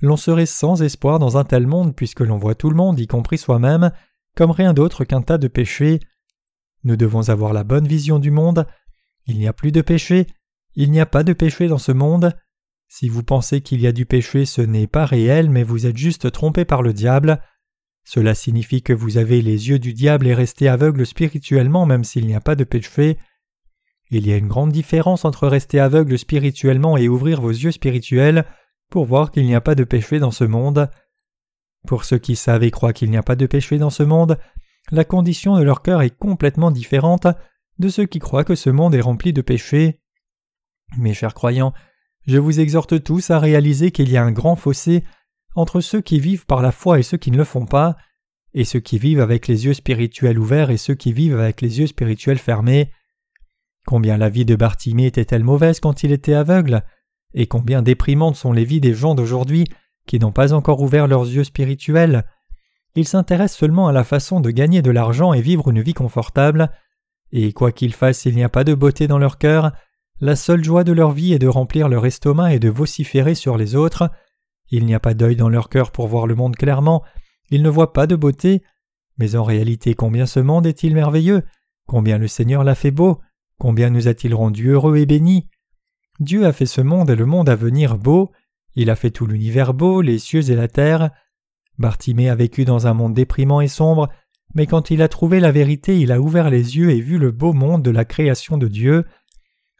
L'on 0.00 0.16
serait 0.16 0.46
sans 0.46 0.82
espoir 0.82 1.18
dans 1.18 1.38
un 1.38 1.44
tel 1.44 1.66
monde 1.66 1.94
puisque 1.94 2.20
l'on 2.20 2.36
voit 2.36 2.54
tout 2.54 2.70
le 2.70 2.76
monde, 2.76 3.00
y 3.00 3.06
compris 3.06 3.38
soi-même, 3.38 3.92
comme 4.36 4.50
rien 4.50 4.74
d'autre 4.74 5.04
qu'un 5.04 5.22
tas 5.22 5.38
de 5.38 5.48
péchés. 5.48 6.00
Nous 6.86 6.96
devons 6.96 7.30
avoir 7.30 7.52
la 7.52 7.64
bonne 7.64 7.88
vision 7.88 8.20
du 8.20 8.30
monde. 8.30 8.64
Il 9.26 9.38
n'y 9.38 9.48
a 9.48 9.52
plus 9.52 9.72
de 9.72 9.80
péché. 9.80 10.28
Il 10.76 10.92
n'y 10.92 11.00
a 11.00 11.06
pas 11.06 11.24
de 11.24 11.32
péché 11.32 11.66
dans 11.66 11.78
ce 11.78 11.90
monde. 11.90 12.32
Si 12.86 13.08
vous 13.08 13.24
pensez 13.24 13.60
qu'il 13.60 13.80
y 13.80 13.88
a 13.88 13.92
du 13.92 14.06
péché, 14.06 14.44
ce 14.44 14.62
n'est 14.62 14.86
pas 14.86 15.04
réel, 15.04 15.50
mais 15.50 15.64
vous 15.64 15.86
êtes 15.86 15.96
juste 15.96 16.30
trompé 16.30 16.64
par 16.64 16.82
le 16.82 16.92
diable. 16.92 17.42
Cela 18.04 18.36
signifie 18.36 18.82
que 18.82 18.92
vous 18.92 19.16
avez 19.16 19.42
les 19.42 19.68
yeux 19.68 19.80
du 19.80 19.94
diable 19.94 20.28
et 20.28 20.34
restez 20.34 20.68
aveugle 20.68 21.04
spirituellement 21.04 21.86
même 21.86 22.04
s'il 22.04 22.24
n'y 22.24 22.36
a 22.36 22.40
pas 22.40 22.54
de 22.54 22.62
péché. 22.62 23.18
Il 24.10 24.24
y 24.24 24.32
a 24.32 24.36
une 24.36 24.46
grande 24.46 24.70
différence 24.70 25.24
entre 25.24 25.48
rester 25.48 25.80
aveugle 25.80 26.16
spirituellement 26.16 26.96
et 26.96 27.08
ouvrir 27.08 27.40
vos 27.40 27.50
yeux 27.50 27.72
spirituels 27.72 28.44
pour 28.90 29.06
voir 29.06 29.32
qu'il 29.32 29.44
n'y 29.44 29.56
a 29.56 29.60
pas 29.60 29.74
de 29.74 29.82
péché 29.82 30.20
dans 30.20 30.30
ce 30.30 30.44
monde. 30.44 30.88
Pour 31.84 32.04
ceux 32.04 32.18
qui 32.18 32.36
savent 32.36 32.62
et 32.62 32.70
croient 32.70 32.92
qu'il 32.92 33.10
n'y 33.10 33.16
a 33.16 33.24
pas 33.24 33.34
de 33.34 33.46
péché 33.46 33.76
dans 33.76 33.90
ce 33.90 34.04
monde, 34.04 34.38
la 34.90 35.04
condition 35.04 35.56
de 35.56 35.62
leur 35.62 35.82
cœur 35.82 36.02
est 36.02 36.16
complètement 36.16 36.70
différente 36.70 37.26
de 37.78 37.88
ceux 37.88 38.06
qui 38.06 38.18
croient 38.18 38.44
que 38.44 38.54
ce 38.54 38.70
monde 38.70 38.94
est 38.94 39.00
rempli 39.00 39.32
de 39.32 39.42
péchés. 39.42 40.00
Mes 40.98 41.14
chers 41.14 41.34
croyants, 41.34 41.74
je 42.26 42.38
vous 42.38 42.60
exhorte 42.60 43.02
tous 43.02 43.30
à 43.30 43.38
réaliser 43.38 43.90
qu'il 43.90 44.10
y 44.10 44.16
a 44.16 44.24
un 44.24 44.32
grand 44.32 44.56
fossé 44.56 45.04
entre 45.54 45.80
ceux 45.80 46.00
qui 46.00 46.20
vivent 46.20 46.46
par 46.46 46.62
la 46.62 46.72
foi 46.72 46.98
et 46.98 47.02
ceux 47.02 47.16
qui 47.16 47.30
ne 47.30 47.36
le 47.36 47.44
font 47.44 47.66
pas, 47.66 47.96
et 48.54 48.64
ceux 48.64 48.80
qui 48.80 48.98
vivent 48.98 49.20
avec 49.20 49.48
les 49.48 49.66
yeux 49.66 49.74
spirituels 49.74 50.38
ouverts 50.38 50.70
et 50.70 50.76
ceux 50.76 50.94
qui 50.94 51.12
vivent 51.12 51.38
avec 51.38 51.60
les 51.60 51.80
yeux 51.80 51.86
spirituels 51.86 52.38
fermés. 52.38 52.90
Combien 53.86 54.16
la 54.16 54.28
vie 54.28 54.44
de 54.44 54.56
Bartimée 54.56 55.06
était-elle 55.06 55.44
mauvaise 55.44 55.80
quand 55.80 56.02
il 56.02 56.12
était 56.12 56.34
aveugle, 56.34 56.82
et 57.34 57.46
combien 57.46 57.82
déprimantes 57.82 58.36
sont 58.36 58.52
les 58.52 58.64
vies 58.64 58.80
des 58.80 58.94
gens 58.94 59.14
d'aujourd'hui 59.14 59.66
qui 60.06 60.18
n'ont 60.18 60.32
pas 60.32 60.52
encore 60.52 60.80
ouvert 60.80 61.06
leurs 61.06 61.26
yeux 61.26 61.44
spirituels. 61.44 62.24
Ils 62.96 63.06
s'intéressent 63.06 63.58
seulement 63.58 63.88
à 63.88 63.92
la 63.92 64.04
façon 64.04 64.40
de 64.40 64.50
gagner 64.50 64.80
de 64.82 64.90
l'argent 64.90 65.34
et 65.34 65.42
vivre 65.42 65.68
une 65.68 65.82
vie 65.82 65.92
confortable, 65.92 66.70
et 67.30 67.52
quoi 67.52 67.70
qu'ils 67.70 67.92
fassent, 67.92 68.24
il 68.24 68.34
n'y 68.34 68.42
a 68.42 68.48
pas 68.48 68.64
de 68.64 68.74
beauté 68.74 69.06
dans 69.06 69.18
leur 69.18 69.36
cœur, 69.36 69.72
la 70.18 70.34
seule 70.34 70.64
joie 70.64 70.82
de 70.82 70.92
leur 70.92 71.12
vie 71.12 71.34
est 71.34 71.38
de 71.38 71.46
remplir 71.46 71.90
leur 71.90 72.06
estomac 72.06 72.54
et 72.54 72.58
de 72.58 72.70
vociférer 72.70 73.34
sur 73.34 73.58
les 73.58 73.76
autres, 73.76 74.10
il 74.70 74.86
n'y 74.86 74.94
a 74.94 75.00
pas 75.00 75.12
d'œil 75.12 75.36
dans 75.36 75.50
leur 75.50 75.68
cœur 75.68 75.92
pour 75.92 76.08
voir 76.08 76.26
le 76.26 76.34
monde 76.34 76.56
clairement, 76.56 77.04
ils 77.50 77.62
ne 77.62 77.68
voient 77.68 77.92
pas 77.92 78.06
de 78.06 78.16
beauté, 78.16 78.62
mais 79.18 79.36
en 79.36 79.44
réalité 79.44 79.94
combien 79.94 80.24
ce 80.24 80.40
monde 80.40 80.66
est-il 80.66 80.94
merveilleux, 80.94 81.42
combien 81.86 82.16
le 82.16 82.28
Seigneur 82.28 82.64
l'a 82.64 82.74
fait 82.74 82.90
beau, 82.90 83.20
combien 83.58 83.90
nous 83.90 84.08
a-t-il 84.08 84.34
rendus 84.34 84.68
heureux 84.68 84.96
et 84.96 85.06
bénis? 85.06 85.48
Dieu 86.18 86.46
a 86.46 86.52
fait 86.52 86.66
ce 86.66 86.80
monde 86.80 87.10
et 87.10 87.16
le 87.16 87.26
monde 87.26 87.50
à 87.50 87.56
venir 87.56 87.98
beau, 87.98 88.32
il 88.74 88.88
a 88.88 88.96
fait 88.96 89.10
tout 89.10 89.26
l'univers 89.26 89.74
beau, 89.74 90.00
les 90.00 90.18
cieux 90.18 90.50
et 90.50 90.56
la 90.56 90.68
terre. 90.68 91.10
Bartimée 91.78 92.30
a 92.30 92.34
vécu 92.34 92.64
dans 92.64 92.86
un 92.86 92.94
monde 92.94 93.14
déprimant 93.14 93.60
et 93.60 93.68
sombre, 93.68 94.08
mais 94.54 94.66
quand 94.66 94.90
il 94.90 95.02
a 95.02 95.08
trouvé 95.08 95.40
la 95.40 95.52
vérité, 95.52 96.00
il 96.00 96.12
a 96.12 96.20
ouvert 96.20 96.50
les 96.50 96.76
yeux 96.76 96.90
et 96.90 97.00
vu 97.00 97.18
le 97.18 97.30
beau 97.30 97.52
monde 97.52 97.82
de 97.82 97.90
la 97.90 98.04
création 98.04 98.56
de 98.56 98.68
Dieu. 98.68 99.04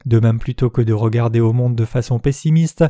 De 0.04 0.20
même 0.20 0.38
plutôt 0.38 0.70
que 0.70 0.82
de 0.82 0.92
regarder 0.92 1.40
au 1.40 1.52
monde 1.52 1.74
de 1.74 1.84
façon 1.84 2.18
pessimiste, 2.18 2.84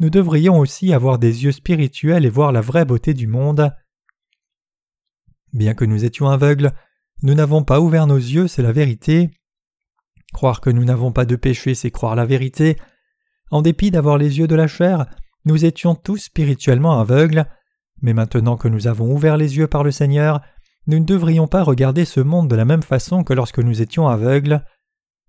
nous 0.00 0.10
devrions 0.10 0.58
aussi 0.58 0.92
avoir 0.92 1.18
des 1.18 1.44
yeux 1.44 1.52
spirituels 1.52 2.24
et 2.24 2.30
voir 2.30 2.52
la 2.52 2.60
vraie 2.60 2.84
beauté 2.84 3.14
du 3.14 3.26
monde. 3.26 3.72
Bien 5.52 5.74
que 5.74 5.84
nous 5.84 6.04
étions 6.04 6.28
aveugles, 6.28 6.72
nous 7.22 7.34
n'avons 7.34 7.64
pas 7.64 7.80
ouvert 7.80 8.06
nos 8.06 8.16
yeux, 8.16 8.48
c'est 8.48 8.62
la 8.62 8.72
vérité. 8.72 9.30
Croire 10.32 10.60
que 10.60 10.70
nous 10.70 10.84
n'avons 10.84 11.10
pas 11.10 11.24
de 11.24 11.36
péché, 11.36 11.74
c'est 11.74 11.90
croire 11.90 12.14
la 12.14 12.26
vérité. 12.26 12.76
En 13.50 13.62
dépit 13.62 13.90
d'avoir 13.90 14.18
les 14.18 14.38
yeux 14.38 14.46
de 14.46 14.54
la 14.54 14.66
chair, 14.66 15.06
nous 15.44 15.64
étions 15.64 15.94
tous 15.94 16.18
spirituellement 16.18 17.00
aveugles, 17.00 17.46
mais 18.02 18.12
maintenant 18.12 18.56
que 18.56 18.68
nous 18.68 18.86
avons 18.86 19.12
ouvert 19.12 19.36
les 19.36 19.56
yeux 19.56 19.66
par 19.66 19.84
le 19.84 19.90
Seigneur, 19.90 20.40
nous 20.86 20.98
ne 20.98 21.04
devrions 21.04 21.46
pas 21.46 21.62
regarder 21.62 22.04
ce 22.04 22.20
monde 22.20 22.48
de 22.48 22.56
la 22.56 22.64
même 22.64 22.82
façon 22.82 23.24
que 23.24 23.34
lorsque 23.34 23.58
nous 23.58 23.82
étions 23.82 24.08
aveugles. 24.08 24.64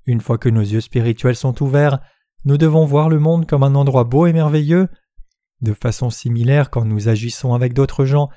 Une 0.06 0.22
fois 0.22 0.38
que 0.38 0.50
nos 0.50 0.62
yeux 0.62 0.82
spirituels 0.82 1.36
sont 1.36 1.62
ouverts, 1.62 2.00
nous 2.46 2.58
devons 2.58 2.86
voir 2.86 3.10
le 3.10 3.20
monde 3.20 3.46
comme 3.46 3.64
un 3.64 3.76
endroit 3.76 4.06
beau 4.06 4.26
et 4.26 4.34
merveilleux. 4.34 4.88
De 5.62 5.74
façon 5.74 6.10
similaire, 6.10 6.70
quand 6.70 6.86
nous 6.86 7.10
agissons 7.10 7.54
avec 7.54 7.74
d'autres 7.74 8.06
gens, 8.06 8.30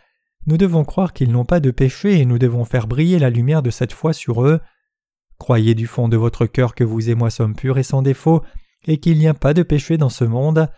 nous 0.46 0.56
devons 0.56 0.84
croire 0.84 1.12
qu'ils 1.12 1.30
n'ont 1.30 1.44
pas 1.44 1.60
de 1.60 1.70
péché 1.70 2.18
et 2.18 2.24
nous 2.24 2.38
devons 2.38 2.64
faire 2.64 2.88
briller 2.88 3.20
la 3.20 3.30
lumière 3.30 3.62
de 3.62 3.70
cette 3.70 3.92
foi 3.92 4.12
sur 4.12 4.44
eux. 4.44 4.60
Croyez 5.38 5.74
du 5.74 5.86
fond 5.86 6.08
de 6.08 6.16
votre 6.16 6.46
cœur 6.46 6.74
que 6.74 6.82
vous 6.82 7.08
et 7.08 7.14
moi 7.14 7.30
sommes 7.30 7.54
purs 7.54 7.78
et 7.78 7.84
sans 7.84 8.02
défaut, 8.02 8.42
et 8.86 8.98
qu'il 8.98 9.18
n'y 9.18 9.28
a 9.28 9.34
pas 9.34 9.54
de 9.54 9.62
péché 9.62 9.96
dans 9.96 10.08
ce 10.08 10.24
monde. 10.24 10.68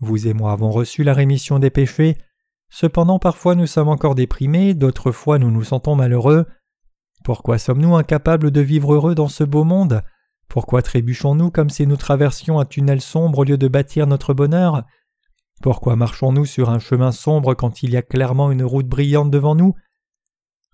Vous 0.00 0.26
et 0.26 0.34
moi 0.34 0.52
avons 0.52 0.70
reçu 0.70 1.04
la 1.04 1.14
rémission 1.14 1.60
des 1.60 1.70
péchés, 1.70 2.16
cependant 2.70 3.18
parfois 3.18 3.54
nous 3.54 3.66
sommes 3.66 3.88
encore 3.88 4.14
déprimés, 4.14 4.74
d'autres 4.74 5.12
fois 5.12 5.38
nous 5.38 5.50
nous 5.50 5.64
sentons 5.64 5.96
malheureux. 5.96 6.46
Pourquoi 7.24 7.58
sommes-nous 7.58 7.96
incapables 7.96 8.50
de 8.50 8.60
vivre 8.60 8.94
heureux 8.94 9.14
dans 9.14 9.28
ce 9.28 9.44
beau 9.44 9.64
monde? 9.64 10.02
Pourquoi 10.48 10.82
trébuchons-nous 10.82 11.50
comme 11.50 11.70
si 11.70 11.86
nous 11.86 11.96
traversions 11.96 12.58
un 12.58 12.64
tunnel 12.64 13.00
sombre 13.00 13.40
au 13.40 13.44
lieu 13.44 13.58
de 13.58 13.68
bâtir 13.68 14.06
notre 14.06 14.34
bonheur? 14.34 14.84
Pourquoi 15.62 15.96
marchons-nous 15.96 16.46
sur 16.46 16.70
un 16.70 16.78
chemin 16.78 17.12
sombre 17.12 17.54
quand 17.54 17.82
il 17.82 17.90
y 17.90 17.96
a 17.96 18.02
clairement 18.02 18.50
une 18.50 18.62
route 18.62 18.86
brillante 18.86 19.30
devant 19.30 19.54
nous? 19.54 19.74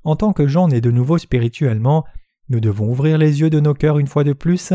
En 0.05 0.17
tant 0.17 0.33
que 0.33 0.47
gens 0.47 0.69
nés 0.69 0.81
de 0.81 0.91
nouveau 0.91 1.19
spirituellement, 1.19 2.05
nous 2.51 2.61
devons 2.61 2.91
ouvrir 2.91 3.19
les 3.19 3.41
yeux 3.41 3.51
de 3.51 3.61
nos 3.61 3.75
cœurs 3.75 3.99
une 3.99 4.07
fois 4.07 4.23
de 4.23 4.35
plus. 4.35 4.75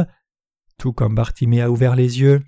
Tout 0.80 0.92
comme 0.92 1.16
Bartimée 1.16 1.62
a 1.62 1.70
ouvert 1.70 1.96
les 1.96 2.20
yeux, 2.20 2.42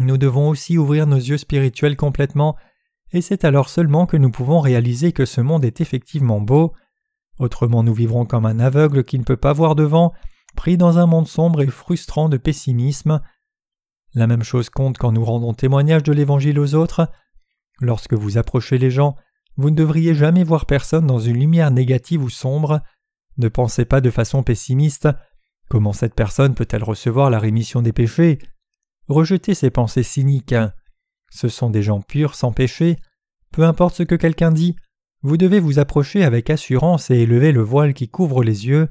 nous 0.00 0.18
devons 0.18 0.48
aussi 0.48 0.76
ouvrir 0.76 1.06
nos 1.06 1.16
yeux 1.16 1.38
spirituels 1.38 1.96
complètement, 1.96 2.56
et 3.12 3.20
c'est 3.20 3.44
alors 3.44 3.68
seulement 3.68 4.06
que 4.06 4.16
nous 4.16 4.30
pouvons 4.30 4.60
réaliser 4.60 5.12
que 5.12 5.24
ce 5.24 5.40
monde 5.40 5.64
est 5.64 5.80
effectivement 5.80 6.40
beau. 6.40 6.74
Autrement 7.38 7.82
nous 7.82 7.94
vivrons 7.94 8.26
comme 8.26 8.46
un 8.46 8.58
aveugle 8.58 9.04
qui 9.04 9.18
ne 9.18 9.24
peut 9.24 9.36
pas 9.36 9.52
voir 9.52 9.74
devant, 9.74 10.12
pris 10.56 10.76
dans 10.76 10.98
un 10.98 11.06
monde 11.06 11.28
sombre 11.28 11.62
et 11.62 11.66
frustrant 11.66 12.28
de 12.28 12.36
pessimisme. 12.36 13.20
La 14.14 14.26
même 14.26 14.42
chose 14.42 14.70
compte 14.70 14.98
quand 14.98 15.12
nous 15.12 15.24
rendons 15.24 15.54
témoignage 15.54 16.02
de 16.02 16.12
l'Évangile 16.12 16.58
aux 16.58 16.74
autres. 16.74 17.10
Lorsque 17.80 18.14
vous 18.14 18.38
approchez 18.38 18.78
les 18.78 18.90
gens, 18.90 19.16
vous 19.56 19.70
ne 19.70 19.76
devriez 19.76 20.14
jamais 20.14 20.44
voir 20.44 20.66
personne 20.66 21.06
dans 21.06 21.18
une 21.18 21.38
lumière 21.38 21.70
négative 21.70 22.22
ou 22.22 22.30
sombre. 22.30 22.80
Ne 23.38 23.48
pensez 23.48 23.84
pas 23.84 24.00
de 24.00 24.10
façon 24.10 24.42
pessimiste. 24.42 25.08
Comment 25.68 25.92
cette 25.92 26.14
personne 26.14 26.54
peut-elle 26.54 26.84
recevoir 26.84 27.30
la 27.30 27.38
rémission 27.38 27.82
des 27.82 27.92
péchés? 27.92 28.38
Rejetez 29.08 29.54
ces 29.54 29.70
pensées 29.70 30.02
cyniques. 30.02 30.54
Ce 31.30 31.48
sont 31.48 31.70
des 31.70 31.82
gens 31.82 32.00
purs 32.00 32.34
sans 32.34 32.52
péché. 32.52 32.96
Peu 33.52 33.64
importe 33.64 33.96
ce 33.96 34.02
que 34.02 34.14
quelqu'un 34.14 34.52
dit, 34.52 34.76
vous 35.22 35.36
devez 35.36 35.60
vous 35.60 35.78
approcher 35.78 36.24
avec 36.24 36.50
assurance 36.50 37.10
et 37.10 37.16
élever 37.16 37.52
le 37.52 37.62
voile 37.62 37.94
qui 37.94 38.08
couvre 38.08 38.42
les 38.42 38.66
yeux. 38.66 38.88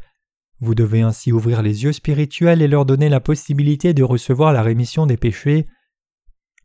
Vous 0.60 0.76
devez 0.76 1.02
ainsi 1.02 1.32
ouvrir 1.32 1.62
les 1.62 1.84
yeux 1.84 1.94
spirituels 1.94 2.62
et 2.62 2.68
leur 2.68 2.86
donner 2.86 3.10
la 3.10 3.20
possibilité 3.20 3.94
de 3.94 4.04
recevoir 4.04 4.54
la 4.54 4.64
rémission 4.64 5.06
des 5.06 5.18
péchés. 5.18 5.68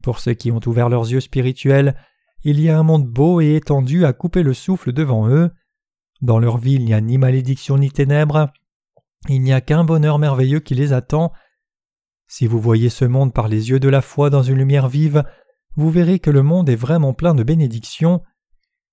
Pour 0.02 0.18
ceux 0.18 0.34
qui 0.34 0.50
ont 0.50 0.60
ouvert 0.66 0.88
leurs 0.88 1.10
yeux 1.10 1.20
spirituels, 1.20 1.94
il 2.42 2.60
y 2.60 2.70
a 2.70 2.78
un 2.78 2.82
monde 2.82 3.06
beau 3.06 3.40
et 3.40 3.54
étendu 3.54 4.04
à 4.04 4.12
couper 4.12 4.42
le 4.42 4.54
souffle 4.54 4.92
devant 4.92 5.28
eux. 5.28 5.50
Dans 6.22 6.38
leur 6.38 6.58
vie, 6.58 6.74
il 6.74 6.84
n'y 6.84 6.94
a 6.94 7.00
ni 7.00 7.18
malédiction 7.18 7.78
ni 7.78 7.90
ténèbres. 7.90 8.50
Il 9.28 9.42
n'y 9.42 9.52
a 9.52 9.60
qu'un 9.60 9.84
bonheur 9.84 10.18
merveilleux 10.18 10.60
qui 10.60 10.74
les 10.74 10.92
attend. 10.92 11.32
Si 12.26 12.46
vous 12.46 12.60
voyez 12.60 12.88
ce 12.88 13.04
monde 13.04 13.34
par 13.34 13.48
les 13.48 13.70
yeux 13.70 13.80
de 13.80 13.88
la 13.88 14.00
foi 14.00 14.30
dans 14.30 14.42
une 14.42 14.58
lumière 14.58 14.88
vive, 14.88 15.24
vous 15.76 15.90
verrez 15.90 16.18
que 16.18 16.30
le 16.30 16.42
monde 16.42 16.68
est 16.68 16.76
vraiment 16.76 17.14
plein 17.14 17.34
de 17.34 17.42
bénédictions. 17.42 18.22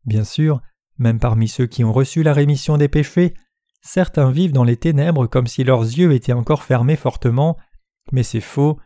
Bien 0.05 0.23
sûr, 0.23 0.61
même 0.97 1.19
parmi 1.19 1.47
ceux 1.47 1.67
qui 1.67 1.83
ont 1.83 1.93
reçu 1.93 2.23
la 2.23 2.33
rémission 2.33 2.77
des 2.77 2.87
péchés, 2.87 3.33
certains 3.81 4.31
vivent 4.31 4.53
dans 4.53 4.63
les 4.63 4.77
ténèbres 4.77 5.27
comme 5.27 5.47
si 5.47 5.63
leurs 5.63 5.83
yeux 5.83 6.13
étaient 6.13 6.33
encore 6.33 6.63
fermés 6.63 6.95
fortement, 6.95 7.57
mais 8.11 8.23
c'est 8.23 8.41
faux. 8.41 8.79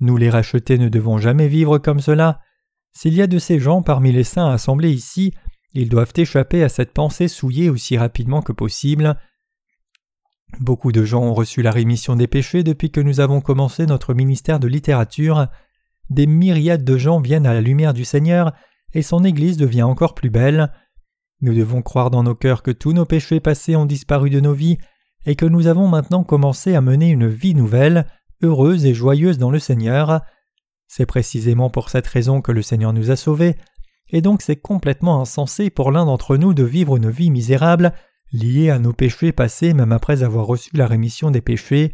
Nous 0.00 0.16
les 0.16 0.30
rachetés 0.30 0.78
ne 0.78 0.88
devons 0.88 1.18
jamais 1.18 1.48
vivre 1.48 1.78
comme 1.78 2.00
cela. 2.00 2.40
S'il 2.92 3.14
y 3.14 3.22
a 3.22 3.26
de 3.26 3.38
ces 3.38 3.58
gens 3.58 3.82
parmi 3.82 4.12
les 4.12 4.24
saints 4.24 4.50
assemblés 4.50 4.92
ici, 4.92 5.34
ils 5.72 5.88
doivent 5.88 6.12
échapper 6.16 6.62
à 6.62 6.68
cette 6.68 6.92
pensée 6.92 7.28
souillée 7.28 7.68
aussi 7.68 7.98
rapidement 7.98 8.42
que 8.42 8.52
possible. 8.52 9.16
Beaucoup 10.60 10.92
de 10.92 11.04
gens 11.04 11.22
ont 11.22 11.34
reçu 11.34 11.60
la 11.60 11.70
rémission 11.70 12.16
des 12.16 12.26
péchés 12.26 12.62
depuis 12.62 12.90
que 12.90 13.00
nous 13.00 13.20
avons 13.20 13.40
commencé 13.40 13.84
notre 13.84 14.14
ministère 14.14 14.60
de 14.60 14.68
littérature. 14.68 15.48
Des 16.10 16.26
myriades 16.26 16.84
de 16.84 16.96
gens 16.96 17.20
viennent 17.20 17.46
à 17.46 17.54
la 17.54 17.60
lumière 17.60 17.94
du 17.94 18.04
Seigneur 18.04 18.52
et 18.94 19.02
son 19.02 19.24
Église 19.24 19.56
devient 19.56 19.82
encore 19.82 20.14
plus 20.14 20.30
belle. 20.30 20.72
Nous 21.40 21.54
devons 21.54 21.82
croire 21.82 22.10
dans 22.10 22.22
nos 22.22 22.34
cœurs 22.34 22.62
que 22.62 22.70
tous 22.70 22.92
nos 22.92 23.04
péchés 23.04 23.40
passés 23.40 23.76
ont 23.76 23.86
disparu 23.86 24.30
de 24.30 24.40
nos 24.40 24.54
vies 24.54 24.78
et 25.26 25.36
que 25.36 25.44
nous 25.44 25.66
avons 25.66 25.88
maintenant 25.88 26.24
commencé 26.24 26.74
à 26.74 26.80
mener 26.80 27.10
une 27.10 27.28
vie 27.28 27.54
nouvelle, 27.54 28.06
heureuse 28.42 28.86
et 28.86 28.94
joyeuse 28.94 29.38
dans 29.38 29.50
le 29.50 29.58
Seigneur. 29.58 30.20
C'est 30.86 31.06
précisément 31.06 31.68
pour 31.68 31.90
cette 31.90 32.06
raison 32.06 32.40
que 32.40 32.52
le 32.52 32.62
Seigneur 32.62 32.92
nous 32.92 33.10
a 33.10 33.16
sauvés, 33.16 33.56
et 34.10 34.22
donc 34.22 34.40
c'est 34.40 34.56
complètement 34.56 35.20
insensé 35.20 35.68
pour 35.68 35.90
l'un 35.90 36.06
d'entre 36.06 36.36
nous 36.36 36.54
de 36.54 36.62
vivre 36.62 36.96
une 36.96 37.10
vie 37.10 37.30
misérable 37.30 37.92
liée 38.32 38.70
à 38.70 38.78
nos 38.78 38.92
péchés 38.92 39.32
passés 39.32 39.74
même 39.74 39.92
après 39.92 40.22
avoir 40.22 40.46
reçu 40.46 40.70
la 40.74 40.86
rémission 40.86 41.30
des 41.30 41.40
péchés. 41.40 41.92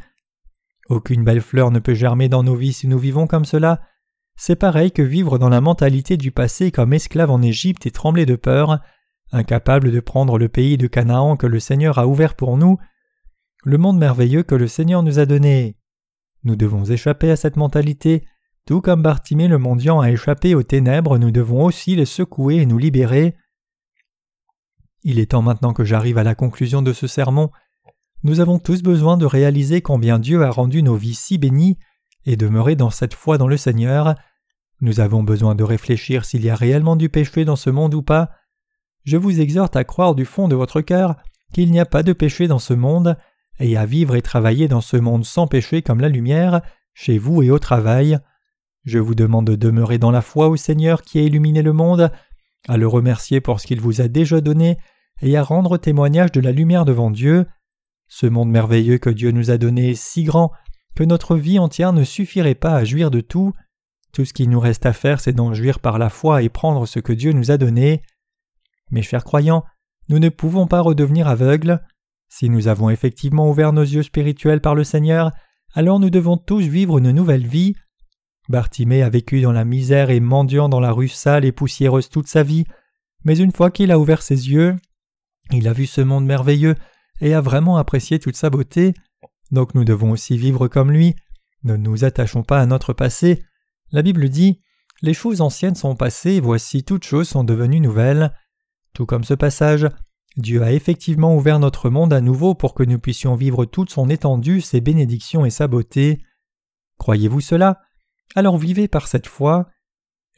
Aucune 0.88 1.24
belle 1.24 1.40
fleur 1.40 1.70
ne 1.70 1.78
peut 1.78 1.94
germer 1.94 2.28
dans 2.28 2.42
nos 2.42 2.54
vies 2.54 2.72
si 2.72 2.86
nous 2.86 2.98
vivons 2.98 3.26
comme 3.26 3.44
cela. 3.44 3.80
C'est 4.36 4.56
pareil 4.56 4.92
que 4.92 5.02
vivre 5.02 5.38
dans 5.38 5.48
la 5.48 5.60
mentalité 5.60 6.16
du 6.16 6.30
passé 6.32 6.70
comme 6.70 6.92
esclave 6.92 7.30
en 7.30 7.42
Égypte 7.42 7.86
et 7.86 7.90
trembler 7.90 8.26
de 8.26 8.36
peur, 8.36 8.80
incapable 9.30 9.92
de 9.92 10.00
prendre 10.00 10.38
le 10.38 10.48
pays 10.48 10.76
de 10.76 10.86
Canaan 10.86 11.36
que 11.36 11.46
le 11.46 11.60
Seigneur 11.60 11.98
a 11.98 12.06
ouvert 12.06 12.34
pour 12.34 12.56
nous, 12.56 12.78
le 13.64 13.78
monde 13.78 13.98
merveilleux 13.98 14.42
que 14.42 14.54
le 14.54 14.66
Seigneur 14.66 15.02
nous 15.02 15.18
a 15.18 15.26
donné. 15.26 15.76
Nous 16.44 16.56
devons 16.56 16.84
échapper 16.84 17.30
à 17.30 17.36
cette 17.36 17.56
mentalité 17.56 18.24
tout 18.64 18.80
comme 18.80 19.02
Bartimée 19.02 19.48
le 19.48 19.58
mendiant 19.58 20.00
a 20.00 20.10
échappé 20.10 20.54
aux 20.54 20.62
ténèbres, 20.62 21.18
nous 21.18 21.32
devons 21.32 21.64
aussi 21.64 21.96
les 21.96 22.04
secouer 22.04 22.56
et 22.58 22.66
nous 22.66 22.78
libérer. 22.78 23.34
Il 25.02 25.18
est 25.18 25.32
temps 25.32 25.42
maintenant 25.42 25.72
que 25.72 25.84
j'arrive 25.84 26.18
à 26.18 26.22
la 26.22 26.36
conclusion 26.36 26.80
de 26.80 26.92
ce 26.92 27.08
sermon. 27.08 27.50
Nous 28.22 28.38
avons 28.38 28.60
tous 28.60 28.82
besoin 28.82 29.16
de 29.16 29.26
réaliser 29.26 29.82
combien 29.82 30.20
Dieu 30.20 30.44
a 30.44 30.50
rendu 30.50 30.84
nos 30.84 30.94
vies 30.94 31.14
si 31.14 31.38
bénies 31.38 31.76
et 32.26 32.36
demeurer 32.36 32.76
dans 32.76 32.90
cette 32.90 33.14
foi 33.14 33.38
dans 33.38 33.48
le 33.48 33.56
Seigneur. 33.56 34.14
Nous 34.80 35.00
avons 35.00 35.22
besoin 35.22 35.54
de 35.54 35.64
réfléchir 35.64 36.24
s'il 36.24 36.44
y 36.44 36.50
a 36.50 36.54
réellement 36.54 36.96
du 36.96 37.08
péché 37.08 37.44
dans 37.44 37.56
ce 37.56 37.70
monde 37.70 37.94
ou 37.94 38.02
pas. 38.02 38.30
Je 39.04 39.16
vous 39.16 39.40
exhorte 39.40 39.76
à 39.76 39.84
croire 39.84 40.14
du 40.14 40.24
fond 40.24 40.48
de 40.48 40.54
votre 40.54 40.80
cœur 40.80 41.16
qu'il 41.52 41.70
n'y 41.70 41.80
a 41.80 41.86
pas 41.86 42.02
de 42.02 42.12
péché 42.12 42.48
dans 42.48 42.58
ce 42.58 42.74
monde, 42.74 43.16
et 43.60 43.76
à 43.76 43.84
vivre 43.84 44.16
et 44.16 44.22
travailler 44.22 44.68
dans 44.68 44.80
ce 44.80 44.96
monde 44.96 45.24
sans 45.24 45.46
péché 45.46 45.82
comme 45.82 46.00
la 46.00 46.08
lumière, 46.08 46.62
chez 46.94 47.18
vous 47.18 47.42
et 47.42 47.50
au 47.50 47.58
travail. 47.58 48.18
Je 48.84 48.98
vous 48.98 49.14
demande 49.14 49.46
de 49.46 49.54
demeurer 49.54 49.98
dans 49.98 50.10
la 50.10 50.22
foi 50.22 50.48
au 50.48 50.56
Seigneur 50.56 51.02
qui 51.02 51.18
a 51.18 51.22
illuminé 51.22 51.62
le 51.62 51.72
monde, 51.72 52.10
à 52.68 52.76
le 52.76 52.88
remercier 52.88 53.40
pour 53.40 53.60
ce 53.60 53.66
qu'il 53.66 53.80
vous 53.80 54.00
a 54.00 54.08
déjà 54.08 54.40
donné, 54.40 54.78
et 55.20 55.36
à 55.36 55.42
rendre 55.42 55.76
témoignage 55.76 56.32
de 56.32 56.40
la 56.40 56.52
lumière 56.52 56.84
devant 56.84 57.10
Dieu. 57.10 57.46
Ce 58.08 58.26
monde 58.26 58.50
merveilleux 58.50 58.98
que 58.98 59.10
Dieu 59.10 59.30
nous 59.30 59.50
a 59.50 59.58
donné 59.58 59.90
est 59.90 59.94
si 59.94 60.24
grand 60.24 60.50
que 60.94 61.04
notre 61.04 61.36
vie 61.36 61.58
entière 61.58 61.92
ne 61.92 62.04
suffirait 62.04 62.54
pas 62.54 62.74
à 62.74 62.84
jouir 62.84 63.10
de 63.10 63.20
tout. 63.20 63.52
Tout 64.12 64.24
ce 64.24 64.32
qu'il 64.32 64.50
nous 64.50 64.60
reste 64.60 64.84
à 64.86 64.92
faire, 64.92 65.20
c'est 65.20 65.32
d'en 65.32 65.54
jouir 65.54 65.80
par 65.80 65.98
la 65.98 66.10
foi 66.10 66.42
et 66.42 66.48
prendre 66.48 66.86
ce 66.86 66.98
que 67.00 67.12
Dieu 67.12 67.32
nous 67.32 67.50
a 67.50 67.56
donné. 67.56 68.02
Mes 68.90 69.02
chers 69.02 69.24
croyants, 69.24 69.64
nous 70.08 70.18
ne 70.18 70.28
pouvons 70.28 70.66
pas 70.66 70.80
redevenir 70.80 71.28
aveugles. 71.28 71.80
Si 72.28 72.50
nous 72.50 72.68
avons 72.68 72.90
effectivement 72.90 73.48
ouvert 73.48 73.72
nos 73.72 73.82
yeux 73.82 74.02
spirituels 74.02 74.60
par 74.60 74.74
le 74.74 74.84
Seigneur, 74.84 75.30
alors 75.74 75.98
nous 75.98 76.10
devons 76.10 76.36
tous 76.36 76.62
vivre 76.62 76.98
une 76.98 77.10
nouvelle 77.10 77.46
vie. 77.46 77.74
Bartimée 78.48 79.02
a 79.02 79.08
vécu 79.08 79.40
dans 79.40 79.52
la 79.52 79.64
misère 79.64 80.10
et 80.10 80.20
mendiant 80.20 80.68
dans 80.68 80.80
la 80.80 80.92
rue 80.92 81.08
sale 81.08 81.44
et 81.44 81.52
poussiéreuse 81.52 82.08
toute 82.08 82.26
sa 82.26 82.42
vie, 82.42 82.64
mais 83.24 83.38
une 83.38 83.52
fois 83.52 83.70
qu'il 83.70 83.92
a 83.92 83.98
ouvert 83.98 84.20
ses 84.20 84.50
yeux, 84.50 84.76
il 85.52 85.68
a 85.68 85.72
vu 85.72 85.86
ce 85.86 86.00
monde 86.00 86.26
merveilleux 86.26 86.74
et 87.20 87.34
a 87.34 87.40
vraiment 87.40 87.76
apprécié 87.76 88.18
toute 88.18 88.36
sa 88.36 88.50
beauté. 88.50 88.94
Donc 89.52 89.74
nous 89.74 89.84
devons 89.84 90.10
aussi 90.10 90.36
vivre 90.36 90.66
comme 90.66 90.90
lui. 90.90 91.14
Ne 91.62 91.76
nous 91.76 92.04
attachons 92.04 92.42
pas 92.42 92.60
à 92.60 92.66
notre 92.66 92.92
passé. 92.92 93.44
La 93.92 94.02
Bible 94.02 94.28
dit 94.28 94.60
Les 95.02 95.14
choses 95.14 95.40
anciennes 95.40 95.76
sont 95.76 95.94
passées, 95.94 96.40
voici 96.40 96.82
toutes 96.82 97.04
choses 97.04 97.28
sont 97.28 97.44
devenues 97.44 97.80
nouvelles. 97.80 98.32
Tout 98.94 99.06
comme 99.06 99.24
ce 99.24 99.34
passage, 99.34 99.88
Dieu 100.36 100.62
a 100.62 100.72
effectivement 100.72 101.36
ouvert 101.36 101.58
notre 101.58 101.90
monde 101.90 102.12
à 102.12 102.20
nouveau 102.20 102.54
pour 102.54 102.74
que 102.74 102.82
nous 102.82 102.98
puissions 102.98 103.34
vivre 103.34 103.66
toute 103.66 103.90
son 103.90 104.08
étendue, 104.08 104.62
ses 104.62 104.80
bénédictions 104.80 105.44
et 105.44 105.50
sa 105.50 105.68
beauté. 105.68 106.22
Croyez-vous 106.98 107.40
cela? 107.40 107.80
Alors 108.34 108.56
vivez 108.56 108.88
par 108.88 109.08
cette 109.08 109.26
foi. 109.26 109.68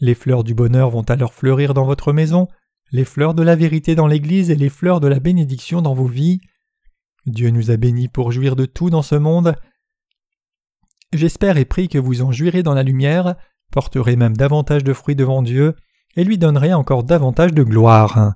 Les 0.00 0.14
fleurs 0.14 0.42
du 0.42 0.54
bonheur 0.54 0.90
vont 0.90 1.02
alors 1.02 1.32
fleurir 1.32 1.72
dans 1.72 1.84
votre 1.84 2.12
maison, 2.12 2.48
les 2.90 3.04
fleurs 3.04 3.34
de 3.34 3.44
la 3.44 3.54
vérité 3.54 3.94
dans 3.94 4.08
l'Église 4.08 4.50
et 4.50 4.56
les 4.56 4.68
fleurs 4.68 4.98
de 4.98 5.06
la 5.06 5.20
bénédiction 5.20 5.82
dans 5.82 5.94
vos 5.94 6.08
vies. 6.08 6.40
Dieu 7.26 7.50
nous 7.50 7.70
a 7.70 7.76
bénis 7.76 8.08
pour 8.08 8.32
jouir 8.32 8.56
de 8.56 8.66
tout 8.66 8.90
dans 8.90 9.02
ce 9.02 9.14
monde. 9.14 9.54
J'espère 11.12 11.56
et 11.56 11.64
prie 11.64 11.88
que 11.88 11.98
vous 11.98 12.22
en 12.22 12.32
jouirez 12.32 12.62
dans 12.62 12.74
la 12.74 12.82
lumière, 12.82 13.36
porterez 13.70 14.16
même 14.16 14.36
davantage 14.36 14.84
de 14.84 14.92
fruits 14.92 15.16
devant 15.16 15.42
Dieu, 15.42 15.74
et 16.16 16.24
lui 16.24 16.38
donnerez 16.38 16.74
encore 16.74 17.04
davantage 17.04 17.52
de 17.54 17.62
gloire. 17.62 18.34